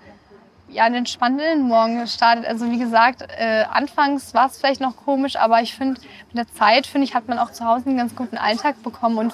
ja, 0.69 0.83
einen 0.83 0.95
entspannten 0.95 1.61
Morgen 1.61 2.05
startet. 2.07 2.45
Also 2.45 2.69
wie 2.69 2.77
gesagt, 2.77 3.23
äh, 3.37 3.63
anfangs 3.71 4.33
war 4.33 4.47
es 4.47 4.57
vielleicht 4.57 4.81
noch 4.81 4.97
komisch, 4.97 5.35
aber 5.37 5.61
ich 5.61 5.73
finde, 5.73 6.01
mit 6.33 6.37
der 6.37 6.53
Zeit, 6.53 6.87
finde 6.87 7.05
ich, 7.05 7.15
hat 7.15 7.27
man 7.27 7.39
auch 7.39 7.51
zu 7.51 7.65
Hause 7.65 7.87
einen 7.87 7.97
ganz 7.97 8.15
guten 8.15 8.37
Alltag 8.37 8.83
bekommen. 8.83 9.17
Und 9.17 9.33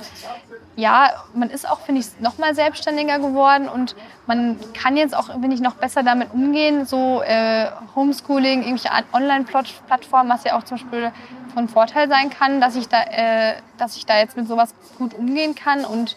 ja, 0.75 1.11
man 1.33 1.49
ist 1.49 1.67
auch, 1.67 1.79
finde 1.81 2.01
ich, 2.01 2.19
noch 2.19 2.37
mal 2.37 2.53
selbstständiger 2.53 3.19
geworden 3.19 3.67
und 3.67 3.95
man 4.27 4.57
kann 4.73 4.95
jetzt 4.95 5.15
auch, 5.15 5.31
finde 5.31 5.53
ich, 5.53 5.61
noch 5.61 5.75
besser 5.75 6.03
damit 6.03 6.33
umgehen. 6.33 6.85
So 6.85 7.21
äh, 7.23 7.67
Homeschooling, 7.95 8.63
irgendwelche 8.63 8.89
Online-Plattformen, 9.11 10.29
was 10.29 10.43
ja 10.43 10.57
auch 10.57 10.63
zum 10.63 10.77
Beispiel 10.77 11.11
von 11.53 11.67
Vorteil 11.67 12.09
sein 12.09 12.29
kann, 12.29 12.61
dass 12.61 12.75
ich 12.75 12.87
da, 12.87 13.01
äh, 13.03 13.55
dass 13.77 13.97
ich 13.97 14.05
da 14.05 14.17
jetzt 14.17 14.37
mit 14.37 14.47
sowas 14.47 14.73
gut 14.97 15.13
umgehen 15.13 15.55
kann 15.55 15.85
und 15.85 16.15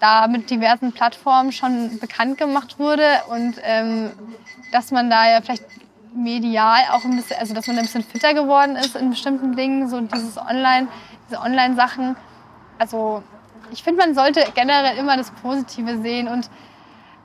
da 0.00 0.26
mit 0.26 0.50
diversen 0.50 0.92
Plattformen 0.92 1.52
schon 1.52 1.98
bekannt 1.98 2.38
gemacht 2.38 2.78
wurde 2.78 3.06
und 3.28 3.54
ähm, 3.62 4.10
dass 4.72 4.90
man 4.90 5.10
da 5.10 5.30
ja 5.30 5.40
vielleicht 5.40 5.64
medial 6.14 6.80
auch 6.92 7.04
ein 7.04 7.16
bisschen, 7.16 7.36
also 7.38 7.54
dass 7.54 7.66
man 7.66 7.78
ein 7.78 7.84
bisschen 7.84 8.02
fitter 8.02 8.34
geworden 8.34 8.76
ist 8.76 8.96
in 8.96 9.10
bestimmten 9.10 9.54
Dingen, 9.54 9.88
so 9.88 10.00
dieses 10.00 10.38
Online, 10.38 10.88
diese 11.28 11.40
Online-Sachen. 11.40 12.16
Also 12.78 13.22
ich 13.70 13.82
finde, 13.82 14.04
man 14.04 14.14
sollte 14.14 14.44
generell 14.54 14.96
immer 14.96 15.16
das 15.16 15.30
Positive 15.30 16.00
sehen 16.02 16.28
und 16.28 16.50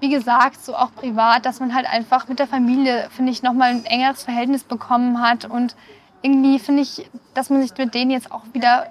wie 0.02 0.10
gesagt, 0.10 0.64
so 0.64 0.76
auch 0.76 0.94
privat, 0.94 1.46
dass 1.46 1.60
man 1.60 1.74
halt 1.74 1.88
einfach 1.90 2.28
mit 2.28 2.40
der 2.40 2.48
Familie, 2.48 3.08
finde 3.10 3.32
ich, 3.32 3.42
nochmal 3.42 3.72
ein 3.72 3.86
engeres 3.86 4.24
Verhältnis 4.24 4.64
bekommen 4.64 5.22
hat 5.22 5.46
und 5.46 5.76
irgendwie 6.22 6.60
finde 6.60 6.82
ich, 6.82 7.10
dass 7.34 7.50
man 7.50 7.62
sich 7.62 7.76
mit 7.78 7.94
denen 7.94 8.12
jetzt 8.12 8.32
auch 8.32 8.44
wieder 8.54 8.88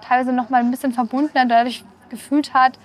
teilweise 0.00 0.32
noch 0.32 0.50
mal 0.50 0.60
ein 0.60 0.70
bisschen 0.70 0.92
verbundener 0.92 1.46
dadurch 1.46 1.84
gefühlt 2.08 2.54
hat. 2.54 2.78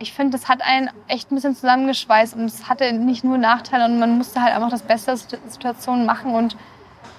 Ich 0.00 0.12
finde, 0.12 0.36
das 0.36 0.48
hat 0.48 0.62
einen 0.62 0.90
echt 1.08 1.30
ein 1.30 1.34
bisschen 1.36 1.54
zusammengeschweißt 1.54 2.34
und 2.34 2.46
es 2.46 2.68
hatte 2.68 2.92
nicht 2.92 3.22
nur 3.22 3.38
Nachteile 3.38 3.84
und 3.84 3.98
man 3.98 4.18
musste 4.18 4.42
halt 4.42 4.54
einfach 4.54 4.70
das 4.70 4.82
Beste 4.82 5.12
aus 5.12 5.26
der 5.26 5.38
Situation 5.46 6.06
machen 6.06 6.34
und 6.34 6.56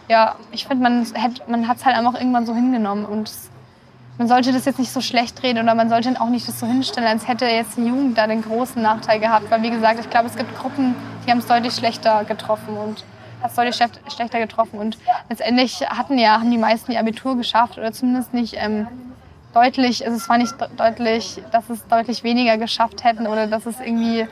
ja, 0.10 0.36
ich 0.52 0.66
finde, 0.66 0.84
man, 0.84 1.68
hat 1.68 1.78
es 1.78 1.86
halt 1.86 1.96
einfach 1.96 2.16
irgendwann 2.16 2.46
so 2.46 2.54
hingenommen 2.54 3.06
und 3.06 3.32
man 4.18 4.28
sollte 4.28 4.52
das 4.52 4.66
jetzt 4.66 4.80
nicht 4.80 4.92
so 4.92 5.00
schlecht 5.00 5.42
reden 5.42 5.64
oder 5.64 5.74
man 5.74 5.90
sollte 5.90 6.20
auch 6.20 6.30
nicht 6.30 6.48
das 6.48 6.60
so 6.60 6.66
hinstellen, 6.66 7.08
als 7.08 7.28
hätte 7.28 7.46
jetzt 7.46 7.78
die 7.78 7.86
Jugend 7.86 8.18
da 8.18 8.28
den 8.28 8.42
großen 8.42 8.82
Nachteil 8.82 9.20
gehabt, 9.20 9.50
weil 9.50 9.62
wie 9.64 9.70
gesagt, 9.70 10.00
ich 10.00 10.10
glaube, 10.10 10.28
es 10.28 10.36
gibt 10.36 10.58
Gruppen, 10.58 10.96
die 11.26 11.32
haben 11.32 11.38
es 11.38 11.48
deutlich 11.48 11.74
schlechter 11.74 12.24
getroffen 12.26 12.78
und 12.78 13.04
hat 13.42 13.58
deutlich 13.58 13.76
schlechter 13.76 14.40
getroffen. 14.40 14.80
Und 14.80 14.98
letztendlich 15.30 15.82
hatten 15.90 16.18
ja, 16.18 16.40
haben 16.40 16.52
die 16.52 16.58
meisten 16.58 16.92
ihr 16.92 17.00
Abitur 17.00 17.36
geschafft 17.38 17.78
oder 17.78 17.92
zumindest 17.92 18.34
nicht 18.34 18.56
ähm, 18.58 18.88
deutlich, 19.54 20.06
also 20.06 20.18
es 20.18 20.30
war 20.30 20.38
nicht 20.38 20.56
deutlich, 20.78 21.42
dass 21.52 21.70
es 21.70 21.86
deutlich 21.88 22.24
weniger 22.24 22.58
geschafft 22.58 23.04
hätten 23.04 23.28
oder 23.28 23.48
dass 23.48 23.66
es 23.66 23.80
irgendwie 23.80 24.28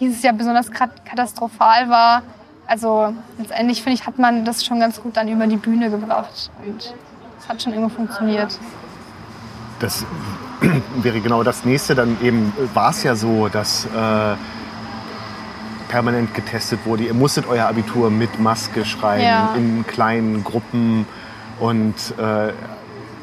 dieses 0.00 0.22
Jahr 0.22 0.32
besonders 0.32 0.70
katastrophal 0.70 1.88
war. 1.88 2.22
Also 2.66 3.12
letztendlich 3.38 3.82
finde 3.82 4.00
ich, 4.00 4.06
hat 4.06 4.18
man 4.18 4.44
das 4.44 4.64
schon 4.64 4.80
ganz 4.80 5.00
gut 5.02 5.16
dann 5.16 5.28
über 5.28 5.46
die 5.46 5.56
Bühne 5.56 5.90
gebracht 5.90 6.50
und 6.64 6.94
es 7.38 7.48
hat 7.48 7.62
schon 7.62 7.72
irgendwo 7.72 7.94
funktioniert. 7.94 8.58
Das 9.80 10.04
wäre 10.96 11.20
genau 11.20 11.42
das 11.42 11.64
nächste. 11.64 11.94
Dann 11.94 12.16
eben 12.22 12.52
war 12.74 12.90
es 12.90 13.02
ja 13.02 13.14
so, 13.14 13.48
dass 13.48 13.86
äh, 13.86 14.36
permanent 15.88 16.34
getestet 16.34 16.80
wurde. 16.84 17.04
Ihr 17.04 17.14
musstet 17.14 17.46
euer 17.48 17.66
Abitur 17.66 18.10
mit 18.10 18.38
Maske 18.38 18.84
schreiben, 18.84 19.24
ja. 19.24 19.54
in 19.56 19.84
kleinen 19.86 20.44
Gruppen. 20.44 21.06
Und, 21.58 21.94
äh, 22.18 22.52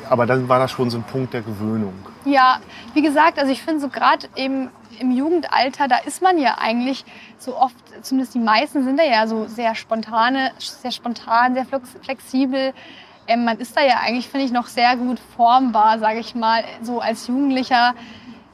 aber 0.09 0.25
dann 0.25 0.49
war 0.49 0.59
das 0.59 0.71
schon 0.71 0.89
so 0.89 0.97
ein 0.97 1.03
Punkt 1.03 1.33
der 1.33 1.41
Gewöhnung. 1.41 1.93
Ja, 2.25 2.59
wie 2.93 3.01
gesagt, 3.01 3.39
also 3.39 3.51
ich 3.51 3.61
finde 3.61 3.81
so 3.81 3.89
gerade 3.89 4.27
im, 4.35 4.69
im 4.99 5.11
Jugendalter, 5.11 5.87
da 5.87 5.97
ist 5.97 6.21
man 6.21 6.37
ja 6.37 6.57
eigentlich 6.59 7.05
so 7.37 7.57
oft, 7.57 7.75
zumindest 8.01 8.35
die 8.35 8.39
meisten 8.39 8.83
sind 8.83 8.97
da 8.97 9.03
ja 9.03 9.27
so 9.27 9.45
sehr 9.45 9.75
spontane, 9.75 10.51
sehr 10.57 10.91
spontan, 10.91 11.53
sehr 11.53 11.65
flexibel. 12.01 12.73
Ähm, 13.27 13.45
man 13.45 13.57
ist 13.57 13.75
da 13.75 13.81
ja 13.81 13.99
eigentlich, 14.01 14.29
finde 14.29 14.45
ich, 14.45 14.51
noch 14.51 14.67
sehr 14.67 14.95
gut 14.95 15.19
formbar, 15.35 15.99
sage 15.99 16.19
ich 16.19 16.33
mal, 16.35 16.63
so 16.81 16.99
als 16.99 17.27
Jugendlicher. 17.27 17.93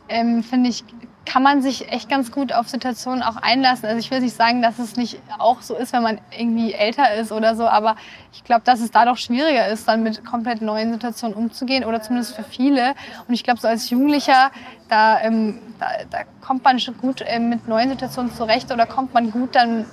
Ähm, 0.09 0.43
finde 0.43 0.69
ich, 0.69 0.83
kann 1.25 1.41
man 1.41 1.61
sich 1.61 1.91
echt 1.91 2.09
ganz 2.09 2.31
gut 2.31 2.53
auf 2.53 2.67
Situationen 2.67 3.23
auch 3.23 3.37
einlassen. 3.37 3.85
Also 3.85 3.97
ich 3.97 4.11
will 4.11 4.19
nicht 4.19 4.35
sagen, 4.35 4.61
dass 4.61 4.77
es 4.77 4.97
nicht 4.97 5.19
auch 5.39 5.61
so 5.61 5.75
ist, 5.75 5.93
wenn 5.93 6.03
man 6.03 6.19
irgendwie 6.37 6.73
älter 6.73 7.13
ist 7.15 7.31
oder 7.31 7.55
so, 7.55 7.67
aber 7.67 7.95
ich 8.33 8.43
glaube, 8.43 8.61
dass 8.65 8.81
es 8.81 8.91
da 8.91 9.05
doch 9.05 9.17
schwieriger 9.17 9.67
ist, 9.67 9.87
dann 9.87 10.03
mit 10.03 10.25
komplett 10.25 10.61
neuen 10.61 10.91
Situationen 10.91 11.35
umzugehen 11.35 11.85
oder 11.85 12.01
zumindest 12.01 12.35
für 12.35 12.43
viele. 12.43 12.93
Und 13.27 13.33
ich 13.33 13.43
glaube, 13.43 13.59
so 13.59 13.67
als 13.67 13.89
Jugendlicher, 13.89 14.51
da, 14.89 15.21
ähm, 15.21 15.59
da, 15.79 15.87
da, 16.09 16.19
kommt 16.41 16.63
man 16.63 16.79
schon 16.79 16.97
gut 16.97 17.23
ähm, 17.25 17.49
mit 17.49 17.67
neuen 17.67 17.89
Situationen 17.89 18.33
zurecht 18.33 18.71
oder 18.71 18.85
kommt 18.85 19.13
man 19.13 19.31
gut 19.31 19.55
dann, 19.55 19.85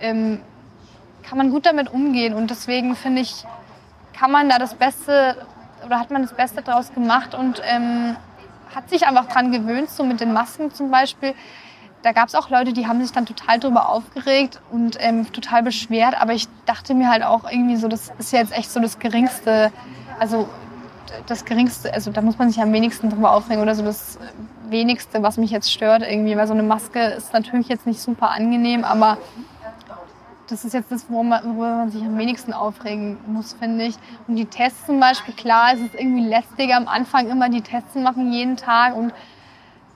ähm, 0.00 0.40
kann 1.22 1.38
man 1.38 1.50
gut 1.50 1.66
damit 1.66 1.92
umgehen. 1.92 2.34
Und 2.34 2.50
deswegen 2.50 2.94
finde 2.94 3.22
ich, 3.22 3.44
kann 4.12 4.30
man 4.30 4.48
da 4.48 4.58
das 4.58 4.74
Beste 4.74 5.36
oder 5.84 5.98
hat 5.98 6.10
man 6.10 6.22
das 6.22 6.32
Beste 6.32 6.62
draus 6.62 6.92
gemacht 6.92 7.34
und 7.34 7.60
ähm, 7.64 8.16
hat 8.76 8.90
sich 8.90 9.06
einfach 9.06 9.26
dran 9.26 9.50
gewöhnt, 9.50 9.90
so 9.90 10.04
mit 10.04 10.20
den 10.20 10.34
Masken 10.34 10.72
zum 10.72 10.90
Beispiel. 10.90 11.34
Da 12.02 12.12
gab 12.12 12.28
es 12.28 12.34
auch 12.34 12.50
Leute, 12.50 12.74
die 12.74 12.86
haben 12.86 13.02
sich 13.02 13.10
dann 13.10 13.24
total 13.24 13.58
drüber 13.58 13.88
aufgeregt 13.88 14.60
und 14.70 14.98
ähm, 15.00 15.32
total 15.32 15.62
beschwert. 15.62 16.20
Aber 16.20 16.34
ich 16.34 16.46
dachte 16.66 16.94
mir 16.94 17.08
halt 17.08 17.24
auch 17.24 17.50
irgendwie 17.50 17.76
so, 17.76 17.88
das 17.88 18.12
ist 18.18 18.32
jetzt 18.32 18.56
echt 18.56 18.70
so 18.70 18.78
das 18.78 18.98
Geringste. 18.98 19.72
Also 20.20 20.48
das 21.26 21.44
Geringste, 21.46 21.92
also 21.92 22.12
da 22.12 22.20
muss 22.20 22.38
man 22.38 22.50
sich 22.50 22.60
am 22.60 22.72
wenigsten 22.72 23.10
drüber 23.10 23.32
aufregen 23.32 23.62
oder 23.62 23.74
so 23.74 23.82
das 23.82 24.18
Wenigste, 24.68 25.22
was 25.22 25.38
mich 25.38 25.50
jetzt 25.50 25.72
stört 25.72 26.02
irgendwie. 26.02 26.36
Weil 26.36 26.46
so 26.46 26.52
eine 26.52 26.62
Maske 26.62 27.00
ist 27.00 27.32
natürlich 27.32 27.68
jetzt 27.68 27.86
nicht 27.86 28.00
super 28.00 28.30
angenehm, 28.30 28.84
aber 28.84 29.16
das 30.48 30.64
ist 30.64 30.74
jetzt 30.74 30.92
das, 30.92 31.10
worüber 31.10 31.24
man, 31.24 31.44
worüber 31.44 31.76
man 31.76 31.90
sich 31.90 32.02
am 32.02 32.16
wenigsten 32.18 32.52
aufregen 32.52 33.18
muss, 33.26 33.54
finde 33.54 33.84
ich. 33.84 33.96
Und 34.28 34.36
die 34.36 34.46
Tests 34.46 34.86
zum 34.86 35.00
Beispiel, 35.00 35.34
klar, 35.34 35.72
es 35.74 35.80
ist 35.80 35.94
irgendwie 35.94 36.26
lästiger 36.26 36.76
am 36.76 36.88
Anfang 36.88 37.28
immer 37.28 37.48
die 37.48 37.62
Tests 37.62 37.94
machen 37.94 38.32
jeden 38.32 38.56
Tag 38.56 38.94
und 38.94 39.12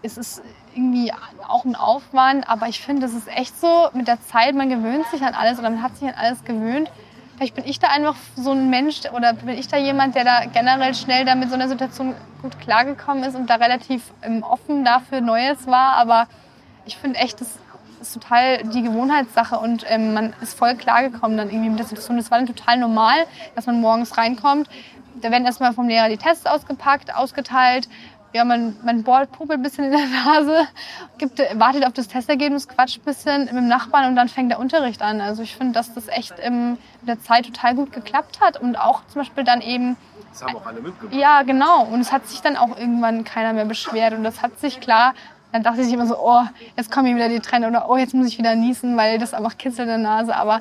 es 0.02 0.16
ist 0.16 0.42
irgendwie 0.74 1.12
auch 1.46 1.64
ein 1.64 1.74
Aufwand, 1.74 2.48
aber 2.48 2.68
ich 2.68 2.80
finde, 2.80 3.02
das 3.02 3.12
ist 3.12 3.28
echt 3.28 3.58
so, 3.60 3.88
mit 3.92 4.08
der 4.08 4.20
Zeit, 4.22 4.54
man 4.54 4.68
gewöhnt 4.68 5.06
sich 5.06 5.22
an 5.22 5.34
alles 5.34 5.58
oder 5.58 5.70
man 5.70 5.82
hat 5.82 5.96
sich 5.96 6.08
an 6.08 6.14
alles 6.16 6.44
gewöhnt. 6.44 6.90
Vielleicht 7.36 7.54
bin 7.54 7.64
ich 7.64 7.78
da 7.78 7.88
einfach 7.88 8.16
so 8.36 8.52
ein 8.52 8.70
Mensch 8.70 9.00
oder 9.14 9.32
bin 9.32 9.48
ich 9.50 9.66
da 9.66 9.78
jemand, 9.78 10.14
der 10.14 10.24
da 10.24 10.44
generell 10.44 10.94
schnell 10.94 11.24
da 11.24 11.34
mit 11.34 11.48
so 11.48 11.54
einer 11.54 11.68
Situation 11.68 12.14
gut 12.42 12.58
klargekommen 12.60 13.24
ist 13.24 13.34
und 13.34 13.48
da 13.48 13.56
relativ 13.56 14.12
ähm, 14.22 14.42
offen 14.42 14.84
dafür 14.84 15.20
Neues 15.20 15.66
war, 15.66 15.94
aber 15.94 16.28
ich 16.86 16.96
finde 16.96 17.18
echt, 17.18 17.40
das 17.40 17.58
ist 18.00 18.14
total 18.14 18.64
die 18.64 18.82
Gewohnheitssache 18.82 19.58
und 19.58 19.84
ähm, 19.88 20.14
man 20.14 20.34
ist 20.40 20.58
voll 20.58 20.74
klargekommen 20.74 21.36
dann 21.36 21.48
irgendwie 21.50 21.70
mit 21.70 21.78
der 21.78 21.86
Situation. 21.86 22.16
Das 22.16 22.30
war 22.30 22.38
dann 22.38 22.46
total 22.46 22.78
normal, 22.78 23.26
dass 23.54 23.66
man 23.66 23.80
morgens 23.80 24.16
reinkommt. 24.16 24.68
Da 25.20 25.30
werden 25.30 25.44
erstmal 25.44 25.72
vom 25.72 25.88
Lehrer 25.88 26.08
die 26.08 26.16
Tests 26.16 26.46
ausgepackt, 26.46 27.14
ausgeteilt. 27.14 27.88
Ja, 28.32 28.44
man, 28.44 28.76
man 28.84 29.02
bohrt, 29.02 29.32
popelt 29.32 29.58
ein 29.58 29.62
bisschen 29.62 29.86
in 29.86 29.90
der 29.90 30.06
Nase, 30.06 30.68
gibt, 31.18 31.40
wartet 31.54 31.84
auf 31.84 31.92
das 31.92 32.06
Testergebnis, 32.06 32.68
quatscht 32.68 32.98
ein 32.98 33.04
bisschen 33.04 33.44
mit 33.46 33.54
dem 33.54 33.66
Nachbarn 33.66 34.06
und 34.08 34.14
dann 34.14 34.28
fängt 34.28 34.52
der 34.52 34.60
Unterricht 34.60 35.02
an. 35.02 35.20
Also 35.20 35.42
ich 35.42 35.56
finde, 35.56 35.72
dass 35.72 35.92
das 35.94 36.06
echt 36.06 36.34
ähm, 36.38 36.78
mit 37.00 37.08
der 37.08 37.20
Zeit 37.20 37.46
total 37.46 37.74
gut 37.74 37.92
geklappt 37.92 38.40
hat 38.40 38.60
und 38.60 38.76
auch 38.76 39.02
zum 39.08 39.22
Beispiel 39.22 39.42
dann 39.42 39.60
eben 39.60 39.96
das 40.32 40.42
haben 40.42 40.56
auch 40.56 40.66
alle 40.66 40.80
mitgemacht. 40.80 41.14
Ja, 41.14 41.42
genau. 41.42 41.84
Und 41.84 42.00
es 42.00 42.12
hat 42.12 42.26
sich 42.28 42.40
dann 42.40 42.56
auch 42.56 42.76
irgendwann 42.78 43.24
keiner 43.24 43.52
mehr 43.52 43.64
beschwert. 43.64 44.14
Und 44.14 44.24
das 44.24 44.42
hat 44.42 44.58
sich 44.60 44.80
klar 44.80 45.14
dann 45.52 45.62
dachte 45.62 45.82
ich 45.82 45.92
immer 45.92 46.06
so, 46.06 46.16
oh, 46.18 46.42
jetzt 46.76 46.90
kommen 46.90 47.08
mir 47.08 47.16
wieder 47.16 47.28
die 47.28 47.40
Tränen 47.40 47.70
oder 47.70 47.88
oh, 47.88 47.96
jetzt 47.96 48.14
muss 48.14 48.28
ich 48.28 48.38
wieder 48.38 48.54
niesen, 48.54 48.96
weil 48.96 49.18
das 49.18 49.34
einfach 49.34 49.58
kitzelt 49.58 49.88
in 49.88 49.88
der 49.88 49.98
Nase. 49.98 50.36
Aber 50.36 50.60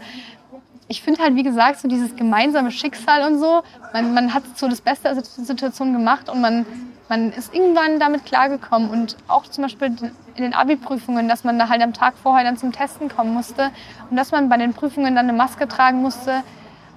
ich 0.88 1.04
finde 1.04 1.22
halt, 1.22 1.36
wie 1.36 1.44
gesagt, 1.44 1.80
so 1.80 1.88
dieses 1.88 2.16
gemeinsame 2.16 2.72
Schicksal 2.72 3.32
und 3.32 3.40
so, 3.40 3.62
man, 3.94 4.14
man 4.14 4.34
hat 4.34 4.44
so 4.56 4.68
das 4.68 4.82
Beste 4.82 5.12
aus 5.12 5.18
der 5.18 5.46
Situation 5.46 5.94
gemacht 5.94 6.30
und 6.30 6.42
man, 6.42 6.66
man 7.08 7.32
ist 7.32 7.54
irgendwann 7.54 8.00
damit 8.00 8.26
klargekommen. 8.26 8.90
Und 8.90 9.16
auch 9.28 9.44
zum 9.44 9.64
Beispiel 9.64 9.96
in 10.36 10.44
den 10.44 10.54
Abi-Prüfungen, 10.56 11.30
dass 11.30 11.44
man 11.44 11.60
da 11.60 11.70
halt 11.70 11.84
am 11.84 11.94
Tag 11.94 12.16
vorher 12.22 12.44
dann 12.44 12.58
zum 12.58 12.72
Testen 12.72 13.08
kommen 13.08 13.34
musste 13.34 13.70
und 14.10 14.18
dass 14.18 14.32
man 14.32 14.50
bei 14.50 14.58
den 14.58 14.74
Prüfungen 14.74 15.16
dann 15.16 15.30
eine 15.30 15.38
Maske 15.38 15.68
tragen 15.68 16.02
musste 16.02 16.42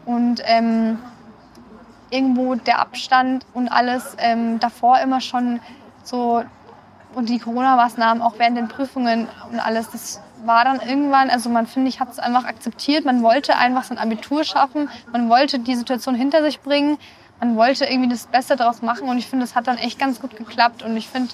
und 0.06 0.40
ähm, 0.46 0.98
irgendwo 2.08 2.54
der 2.54 2.78
Abstand 2.78 3.44
und 3.52 3.68
alles 3.68 4.16
ähm, 4.18 4.58
davor 4.58 5.00
immer 5.00 5.20
schon 5.20 5.60
so 6.02 6.42
und 7.14 7.28
die 7.28 7.38
Corona-Maßnahmen 7.38 8.22
auch 8.22 8.34
während 8.38 8.56
den 8.56 8.68
Prüfungen 8.68 9.28
und 9.50 9.60
alles, 9.60 9.90
das 9.90 10.20
war 10.44 10.64
dann 10.64 10.80
irgendwann, 10.80 11.30
also 11.30 11.48
man 11.50 11.66
finde 11.66 11.88
ich, 11.88 12.00
hat 12.00 12.10
es 12.10 12.18
einfach 12.18 12.44
akzeptiert. 12.44 13.04
Man 13.04 13.22
wollte 13.22 13.56
einfach 13.56 13.84
sein 13.84 13.98
Abitur 13.98 14.44
schaffen. 14.44 14.88
Man 15.12 15.28
wollte 15.28 15.58
die 15.58 15.74
Situation 15.74 16.14
hinter 16.14 16.42
sich 16.42 16.60
bringen. 16.60 16.98
Man 17.40 17.56
wollte 17.56 17.84
irgendwie 17.84 18.08
das 18.08 18.26
Beste 18.26 18.56
daraus 18.56 18.82
machen. 18.82 19.08
Und 19.08 19.18
ich 19.18 19.26
finde, 19.26 19.44
das 19.44 19.54
hat 19.54 19.66
dann 19.66 19.78
echt 19.78 19.98
ganz 19.98 20.20
gut 20.20 20.36
geklappt. 20.36 20.82
Und 20.82 20.96
ich 20.96 21.08
finde, 21.08 21.32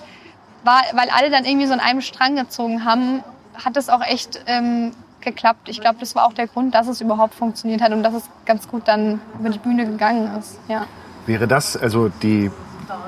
weil 0.64 1.08
alle 1.10 1.30
dann 1.30 1.44
irgendwie 1.44 1.66
so 1.66 1.72
an 1.72 1.80
einem 1.80 2.00
Strang 2.00 2.36
gezogen 2.36 2.84
haben, 2.84 3.22
hat 3.64 3.76
es 3.76 3.88
auch 3.88 4.02
echt 4.02 4.42
ähm, 4.46 4.92
geklappt. 5.20 5.68
Ich 5.68 5.80
glaube, 5.80 5.96
das 6.00 6.14
war 6.14 6.26
auch 6.26 6.32
der 6.32 6.46
Grund, 6.46 6.74
dass 6.74 6.86
es 6.86 7.00
überhaupt 7.00 7.34
funktioniert 7.34 7.80
hat 7.80 7.92
und 7.92 8.02
dass 8.02 8.14
es 8.14 8.24
ganz 8.44 8.68
gut 8.68 8.86
dann 8.86 9.20
über 9.38 9.50
die 9.50 9.58
Bühne 9.58 9.86
gegangen 9.86 10.30
ist. 10.38 10.58
Ja. 10.68 10.86
Wäre 11.26 11.46
das, 11.46 11.76
also 11.76 12.08
die, 12.08 12.50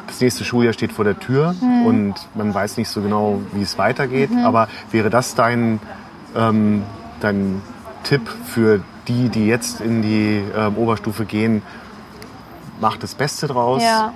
das 0.06 0.20
nächste 0.20 0.44
Schuljahr 0.44 0.72
steht 0.72 0.92
vor 0.92 1.04
der 1.04 1.18
Tür 1.18 1.54
mhm. 1.60 1.86
und 1.86 2.14
man 2.34 2.52
weiß 2.52 2.76
nicht 2.76 2.88
so 2.88 3.00
genau, 3.00 3.40
wie 3.52 3.62
es 3.62 3.78
weitergeht, 3.78 4.30
mhm. 4.30 4.44
aber 4.44 4.68
wäre 4.90 5.10
das 5.10 5.34
dein, 5.34 5.80
ähm, 6.36 6.82
dein 7.20 7.62
Tipp 8.04 8.28
für 8.44 8.82
die, 9.08 9.28
die 9.28 9.46
jetzt 9.46 9.80
in 9.80 10.02
die 10.02 10.42
ähm, 10.56 10.76
Oberstufe 10.76 11.24
gehen, 11.24 11.62
macht 12.80 13.02
das 13.02 13.14
Beste 13.14 13.46
draus 13.46 13.82
ja. 13.82 14.12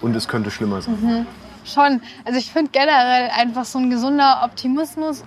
und 0.00 0.14
es 0.14 0.28
könnte 0.28 0.50
schlimmer 0.50 0.82
sein? 0.82 0.98
Mhm. 1.00 1.26
Schon. 1.64 2.00
Also 2.24 2.38
ich 2.38 2.50
finde 2.50 2.70
generell 2.72 3.30
einfach 3.30 3.64
so 3.64 3.78
ein 3.78 3.88
gesunder 3.88 4.42
Optimismus, 4.44 5.22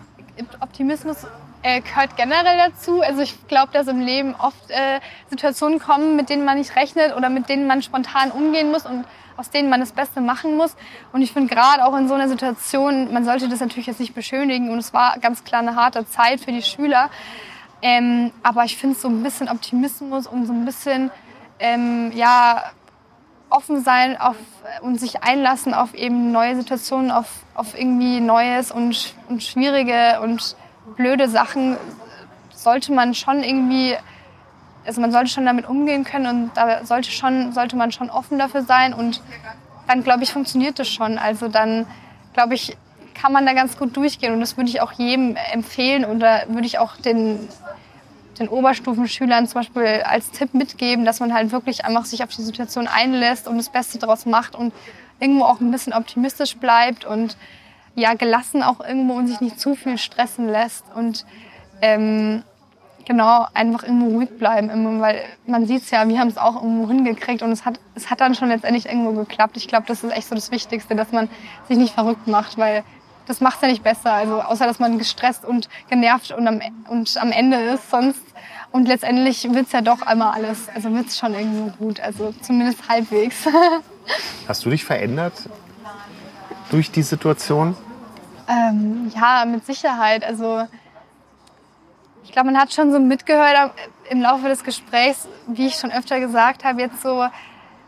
Optimismus 0.60 1.26
äh, 1.66 1.82
gehört 1.82 2.16
generell 2.16 2.58
dazu. 2.58 3.02
Also 3.02 3.22
ich 3.22 3.48
glaube, 3.48 3.70
dass 3.74 3.88
im 3.88 4.00
Leben 4.00 4.36
oft 4.36 4.70
äh, 4.70 5.00
Situationen 5.30 5.80
kommen, 5.80 6.16
mit 6.16 6.30
denen 6.30 6.46
man 6.46 6.58
nicht 6.58 6.76
rechnet 6.76 7.16
oder 7.16 7.30
mit 7.30 7.50
denen 7.50 7.68
man 7.68 7.82
spontan 7.82 8.32
umgehen 8.32 8.72
muss 8.72 8.86
und 8.86 9.06
aus 9.38 9.50
denen 9.50 9.70
man 9.70 9.80
das 9.80 9.92
Beste 9.92 10.22
machen 10.22 10.58
muss. 10.58 10.76
Und 11.12 11.22
ich 11.22 11.32
finde 11.32 11.54
gerade 11.54 11.86
auch 11.86 11.96
in 11.98 12.08
so 12.08 12.14
einer 12.14 12.30
Situation, 12.30 13.12
man 13.14 13.26
sollte 13.26 13.50
das 13.50 13.60
natürlich 13.60 13.88
jetzt 13.88 14.00
nicht 14.00 14.16
beschönigen 14.16 14.70
und 14.70 14.80
es 14.80 14.94
war 14.94 15.18
ganz 15.20 15.44
klar 15.44 15.62
eine 15.62 15.76
harte 15.76 16.08
Zeit 16.08 16.42
für 16.42 16.52
die 16.52 16.62
Schüler. 16.62 17.10
Ähm, 17.82 18.32
aber 18.44 18.64
ich 18.64 18.78
finde 18.78 18.98
so 18.98 19.08
ein 19.08 19.22
bisschen 19.22 19.50
Optimismus 19.50 20.28
und 20.28 20.46
so 20.46 20.54
ein 20.54 20.66
bisschen, 20.66 21.12
ähm, 21.60 22.12
ja, 22.14 22.64
offen 23.50 23.84
sein 23.84 24.20
auf, 24.20 24.36
und 24.82 25.00
sich 25.00 25.24
einlassen 25.24 25.74
auf 25.74 25.94
eben 25.94 26.32
neue 26.32 26.56
Situationen, 26.56 27.12
auf, 27.12 27.28
auf 27.54 27.78
irgendwie 27.78 28.20
Neues 28.20 28.72
und, 28.72 29.14
und 29.30 29.44
schwierige 29.44 30.20
und 30.22 30.56
blöde 30.96 31.30
Sachen 31.30 31.78
sollte 32.54 32.92
man 32.92 33.14
schon 33.14 33.44
irgendwie, 33.44 33.96
also 34.86 35.02
man 35.02 35.12
sollte 35.12 35.30
schon 35.30 35.46
damit 35.46 35.68
umgehen 35.68 36.04
können 36.04 36.28
und 36.28 36.52
da 36.56 36.86
sollte, 36.86 37.12
schon, 37.12 37.54
sollte 37.54 37.76
man 37.76 37.92
schon 37.92 38.10
offen 38.10 38.38
dafür 38.38 38.64
sein 38.64 38.94
und 38.94 39.22
dann 39.88 40.04
glaube 40.04 40.24
ich 40.24 40.32
funktioniert 40.32 40.80
das 40.80 40.88
schon. 40.88 41.18
Also 41.18 41.48
dann 41.48 41.86
glaube 42.34 42.56
ich, 42.56 42.78
kann 43.14 43.32
man 43.32 43.46
da 43.46 43.54
ganz 43.54 43.78
gut 43.78 43.96
durchgehen 43.96 44.34
und 44.34 44.40
das 44.40 44.58
würde 44.58 44.70
ich 44.70 44.82
auch 44.82 44.92
jedem 44.94 45.36
empfehlen 45.52 46.06
oder 46.06 46.44
würde 46.48 46.68
ich 46.68 46.80
auch 46.80 46.98
den, 46.98 47.48
den 48.40 48.48
Oberstufenschülern 48.48 49.48
zum 49.48 49.62
Beispiel 49.62 50.04
als 50.06 50.32
Tipp 50.32 50.54
mitgeben, 50.54 51.06
dass 51.06 51.20
man 51.20 51.34
halt 51.34 51.52
wirklich 51.52 51.86
einfach 51.86 52.06
sich 52.06 52.24
auf 52.24 52.30
die 52.30 52.42
Situation 52.42 52.88
einlässt 52.88 53.48
und 53.48 53.58
das 53.58 53.70
Beste 53.70 53.98
daraus 53.98 54.26
macht 54.26 54.56
und 54.56 54.74
irgendwo 55.20 55.46
auch 55.46 55.62
ein 55.62 55.72
bisschen 55.72 55.94
optimistisch 55.94 56.58
bleibt 56.58 57.06
und 57.06 57.38
ja 57.96 58.14
gelassen 58.14 58.62
auch 58.62 58.82
irgendwo 58.82 59.14
und 59.14 59.28
sich 59.28 59.40
nicht 59.40 59.60
zu 59.60 59.76
viel 59.76 59.98
stressen 59.98 60.50
lässt 60.50 60.84
und 60.94 61.26
ähm, 61.82 62.44
genau 63.06 63.46
einfach 63.54 63.84
irgendwo 63.84 64.18
ruhig 64.18 64.30
bleiben, 64.38 64.70
immer, 64.70 65.00
weil 65.00 65.22
man 65.46 65.66
sieht 65.66 65.84
es 65.84 65.92
ja, 65.92 66.08
wir 66.08 66.20
haben 66.20 66.28
es 66.28 66.38
auch 66.38 66.56
irgendwo 66.56 66.88
hingekriegt 66.88 67.42
und 67.42 67.52
es 67.52 67.66
hat, 67.66 67.80
es 67.96 68.10
hat 68.10 68.22
dann 68.22 68.36
schon 68.36 68.50
letztendlich 68.50 68.86
irgendwo 68.86 69.14
geklappt. 69.14 69.58
Ich 69.58 69.68
glaube, 69.68 69.86
das 69.88 70.04
ist 70.04 70.12
echt 70.12 70.28
so 70.28 70.36
das 70.36 70.52
Wichtigste, 70.52 70.96
dass 70.96 71.12
man 71.12 71.30
sich 71.68 71.78
nicht 71.78 71.94
verrückt 71.94 72.28
macht, 72.28 72.58
weil 72.58 72.84
das 73.28 73.42
macht 73.42 73.56
es 73.56 73.62
ja 73.62 73.68
nicht 73.68 73.84
besser. 73.84 74.14
Also 74.14 74.42
außer 74.42 74.66
dass 74.66 74.80
man 74.80 74.98
gestresst 74.98 75.46
und 75.46 75.70
genervt 75.90 76.32
und 76.32 76.48
am, 76.48 76.62
und 76.90 77.18
am 77.18 77.32
Ende 77.32 77.58
ist 77.58 77.90
sonst. 77.90 78.24
Und 78.72 78.88
letztendlich 78.88 79.44
wird 79.54 79.68
es 79.68 79.72
ja 79.72 79.82
doch 79.82 80.02
einmal 80.02 80.34
alles, 80.34 80.68
also 80.74 80.94
wird 80.94 81.08
es 81.08 81.18
schon 81.18 81.34
irgendwo 81.34 81.72
gut, 81.78 82.02
also 82.02 82.34
zumindest 82.42 82.90
halbwegs. 82.90 83.46
Hast 84.48 84.66
du 84.66 84.70
dich 84.70 84.84
verändert 84.84 85.34
durch 86.72 86.92
die 86.92 87.04
Situation? 87.04 87.78
Ähm, 88.48 89.12
ja, 89.16 89.46
mit 89.46 89.66
Sicherheit. 89.66 90.26
Also 90.26 90.68
ich 92.26 92.32
glaube, 92.32 92.52
man 92.52 92.60
hat 92.60 92.74
schon 92.74 92.92
so 92.92 93.00
mitgehört 93.00 93.72
im 94.10 94.20
Laufe 94.20 94.48
des 94.48 94.64
Gesprächs, 94.64 95.28
wie 95.48 95.68
ich 95.68 95.76
schon 95.76 95.92
öfter 95.92 96.20
gesagt 96.20 96.64
habe, 96.64 96.82
jetzt 96.82 97.02
so, 97.02 97.26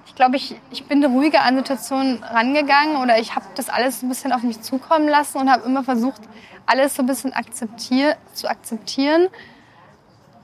ich 0.05 0.13
glaube, 0.13 0.35
ich, 0.35 0.55
ich 0.69 0.85
bin 0.85 1.03
ruhiger 1.03 1.41
an 1.41 1.57
Situationen 1.57 2.23
rangegangen 2.23 2.97
oder 2.97 3.19
ich 3.19 3.35
habe 3.35 3.45
das 3.55 3.67
alles 3.67 4.03
ein 4.03 4.09
bisschen 4.09 4.31
auf 4.31 4.43
mich 4.43 4.61
zukommen 4.61 5.07
lassen 5.07 5.39
und 5.39 5.51
habe 5.51 5.63
immer 5.65 5.83
versucht, 5.83 6.21
alles 6.67 6.95
so 6.95 7.01
ein 7.01 7.07
bisschen 7.07 7.33
akzeptier 7.33 8.15
zu 8.33 8.47
akzeptieren. 8.47 9.27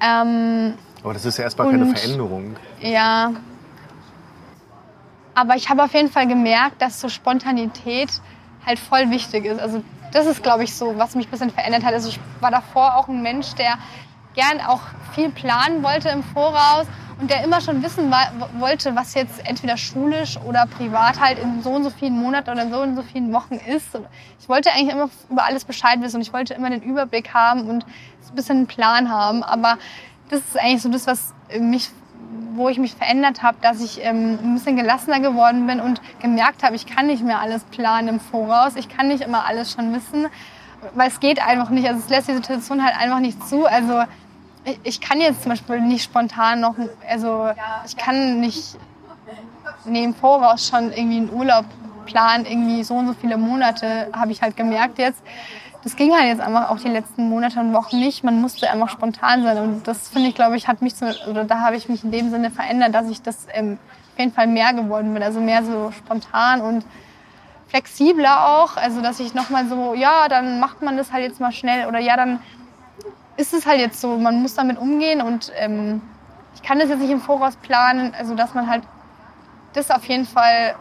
Ähm, 0.01 0.73
Aber 1.03 1.13
das 1.13 1.25
ist 1.25 1.37
ja 1.37 1.43
erstmal 1.43 1.69
keine 1.69 1.85
Veränderung. 1.85 2.55
Ja. 2.79 3.31
Aber 5.35 5.55
ich 5.55 5.69
habe 5.69 5.83
auf 5.83 5.93
jeden 5.93 6.09
Fall 6.09 6.27
gemerkt, 6.27 6.81
dass 6.81 6.99
so 6.99 7.09
Spontanität 7.09 8.09
halt 8.65 8.79
voll 8.79 9.11
wichtig 9.11 9.45
ist. 9.45 9.59
Also 9.59 9.83
das 10.13 10.27
ist, 10.27 10.43
glaube 10.43 10.63
ich, 10.63 10.73
so, 10.75 10.97
was 10.97 11.15
mich 11.15 11.27
ein 11.27 11.31
bisschen 11.31 11.49
verändert 11.49 11.83
hat. 11.83 11.93
Also 11.93 12.09
ich 12.09 12.19
war 12.39 12.51
davor 12.51 12.95
auch 12.95 13.07
ein 13.07 13.21
Mensch, 13.21 13.53
der 13.55 13.77
gern 14.35 14.61
auch 14.61 14.81
viel 15.13 15.29
planen 15.29 15.83
wollte 15.83 16.09
im 16.09 16.23
Voraus 16.23 16.87
und 17.19 17.29
der 17.29 17.43
immer 17.43 17.61
schon 17.61 17.83
wissen 17.83 18.11
wollte, 18.59 18.95
was 18.95 19.13
jetzt 19.13 19.47
entweder 19.47 19.77
schulisch 19.77 20.37
oder 20.37 20.65
privat 20.65 21.19
halt 21.19 21.39
in 21.39 21.61
so 21.61 21.71
und 21.71 21.83
so 21.83 21.89
vielen 21.89 22.19
Monaten 22.19 22.49
oder 22.49 22.63
in 22.63 22.71
so 22.71 22.81
und 22.81 22.95
so 22.95 23.03
vielen 23.03 23.31
Wochen 23.33 23.55
ist. 23.55 23.89
Ich 24.39 24.49
wollte 24.49 24.71
eigentlich 24.71 24.93
immer 24.93 25.09
über 25.29 25.43
alles 25.43 25.65
Bescheid 25.65 26.01
wissen 26.01 26.17
und 26.17 26.21
ich 26.21 26.33
wollte 26.33 26.53
immer 26.53 26.69
den 26.69 26.81
Überblick 26.81 27.33
haben 27.33 27.69
und 27.69 27.85
ein 27.85 28.35
bisschen 28.35 28.57
einen 28.57 28.67
Plan 28.67 29.09
haben. 29.09 29.43
Aber 29.43 29.77
das 30.29 30.39
ist 30.39 30.59
eigentlich 30.59 30.81
so 30.81 30.89
das, 30.89 31.05
was 31.05 31.33
mich 31.59 31.89
wo 32.55 32.69
ich 32.69 32.77
mich 32.77 32.93
verändert 32.93 33.41
habe, 33.41 33.57
dass 33.61 33.81
ich 33.81 34.03
ähm, 34.03 34.39
ein 34.41 34.53
bisschen 34.55 34.75
gelassener 34.75 35.19
geworden 35.19 35.65
bin 35.67 35.79
und 35.79 36.01
gemerkt 36.21 36.63
habe, 36.63 36.75
ich 36.75 36.85
kann 36.85 37.07
nicht 37.07 37.23
mehr 37.23 37.39
alles 37.39 37.63
planen 37.65 38.07
im 38.07 38.19
Voraus. 38.19 38.75
Ich 38.75 38.89
kann 38.89 39.07
nicht 39.07 39.23
immer 39.23 39.45
alles 39.45 39.73
schon 39.73 39.93
wissen, 39.93 40.27
weil 40.93 41.07
es 41.07 41.19
geht 41.19 41.45
einfach 41.45 41.69
nicht. 41.69 41.87
Also 41.87 41.99
es 41.99 42.09
lässt 42.09 42.27
die 42.27 42.33
Situation 42.33 42.83
halt 42.83 42.95
einfach 42.95 43.19
nicht 43.19 43.47
zu. 43.47 43.65
Also 43.65 44.03
ich, 44.65 44.79
ich 44.83 45.01
kann 45.01 45.19
jetzt 45.19 45.43
zum 45.43 45.51
Beispiel 45.51 45.81
nicht 45.81 46.03
spontan 46.03 46.59
noch, 46.59 46.75
also 47.09 47.49
ich 47.85 47.97
kann 47.97 48.39
nicht 48.39 48.77
im 49.85 50.13
Voraus 50.13 50.67
schon 50.67 50.91
irgendwie 50.91 51.17
einen 51.17 51.33
Urlaub 51.33 51.65
planen, 52.05 52.45
irgendwie 52.45 52.83
so 52.83 52.95
und 52.95 53.07
so 53.07 53.13
viele 53.13 53.37
Monate, 53.37 54.09
habe 54.13 54.31
ich 54.31 54.41
halt 54.41 54.55
gemerkt 54.55 54.99
jetzt 54.99 55.21
das 55.83 55.97
ging 55.97 56.13
halt 56.13 56.27
jetzt 56.27 56.39
einfach 56.39 56.69
auch 56.69 56.79
die 56.79 56.87
letzten 56.87 57.27
Monate 57.29 57.59
und 57.59 57.73
Wochen 57.73 57.99
nicht. 57.99 58.23
Man 58.23 58.39
musste 58.39 58.69
einfach 58.69 58.89
spontan 58.89 59.43
sein. 59.43 59.57
Und 59.57 59.87
das 59.87 60.07
finde 60.07 60.29
ich, 60.29 60.35
glaube 60.35 60.55
ich, 60.55 60.67
hat 60.67 60.81
mich, 60.81 60.95
zu, 60.95 61.13
oder 61.29 61.43
da 61.43 61.59
habe 61.59 61.75
ich 61.75 61.89
mich 61.89 62.03
in 62.05 62.11
dem 62.11 62.29
Sinne 62.29 62.51
verändert, 62.51 62.95
dass 62.95 63.09
ich 63.09 63.21
das 63.21 63.47
ähm, 63.53 63.77
auf 64.13 64.19
jeden 64.19 64.31
Fall 64.31 64.47
mehr 64.47 64.73
geworden 64.73 65.13
bin. 65.13 65.21
Also 65.21 65.41
mehr 65.41 65.63
so 65.63 65.91
spontan 65.91 66.61
und 66.61 66.85
flexibler 67.67 68.47
auch. 68.47 68.77
Also, 68.77 69.01
dass 69.01 69.19
ich 69.19 69.33
nochmal 69.33 69.67
so, 69.67 69.93
ja, 69.93 70.29
dann 70.29 70.61
macht 70.61 70.81
man 70.81 70.95
das 70.95 71.11
halt 71.11 71.25
jetzt 71.25 71.41
mal 71.41 71.51
schnell. 71.51 71.87
Oder 71.87 71.99
ja, 71.99 72.15
dann 72.15 72.39
ist 73.35 73.53
es 73.53 73.65
halt 73.65 73.79
jetzt 73.79 73.99
so. 73.99 74.17
Man 74.17 74.41
muss 74.41 74.55
damit 74.55 74.77
umgehen 74.77 75.21
und 75.21 75.51
ähm, 75.57 76.01
ich 76.55 76.61
kann 76.61 76.79
das 76.79 76.87
jetzt 76.87 76.99
nicht 76.99 77.11
im 77.11 77.19
Voraus 77.19 77.57
planen. 77.57 78.13
Also, 78.17 78.35
dass 78.35 78.53
man 78.53 78.69
halt 78.69 78.83
das 79.73 79.91
auf 79.91 80.05
jeden 80.05 80.25
Fall 80.25 80.75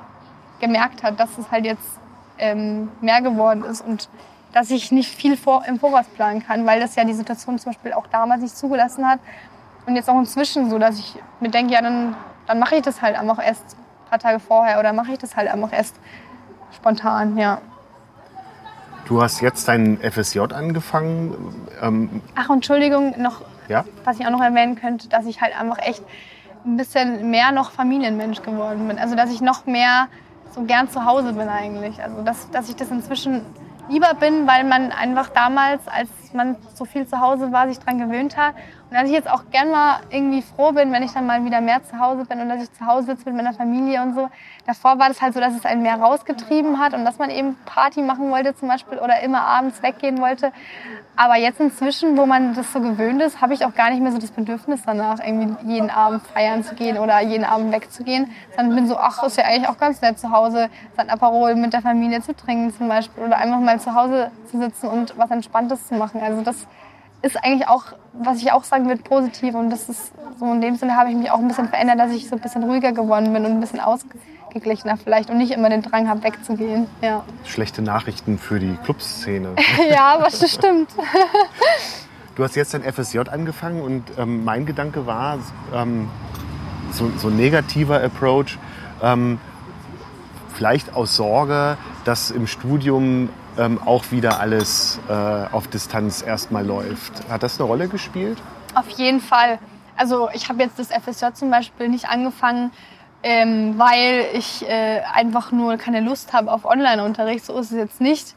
gemerkt 0.61 1.03
hat, 1.03 1.19
dass 1.19 1.39
es 1.39 1.51
halt 1.51 1.65
jetzt 1.65 1.99
ähm, 2.39 2.89
mehr 3.01 3.21
geworden 3.21 3.65
ist 3.65 3.81
und 3.81 4.09
dass 4.53 4.71
ich 4.71 4.93
nicht 4.93 5.15
viel 5.15 5.37
vor, 5.37 5.65
im 5.67 5.79
Voraus 5.79 6.07
planen 6.07 6.45
kann, 6.45 6.67
weil 6.67 6.81
das 6.81 6.95
ja 6.95 7.05
die 7.05 7.15
Situation 7.15 7.59
zum 7.59 7.73
Beispiel 7.73 7.93
auch 7.93 8.07
damals 8.07 8.43
nicht 8.43 8.57
zugelassen 8.57 9.07
hat. 9.07 9.21
Und 9.87 9.97
jetzt 9.97 10.09
auch 10.09 10.19
inzwischen 10.19 10.71
so, 10.71 10.79
dass 10.79 10.99
ich 10.99 11.17
mir 11.41 11.51
denke, 11.51 11.73
ja, 11.73 11.83
dann, 11.83 12.15
dann 12.47 12.59
mache 12.59 12.77
ich 12.77 12.83
das 12.83 13.03
halt 13.03 13.19
einfach 13.19 13.45
erst 13.45 13.77
ein 13.77 14.11
paar 14.11 14.19
Tage 14.19 14.39
vorher 14.39 14.79
oder 14.79 14.93
mache 14.93 15.13
ich 15.13 15.19
das 15.19 15.37
halt 15.37 15.49
einfach 15.49 15.73
erst 15.73 15.97
spontan, 16.75 17.37
ja. 17.37 17.59
Du 19.07 19.21
hast 19.21 19.41
jetzt 19.41 19.67
dein 19.67 19.99
FSJ 19.99 20.41
angefangen. 20.55 21.67
Ähm 21.81 22.23
Ach, 22.37 22.49
Entschuldigung, 22.51 23.21
noch, 23.21 23.43
ja? 23.69 23.85
was 24.05 24.21
ich 24.21 24.27
auch 24.27 24.31
noch 24.31 24.43
erwähnen 24.43 24.77
könnte, 24.77 25.09
dass 25.09 25.27
ich 25.27 25.41
halt 25.41 25.59
einfach 25.59 25.79
echt 25.79 26.03
ein 26.65 26.77
bisschen 26.77 27.31
mehr 27.31 27.51
noch 27.51 27.73
Familienmensch 27.73 28.43
geworden 28.43 28.87
bin. 28.87 28.99
Also, 28.99 29.17
dass 29.17 29.33
ich 29.33 29.41
noch 29.41 29.67
mehr 29.67 30.07
so 30.55 30.63
gern 30.63 30.89
zu 30.89 31.05
Hause 31.05 31.33
bin 31.33 31.49
eigentlich. 31.49 32.01
Also, 32.03 32.23
dass, 32.23 32.49
dass 32.51 32.69
ich 32.69 32.77
das 32.77 32.91
inzwischen 32.91 33.43
lieber 33.89 34.15
bin, 34.15 34.47
weil 34.47 34.65
man 34.65 34.93
einfach 34.93 35.29
damals, 35.31 35.87
als 35.89 36.09
man 36.33 36.57
so 36.75 36.85
viel 36.85 37.07
zu 37.07 37.21
Hause 37.21 37.53
war, 37.53 37.69
sich 37.69 37.79
daran 37.79 37.99
gewöhnt 37.99 38.37
hat 38.37 38.55
Und 38.93 38.99
dass 38.99 39.07
ich 39.07 39.15
jetzt 39.15 39.31
auch 39.31 39.45
gern 39.51 39.71
mal 39.71 40.01
irgendwie 40.11 40.43
froh 40.43 40.73
bin, 40.73 40.93
wenn 40.93 41.03
ich 41.03 41.13
dann 41.13 41.25
mal 41.25 41.43
wieder 41.47 41.63
mehr 41.63 41.83
zu 41.83 41.99
Hause 41.99 42.27
bin 42.27 42.43
und 42.43 42.51
dass 42.51 42.63
ich 42.63 42.71
zu 42.75 42.85
Hause 42.85 43.07
sitze 43.07 43.25
mit 43.25 43.37
meiner 43.37 43.55
Familie 43.55 44.03
und 44.03 44.15
so. 44.15 44.29
Davor 44.67 44.99
war 44.99 45.09
das 45.09 45.23
halt 45.23 45.33
so, 45.33 45.41
dass 45.41 45.55
es 45.55 45.65
einen 45.65 45.81
mehr 45.81 45.99
rausgetrieben 45.99 46.79
hat 46.79 46.93
und 46.93 47.07
dass 47.07 47.17
man 47.17 47.31
eben 47.31 47.57
Party 47.65 48.03
machen 48.03 48.31
wollte 48.31 48.55
zum 48.55 48.69
Beispiel 48.69 48.99
oder 48.99 49.21
immer 49.21 49.41
abends 49.41 49.83
weggehen 49.83 50.21
wollte. 50.21 50.53
Aber 51.17 51.37
jetzt 51.37 51.59
inzwischen, 51.59 52.19
wo 52.19 52.27
man 52.27 52.53
das 52.53 52.71
so 52.71 52.81
gewöhnt 52.81 53.23
ist, 53.23 53.41
habe 53.41 53.55
ich 53.55 53.65
auch 53.65 53.75
gar 53.75 53.89
nicht 53.89 54.03
mehr 54.03 54.13
so 54.13 54.19
das 54.19 54.31
Bedürfnis 54.31 54.83
danach, 54.85 55.21
irgendwie 55.25 55.57
jeden 55.73 55.89
Abend 55.89 56.21
feiern 56.27 56.63
zu 56.63 56.75
gehen 56.75 56.99
oder 56.99 57.19
jeden 57.23 57.47
Abend 57.47 57.73
wegzugehen. 57.73 58.31
Sondern 58.55 58.77
bin 58.77 58.89
so, 58.89 58.99
ach, 58.99 59.23
ist 59.23 59.39
ja 59.39 59.45
eigentlich 59.45 59.71
auch 59.71 59.79
ganz 59.79 60.03
nett 60.03 60.19
zu 60.19 60.31
Hause, 60.33 60.69
sein 60.99 61.09
Aperol 61.09 61.55
mit 61.55 61.73
der 61.73 61.81
Familie 61.81 62.21
zu 62.21 62.37
trinken 62.37 62.75
zum 62.75 62.89
Beispiel 62.89 63.25
oder 63.25 63.39
einfach 63.39 63.61
mal 63.61 63.81
zu 63.81 63.95
Hause 63.95 64.31
zu 64.51 64.59
sitzen 64.59 64.89
und 64.89 65.17
was 65.17 65.31
Entspanntes 65.31 65.89
zu 65.89 65.95
machen. 65.95 66.21
Also 66.23 66.43
das 66.43 66.67
ist 67.23 67.37
eigentlich 67.43 67.69
auch, 67.69 67.85
was 68.13 68.39
ich 68.43 68.53
auch 68.53 68.65
sagen 68.65 68.89
würde, 68.89 69.03
positiv. 69.03 69.55
Und 69.55 69.71
das 69.71 69.89
ist 69.89 70.13
so 70.39 70.53
in 70.53 70.61
dem 70.61 70.77
Sinne 70.77 70.97
habe 70.97 71.11
ich 71.11 71.17
mich 71.17 71.31
auch 71.31 71.39
ein 71.39 71.49
bisschen 71.49 71.69
verändert, 71.69 71.99
dass 71.99 72.13
ich 72.13 72.29
so 72.29 72.37
ein 72.37 72.43
bisschen 72.43 72.65
ruhiger 72.65 72.93
geworden 72.93 73.33
bin 73.33 73.45
und 73.45 73.53
ein 73.53 73.61
bisschen 73.61 73.81
ausgeglichener 73.81 74.97
vielleicht 74.97 75.31
und 75.31 75.39
nicht 75.39 75.53
immer 75.53 75.71
den 75.71 75.83
Drang 75.83 76.09
habe, 76.09 76.23
wegzugehen. 76.25 76.87
Ja. 77.01 77.25
Schlechte 77.45 77.81
Nachrichten 77.81 78.39
für 78.39 78.59
die 78.59 78.77
Clubszene. 78.85 79.55
ja, 79.91 80.17
was 80.19 80.41
das 80.41 80.53
stimmt. 80.53 80.91
du 82.35 82.45
hast 82.45 82.57
jetzt 82.57 82.75
dein 82.75 82.83
FSJ 82.83 83.21
angefangen 83.31 83.83
und 83.83 84.05
ähm, 84.19 84.45
mein 84.45 84.67
Gedanke 84.67 85.07
war, 85.07 85.39
ähm, 85.73 86.09
so, 86.91 87.11
so 87.17 87.29
ein 87.29 87.37
negativer 87.37 88.03
Approach, 88.03 88.59
ähm, 89.01 89.39
vielleicht 90.55 90.95
aus 90.95 91.17
Sorge, 91.17 91.77
dass 92.05 92.31
im 92.31 92.47
Studium 92.47 93.31
ähm, 93.59 93.81
auch 93.85 94.11
wieder 94.11 94.41
alles 94.41 95.01
äh, 95.09 95.13
auf 95.13 95.69
Distanz 95.69 96.23
erstmal 96.23 96.65
läuft. 96.65 97.29
Hat 97.29 97.43
das 97.43 97.59
eine 97.59 97.69
Rolle 97.69 97.89
gespielt? 97.89 98.39
Auf 98.75 98.89
jeden 98.91 99.21
Fall. 99.21 99.59
Also 99.97 100.29
ich 100.33 100.49
habe 100.49 100.63
jetzt 100.63 100.79
das 100.79 100.89
FSJ 100.89 101.35
zum 101.35 101.51
Beispiel 101.51 101.89
nicht 101.89 102.09
angefangen, 102.09 102.71
ähm, 103.23 103.79
weil 103.79 104.27
ich 104.35 104.67
äh, 104.69 105.01
einfach 105.13 105.53
nur 105.53 105.77
keine 105.77 106.01
Lust 106.01 106.33
habe 106.33 106.51
auf 106.51 106.65
Online-Unterricht. 106.65 107.45
So 107.45 107.59
ist 107.59 107.71
es 107.71 107.77
jetzt 107.77 108.01
nicht. 108.01 108.35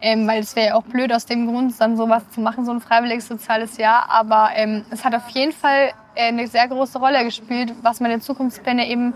Ähm, 0.00 0.26
weil 0.26 0.40
es 0.40 0.54
wäre 0.54 0.66
ja 0.66 0.74
auch 0.74 0.82
blöd 0.82 1.12
aus 1.14 1.24
dem 1.24 1.46
Grund, 1.46 1.72
dann 1.80 1.96
sowas 1.96 2.28
zu 2.30 2.40
machen, 2.40 2.66
so 2.66 2.72
ein 2.72 2.80
freiwilliges 2.80 3.26
soziales 3.26 3.78
Jahr. 3.78 4.10
Aber 4.10 4.50
ähm, 4.54 4.84
es 4.90 5.02
hat 5.02 5.14
auf 5.14 5.28
jeden 5.30 5.52
Fall 5.52 5.92
äh, 6.14 6.28
eine 6.28 6.46
sehr 6.46 6.68
große 6.68 6.98
Rolle 6.98 7.24
gespielt, 7.24 7.72
was 7.80 8.00
meine 8.00 8.20
Zukunftspläne 8.20 8.86
eben 8.86 9.14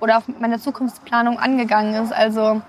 oder 0.00 0.18
auf 0.18 0.24
meine 0.40 0.58
Zukunftsplanung 0.58 1.38
angegangen 1.38 1.94
ist. 2.02 2.12
Also 2.12 2.62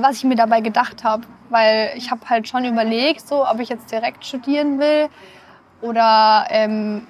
was 0.00 0.16
ich 0.16 0.24
mir 0.24 0.36
dabei 0.36 0.60
gedacht 0.60 1.04
habe 1.04 1.26
weil 1.50 1.92
ich 1.96 2.10
habe 2.10 2.28
halt 2.28 2.48
schon 2.48 2.64
überlegt, 2.64 3.26
so, 3.26 3.46
ob 3.46 3.60
ich 3.60 3.68
jetzt 3.68 3.90
direkt 3.90 4.24
studieren 4.24 4.78
will 4.78 5.08
oder 5.80 6.46
ähm, 6.50 7.06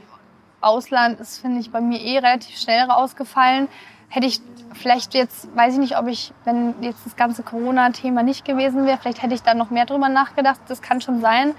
Ausland 0.61 1.20
ist, 1.20 1.39
finde 1.39 1.61
ich, 1.61 1.70
bei 1.70 1.81
mir 1.81 2.01
eh 2.01 2.18
relativ 2.18 2.57
schnell 2.59 2.83
rausgefallen. 2.83 3.68
Hätte 4.09 4.27
ich 4.27 4.41
vielleicht 4.72 5.14
jetzt, 5.14 5.55
weiß 5.57 5.74
ich 5.74 5.81
nicht, 5.81 5.99
ob 5.99 6.09
ich, 6.09 6.33
wenn 6.45 6.74
jetzt 6.81 7.05
das 7.05 7.16
ganze 7.16 7.43
Corona-Thema 7.43 8.22
nicht 8.22 8.45
gewesen 8.45 8.87
wäre, 8.87 8.99
vielleicht 8.99 9.22
hätte 9.22 9.35
ich 9.35 9.43
da 9.43 9.55
noch 9.55 9.70
mehr 9.70 9.87
drüber 9.87 10.09
nachgedacht. 10.09 10.61
Das 10.68 10.83
kann 10.83 11.01
schon 11.01 11.20
sein. 11.20 11.55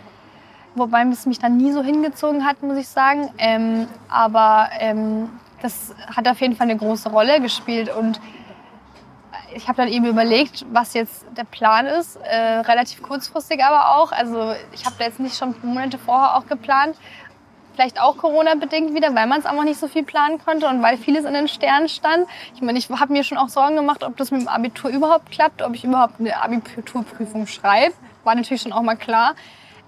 Wobei 0.75 1.03
es 1.03 1.25
mich 1.25 1.39
dann 1.39 1.57
nie 1.57 1.71
so 1.71 1.81
hingezogen 1.81 2.45
hat, 2.45 2.61
muss 2.61 2.77
ich 2.77 2.87
sagen. 2.87 3.29
Ähm, 3.37 3.87
aber 4.09 4.69
ähm, 4.79 5.29
das 5.61 5.95
hat 6.15 6.27
auf 6.27 6.39
jeden 6.39 6.55
Fall 6.55 6.69
eine 6.69 6.77
große 6.77 7.09
Rolle 7.09 7.41
gespielt. 7.41 7.89
Und 7.93 8.19
ich 9.55 9.67
habe 9.67 9.77
dann 9.77 9.87
eben 9.87 10.05
überlegt, 10.05 10.65
was 10.71 10.93
jetzt 10.93 11.25
der 11.35 11.43
Plan 11.43 11.85
ist, 11.85 12.17
äh, 12.17 12.59
relativ 12.59 13.01
kurzfristig 13.01 13.63
aber 13.63 13.97
auch. 13.97 14.11
Also 14.11 14.53
ich 14.73 14.85
habe 14.85 14.95
da 14.97 15.05
jetzt 15.05 15.19
nicht 15.19 15.37
schon 15.37 15.55
Monate 15.63 15.97
vorher 15.97 16.35
auch 16.35 16.47
geplant. 16.47 16.95
Vielleicht 17.73 18.01
auch 18.01 18.17
Corona-bedingt 18.17 18.95
wieder, 18.95 19.13
weil 19.13 19.27
man 19.27 19.39
es 19.39 19.45
einfach 19.45 19.63
nicht 19.63 19.79
so 19.79 19.87
viel 19.87 20.03
planen 20.03 20.39
konnte 20.43 20.67
und 20.67 20.81
weil 20.81 20.97
vieles 20.97 21.25
in 21.25 21.33
den 21.33 21.47
Sternen 21.47 21.87
stand. 21.89 22.27
Ich 22.55 22.61
meine, 22.61 22.79
ich 22.79 22.89
habe 22.89 23.13
mir 23.13 23.23
schon 23.23 23.37
auch 23.37 23.49
Sorgen 23.49 23.75
gemacht, 23.75 24.03
ob 24.03 24.17
das 24.17 24.31
mit 24.31 24.41
dem 24.41 24.47
Abitur 24.47 24.89
überhaupt 24.89 25.31
klappt, 25.31 25.61
ob 25.61 25.75
ich 25.75 25.83
überhaupt 25.83 26.19
eine 26.19 26.41
Abiturprüfung 26.41 27.45
schreibe. 27.45 27.93
War 28.23 28.33
natürlich 28.33 28.63
schon 28.63 28.73
auch 28.73 28.81
mal 28.81 28.95
klar. 28.95 29.35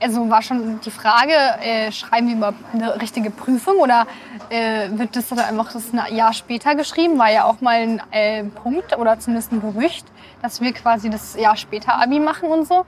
Also 0.02 0.30
war 0.30 0.42
schon 0.42 0.80
die 0.80 0.92
Frage, 0.92 1.34
äh, 1.62 1.92
schreiben 1.92 2.30
wir 2.30 2.36
überhaupt 2.38 2.58
eine 2.74 3.02
richtige 3.02 3.32
Prüfung 3.32 3.78
oder 3.78 4.08
äh, 4.50 4.88
wird 4.92 5.16
das 5.16 5.28
dann 5.28 5.40
einfach 5.40 5.74
das 5.74 5.92
ein 5.94 6.16
Jahr 6.16 6.32
später 6.32 6.76
geschrieben? 6.76 7.20
War 7.20 7.30
ja 7.30 7.44
auch 7.44 7.60
mal 7.60 7.76
ein 7.76 8.02
äh, 8.12 8.44
Punkt 8.46 8.98
oder 8.98 9.20
zumindest 9.20 9.52
ein 9.52 9.60
Gerücht, 9.60 10.06
dass 10.42 10.62
wir 10.62 10.72
quasi 10.72 11.10
das 11.10 11.36
Jahr 11.36 11.58
später 11.58 12.02
Abi 12.02 12.20
machen 12.20 12.48
und 12.50 12.66
so. 12.66 12.86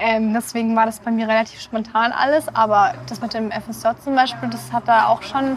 Ähm, 0.00 0.32
deswegen 0.34 0.74
war 0.74 0.86
das 0.86 0.98
bei 0.98 1.12
mir 1.12 1.28
relativ 1.28 1.60
spontan 1.60 2.10
alles. 2.10 2.48
Aber 2.52 2.94
das 3.08 3.20
mit 3.20 3.32
dem 3.32 3.52
FSJ 3.52 3.88
zum 4.02 4.16
Beispiel, 4.16 4.48
das 4.48 4.72
hat 4.72 4.88
da 4.88 5.06
auch 5.06 5.22
schon 5.22 5.56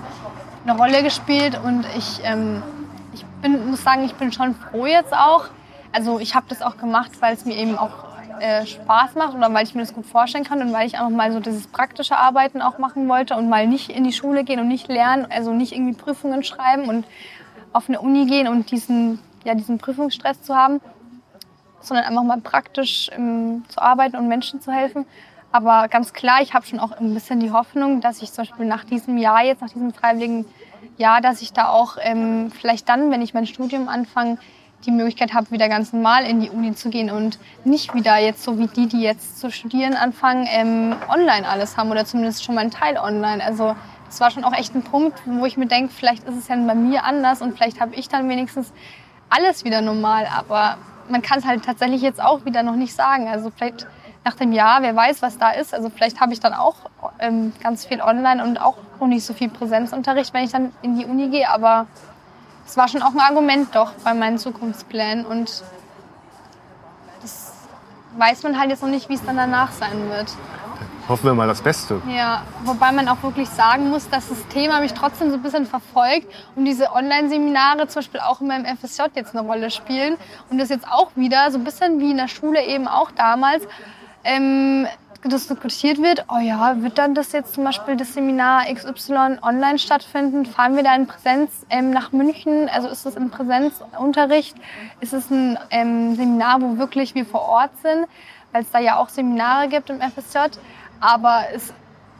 eine 0.65 0.77
Rolle 0.77 1.01
gespielt 1.01 1.59
und 1.63 1.85
ich, 1.97 2.21
ähm, 2.23 2.61
ich 3.13 3.25
bin, 3.41 3.71
muss 3.71 3.83
sagen, 3.83 4.03
ich 4.03 4.13
bin 4.13 4.31
schon 4.31 4.53
froh 4.53 4.85
jetzt 4.85 5.13
auch. 5.13 5.45
Also 5.91 6.19
ich 6.19 6.35
habe 6.35 6.45
das 6.49 6.61
auch 6.61 6.77
gemacht, 6.77 7.11
weil 7.19 7.33
es 7.33 7.45
mir 7.45 7.55
eben 7.55 7.77
auch 7.77 8.12
äh, 8.39 8.65
Spaß 8.65 9.15
macht 9.15 9.35
oder 9.35 9.53
weil 9.53 9.63
ich 9.63 9.75
mir 9.75 9.81
das 9.81 9.93
gut 9.93 10.05
vorstellen 10.05 10.43
kann 10.43 10.61
und 10.61 10.73
weil 10.73 10.87
ich 10.87 10.97
einfach 10.97 11.09
mal 11.09 11.31
so 11.31 11.39
dieses 11.39 11.67
praktische 11.67 12.17
Arbeiten 12.17 12.61
auch 12.61 12.77
machen 12.77 13.07
wollte 13.07 13.35
und 13.35 13.49
mal 13.49 13.67
nicht 13.67 13.89
in 13.89 14.03
die 14.03 14.13
Schule 14.13 14.43
gehen 14.43 14.59
und 14.59 14.67
nicht 14.67 14.87
lernen, 14.87 15.27
also 15.29 15.53
nicht 15.53 15.73
irgendwie 15.73 15.93
Prüfungen 15.93 16.43
schreiben 16.43 16.89
und 16.89 17.05
auf 17.73 17.89
eine 17.89 17.99
Uni 17.99 18.25
gehen 18.25 18.47
und 18.47 18.71
diesen, 18.71 19.19
ja, 19.43 19.55
diesen 19.55 19.77
Prüfungsstress 19.77 20.41
zu 20.41 20.55
haben, 20.55 20.79
sondern 21.81 22.05
einfach 22.05 22.23
mal 22.23 22.41
praktisch 22.41 23.09
ähm, 23.13 23.63
zu 23.67 23.81
arbeiten 23.81 24.15
und 24.15 24.27
Menschen 24.27 24.61
zu 24.61 24.71
helfen. 24.71 25.05
Aber 25.51 25.87
ganz 25.87 26.13
klar, 26.13 26.41
ich 26.41 26.53
habe 26.53 26.65
schon 26.65 26.79
auch 26.79 26.93
ein 26.93 27.13
bisschen 27.13 27.39
die 27.39 27.51
Hoffnung, 27.51 28.01
dass 28.01 28.21
ich 28.21 28.31
zum 28.31 28.45
Beispiel 28.45 28.65
nach 28.65 28.83
diesem 28.85 29.17
Jahr, 29.17 29.43
jetzt 29.43 29.61
nach 29.61 29.69
diesem 29.69 29.93
freiwilligen 29.93 30.45
Jahr, 30.97 31.21
dass 31.21 31.41
ich 31.41 31.53
da 31.53 31.69
auch 31.69 31.97
ähm, 32.01 32.51
vielleicht 32.51 32.89
dann, 32.89 33.11
wenn 33.11 33.21
ich 33.21 33.33
mein 33.33 33.45
Studium 33.45 33.87
anfange, 33.87 34.37
die 34.85 34.91
Möglichkeit 34.91 35.33
habe, 35.33 35.51
wieder 35.51 35.69
ganz 35.69 35.93
normal 35.93 36.25
in 36.25 36.41
die 36.41 36.49
Uni 36.49 36.73
zu 36.75 36.89
gehen 36.89 37.11
und 37.11 37.39
nicht 37.63 37.93
wieder 37.93 38.17
jetzt 38.17 38.43
so 38.43 38.57
wie 38.59 38.67
die, 38.67 38.87
die 38.87 39.01
jetzt 39.01 39.39
zu 39.39 39.51
studieren 39.51 39.95
anfangen, 39.95 40.47
ähm, 40.51 40.95
online 41.09 41.47
alles 41.47 41.77
haben 41.77 41.91
oder 41.91 42.05
zumindest 42.05 42.43
schon 42.43 42.55
mal 42.55 42.61
einen 42.61 42.71
Teil 42.71 42.97
online. 42.97 43.43
Also 43.43 43.75
das 44.05 44.19
war 44.19 44.29
schon 44.29 44.43
auch 44.43 44.53
echt 44.53 44.75
ein 44.75 44.83
Punkt, 44.83 45.19
wo 45.25 45.45
ich 45.45 45.57
mir 45.57 45.65
denke, 45.65 45.91
vielleicht 45.91 46.23
ist 46.27 46.37
es 46.37 46.47
ja 46.47 46.55
bei 46.55 46.75
mir 46.75 47.03
anders 47.03 47.41
und 47.41 47.55
vielleicht 47.55 47.81
habe 47.81 47.95
ich 47.95 48.09
dann 48.09 48.29
wenigstens 48.29 48.71
alles 49.29 49.63
wieder 49.63 49.81
normal. 49.81 50.27
Aber 50.27 50.77
man 51.09 51.21
kann 51.21 51.39
es 51.39 51.45
halt 51.45 51.65
tatsächlich 51.65 52.01
jetzt 52.01 52.21
auch 52.21 52.45
wieder 52.45 52.63
noch 52.63 52.75
nicht 52.75 52.93
sagen. 52.93 53.27
Also 53.27 53.49
vielleicht 53.49 53.87
nach 54.23 54.35
dem 54.35 54.53
Jahr, 54.53 54.81
wer 54.81 54.95
weiß, 54.95 55.21
was 55.21 55.37
da 55.37 55.51
ist. 55.51 55.73
Also 55.73 55.89
vielleicht 55.89 56.21
habe 56.21 56.33
ich 56.33 56.39
dann 56.39 56.53
auch 56.53 56.75
ähm, 57.19 57.53
ganz 57.61 57.85
viel 57.85 58.01
online 58.01 58.43
und 58.43 58.57
auch 58.57 58.77
noch 58.99 59.07
nicht 59.07 59.25
so 59.25 59.33
viel 59.33 59.49
Präsenzunterricht, 59.49 60.33
wenn 60.33 60.43
ich 60.43 60.51
dann 60.51 60.71
in 60.81 60.97
die 60.97 61.05
Uni 61.05 61.29
gehe. 61.29 61.49
Aber 61.49 61.87
das 62.65 62.77
war 62.77 62.87
schon 62.87 63.01
auch 63.01 63.11
ein 63.11 63.19
Argument 63.19 63.73
doch 63.73 63.91
bei 64.03 64.13
meinen 64.13 64.37
Zukunftsplänen 64.37 65.25
und 65.25 65.63
das 67.21 67.53
weiß 68.17 68.43
man 68.43 68.59
halt 68.59 68.69
jetzt 68.69 68.81
noch 68.81 68.89
nicht, 68.89 69.09
wie 69.09 69.15
es 69.15 69.25
dann 69.25 69.37
danach 69.37 69.71
sein 69.71 70.09
wird. 70.09 70.31
Hoffen 71.09 71.25
wir 71.25 71.33
mal 71.33 71.47
das 71.47 71.61
Beste. 71.61 72.01
Ja, 72.07 72.43
wobei 72.63 72.93
man 72.93 73.09
auch 73.09 73.21
wirklich 73.23 73.49
sagen 73.49 73.89
muss, 73.89 74.09
dass 74.09 74.29
das 74.29 74.47
Thema 74.47 74.79
mich 74.79 74.93
trotzdem 74.93 75.29
so 75.31 75.35
ein 75.35 75.41
bisschen 75.41 75.65
verfolgt 75.65 76.27
und 76.55 76.63
diese 76.63 76.93
Online-Seminare 76.93 77.87
zum 77.87 78.01
Beispiel 78.01 78.21
auch 78.21 78.39
in 78.39 78.47
meinem 78.47 78.77
FSJ 78.77 79.03
jetzt 79.15 79.35
eine 79.35 79.45
Rolle 79.45 79.69
spielen 79.69 80.15
und 80.49 80.59
das 80.59 80.69
jetzt 80.69 80.87
auch 80.87 81.11
wieder 81.15 81.51
so 81.51 81.57
ein 81.57 81.65
bisschen 81.65 81.99
wie 81.99 82.11
in 82.11 82.17
der 82.17 82.29
Schule 82.29 82.63
eben 82.65 82.87
auch 82.87 83.11
damals 83.11 83.67
ähm, 84.23 84.87
diskutiert 85.29 86.01
wird, 86.01 86.25
oh 86.29 86.39
ja, 86.39 86.81
wird 86.81 86.97
dann 86.97 87.15
das 87.15 87.31
jetzt 87.31 87.53
zum 87.53 87.63
Beispiel 87.63 87.95
das 87.95 88.13
Seminar 88.13 88.65
XY 88.73 89.37
online 89.41 89.79
stattfinden? 89.79 90.45
Fahren 90.45 90.75
wir 90.75 90.83
da 90.83 90.95
in 90.95 91.07
Präsenz 91.07 91.65
ähm, 91.69 91.91
nach 91.91 92.11
München? 92.11 92.69
Also 92.69 92.87
ist 92.89 93.05
es 93.05 93.15
ein 93.15 93.29
Präsenzunterricht? 93.29 94.55
Ist 94.99 95.13
es 95.13 95.29
ein 95.29 95.57
ähm, 95.69 96.15
Seminar, 96.15 96.61
wo 96.61 96.77
wirklich 96.77 97.15
wir 97.15 97.25
vor 97.25 97.41
Ort 97.41 97.71
sind? 97.81 98.07
Weil 98.51 98.63
es 98.63 98.71
da 98.71 98.79
ja 98.79 98.97
auch 98.97 99.09
Seminare 99.09 99.69
gibt 99.69 99.89
im 99.89 100.01
FSJ. 100.01 100.59
Aber 100.99 101.43
es 101.53 101.73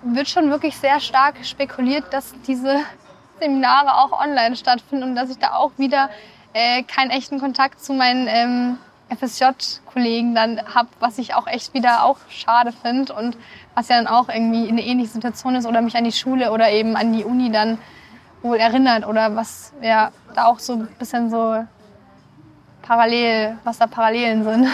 wird 0.03 0.29
schon 0.29 0.49
wirklich 0.49 0.77
sehr 0.77 0.99
stark 0.99 1.45
spekuliert, 1.45 2.05
dass 2.11 2.33
diese 2.47 2.79
Seminare 3.39 3.95
auch 3.95 4.19
online 4.19 4.55
stattfinden 4.55 5.03
und 5.03 5.15
dass 5.15 5.29
ich 5.29 5.37
da 5.37 5.55
auch 5.55 5.71
wieder 5.77 6.09
äh, 6.53 6.83
keinen 6.83 7.11
echten 7.11 7.39
Kontakt 7.39 7.83
zu 7.83 7.93
meinen 7.93 8.27
ähm, 8.27 8.77
FSJ-Kollegen 9.15 10.35
dann 10.35 10.61
habe, 10.73 10.89
was 10.99 11.17
ich 11.17 11.35
auch 11.35 11.47
echt 11.47 11.73
wieder 11.73 12.03
auch 12.03 12.17
schade 12.29 12.71
finde 12.71 13.13
und 13.13 13.37
was 13.75 13.89
ja 13.89 13.97
dann 13.97 14.07
auch 14.07 14.29
irgendwie 14.29 14.67
eine 14.69 14.85
ähnliche 14.85 15.11
Situation 15.11 15.55
ist 15.55 15.65
oder 15.65 15.81
mich 15.81 15.95
an 15.95 16.03
die 16.03 16.11
Schule 16.11 16.51
oder 16.51 16.69
eben 16.71 16.95
an 16.95 17.13
die 17.13 17.23
Uni 17.23 17.51
dann 17.51 17.77
wohl 18.41 18.57
erinnert 18.57 19.07
oder 19.07 19.35
was 19.35 19.73
ja 19.81 20.11
da 20.35 20.45
auch 20.45 20.59
so 20.59 20.73
ein 20.73 20.87
bisschen 20.99 21.29
so 21.29 21.63
parallel, 22.81 23.57
was 23.63 23.79
da 23.79 23.87
Parallelen 23.87 24.43
sind. 24.43 24.67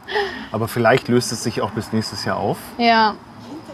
Aber 0.52 0.68
vielleicht 0.68 1.08
löst 1.08 1.32
es 1.32 1.42
sich 1.42 1.60
auch 1.60 1.70
bis 1.70 1.92
nächstes 1.92 2.24
Jahr 2.24 2.36
auf. 2.36 2.58
Ja. 2.78 3.14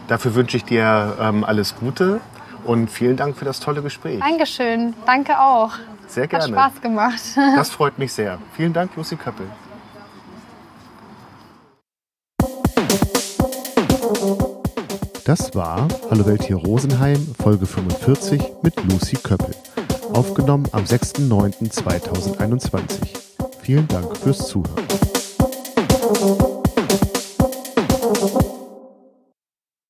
Dafür 0.09 0.35
wünsche 0.35 0.57
ich 0.57 0.65
dir 0.65 1.17
ähm, 1.21 1.45
alles 1.45 1.77
Gute 1.77 2.21
und 2.65 2.91
vielen 2.91 3.17
Dank 3.17 3.37
für 3.37 3.45
das 3.45 3.61
tolle 3.61 3.83
Gespräch. 3.83 4.21
Dankeschön, 4.21 4.95
danke 5.07 5.39
auch. 5.41 5.73
Sehr 6.07 6.27
gerne. 6.27 6.45
Hat 6.45 6.51
Spaß 6.51 6.83
gemacht. 6.83 7.21
Das 7.57 7.71
freut 7.71 7.99
mich 7.99 8.13
sehr. 8.13 8.39
Vielen 8.57 8.73
Dank, 8.73 8.97
Lucy 8.97 9.17
Köppel. 9.17 9.47
Das 15.25 15.55
war 15.55 15.87
Hallo 16.11 16.27
Welt 16.27 16.43
hier 16.45 16.57
Rosenheim, 16.57 17.35
Folge 17.41 17.67
45 17.67 18.41
mit 18.63 18.75
Lucy 18.85 19.17
Köppel. 19.17 19.55
Aufgenommen 20.13 20.67
am 20.73 20.85
6.9.2021. 20.85 22.83
Vielen 23.63 23.87
Dank 23.89 24.17
fürs 24.17 24.49
Zuhören. 24.49 25.10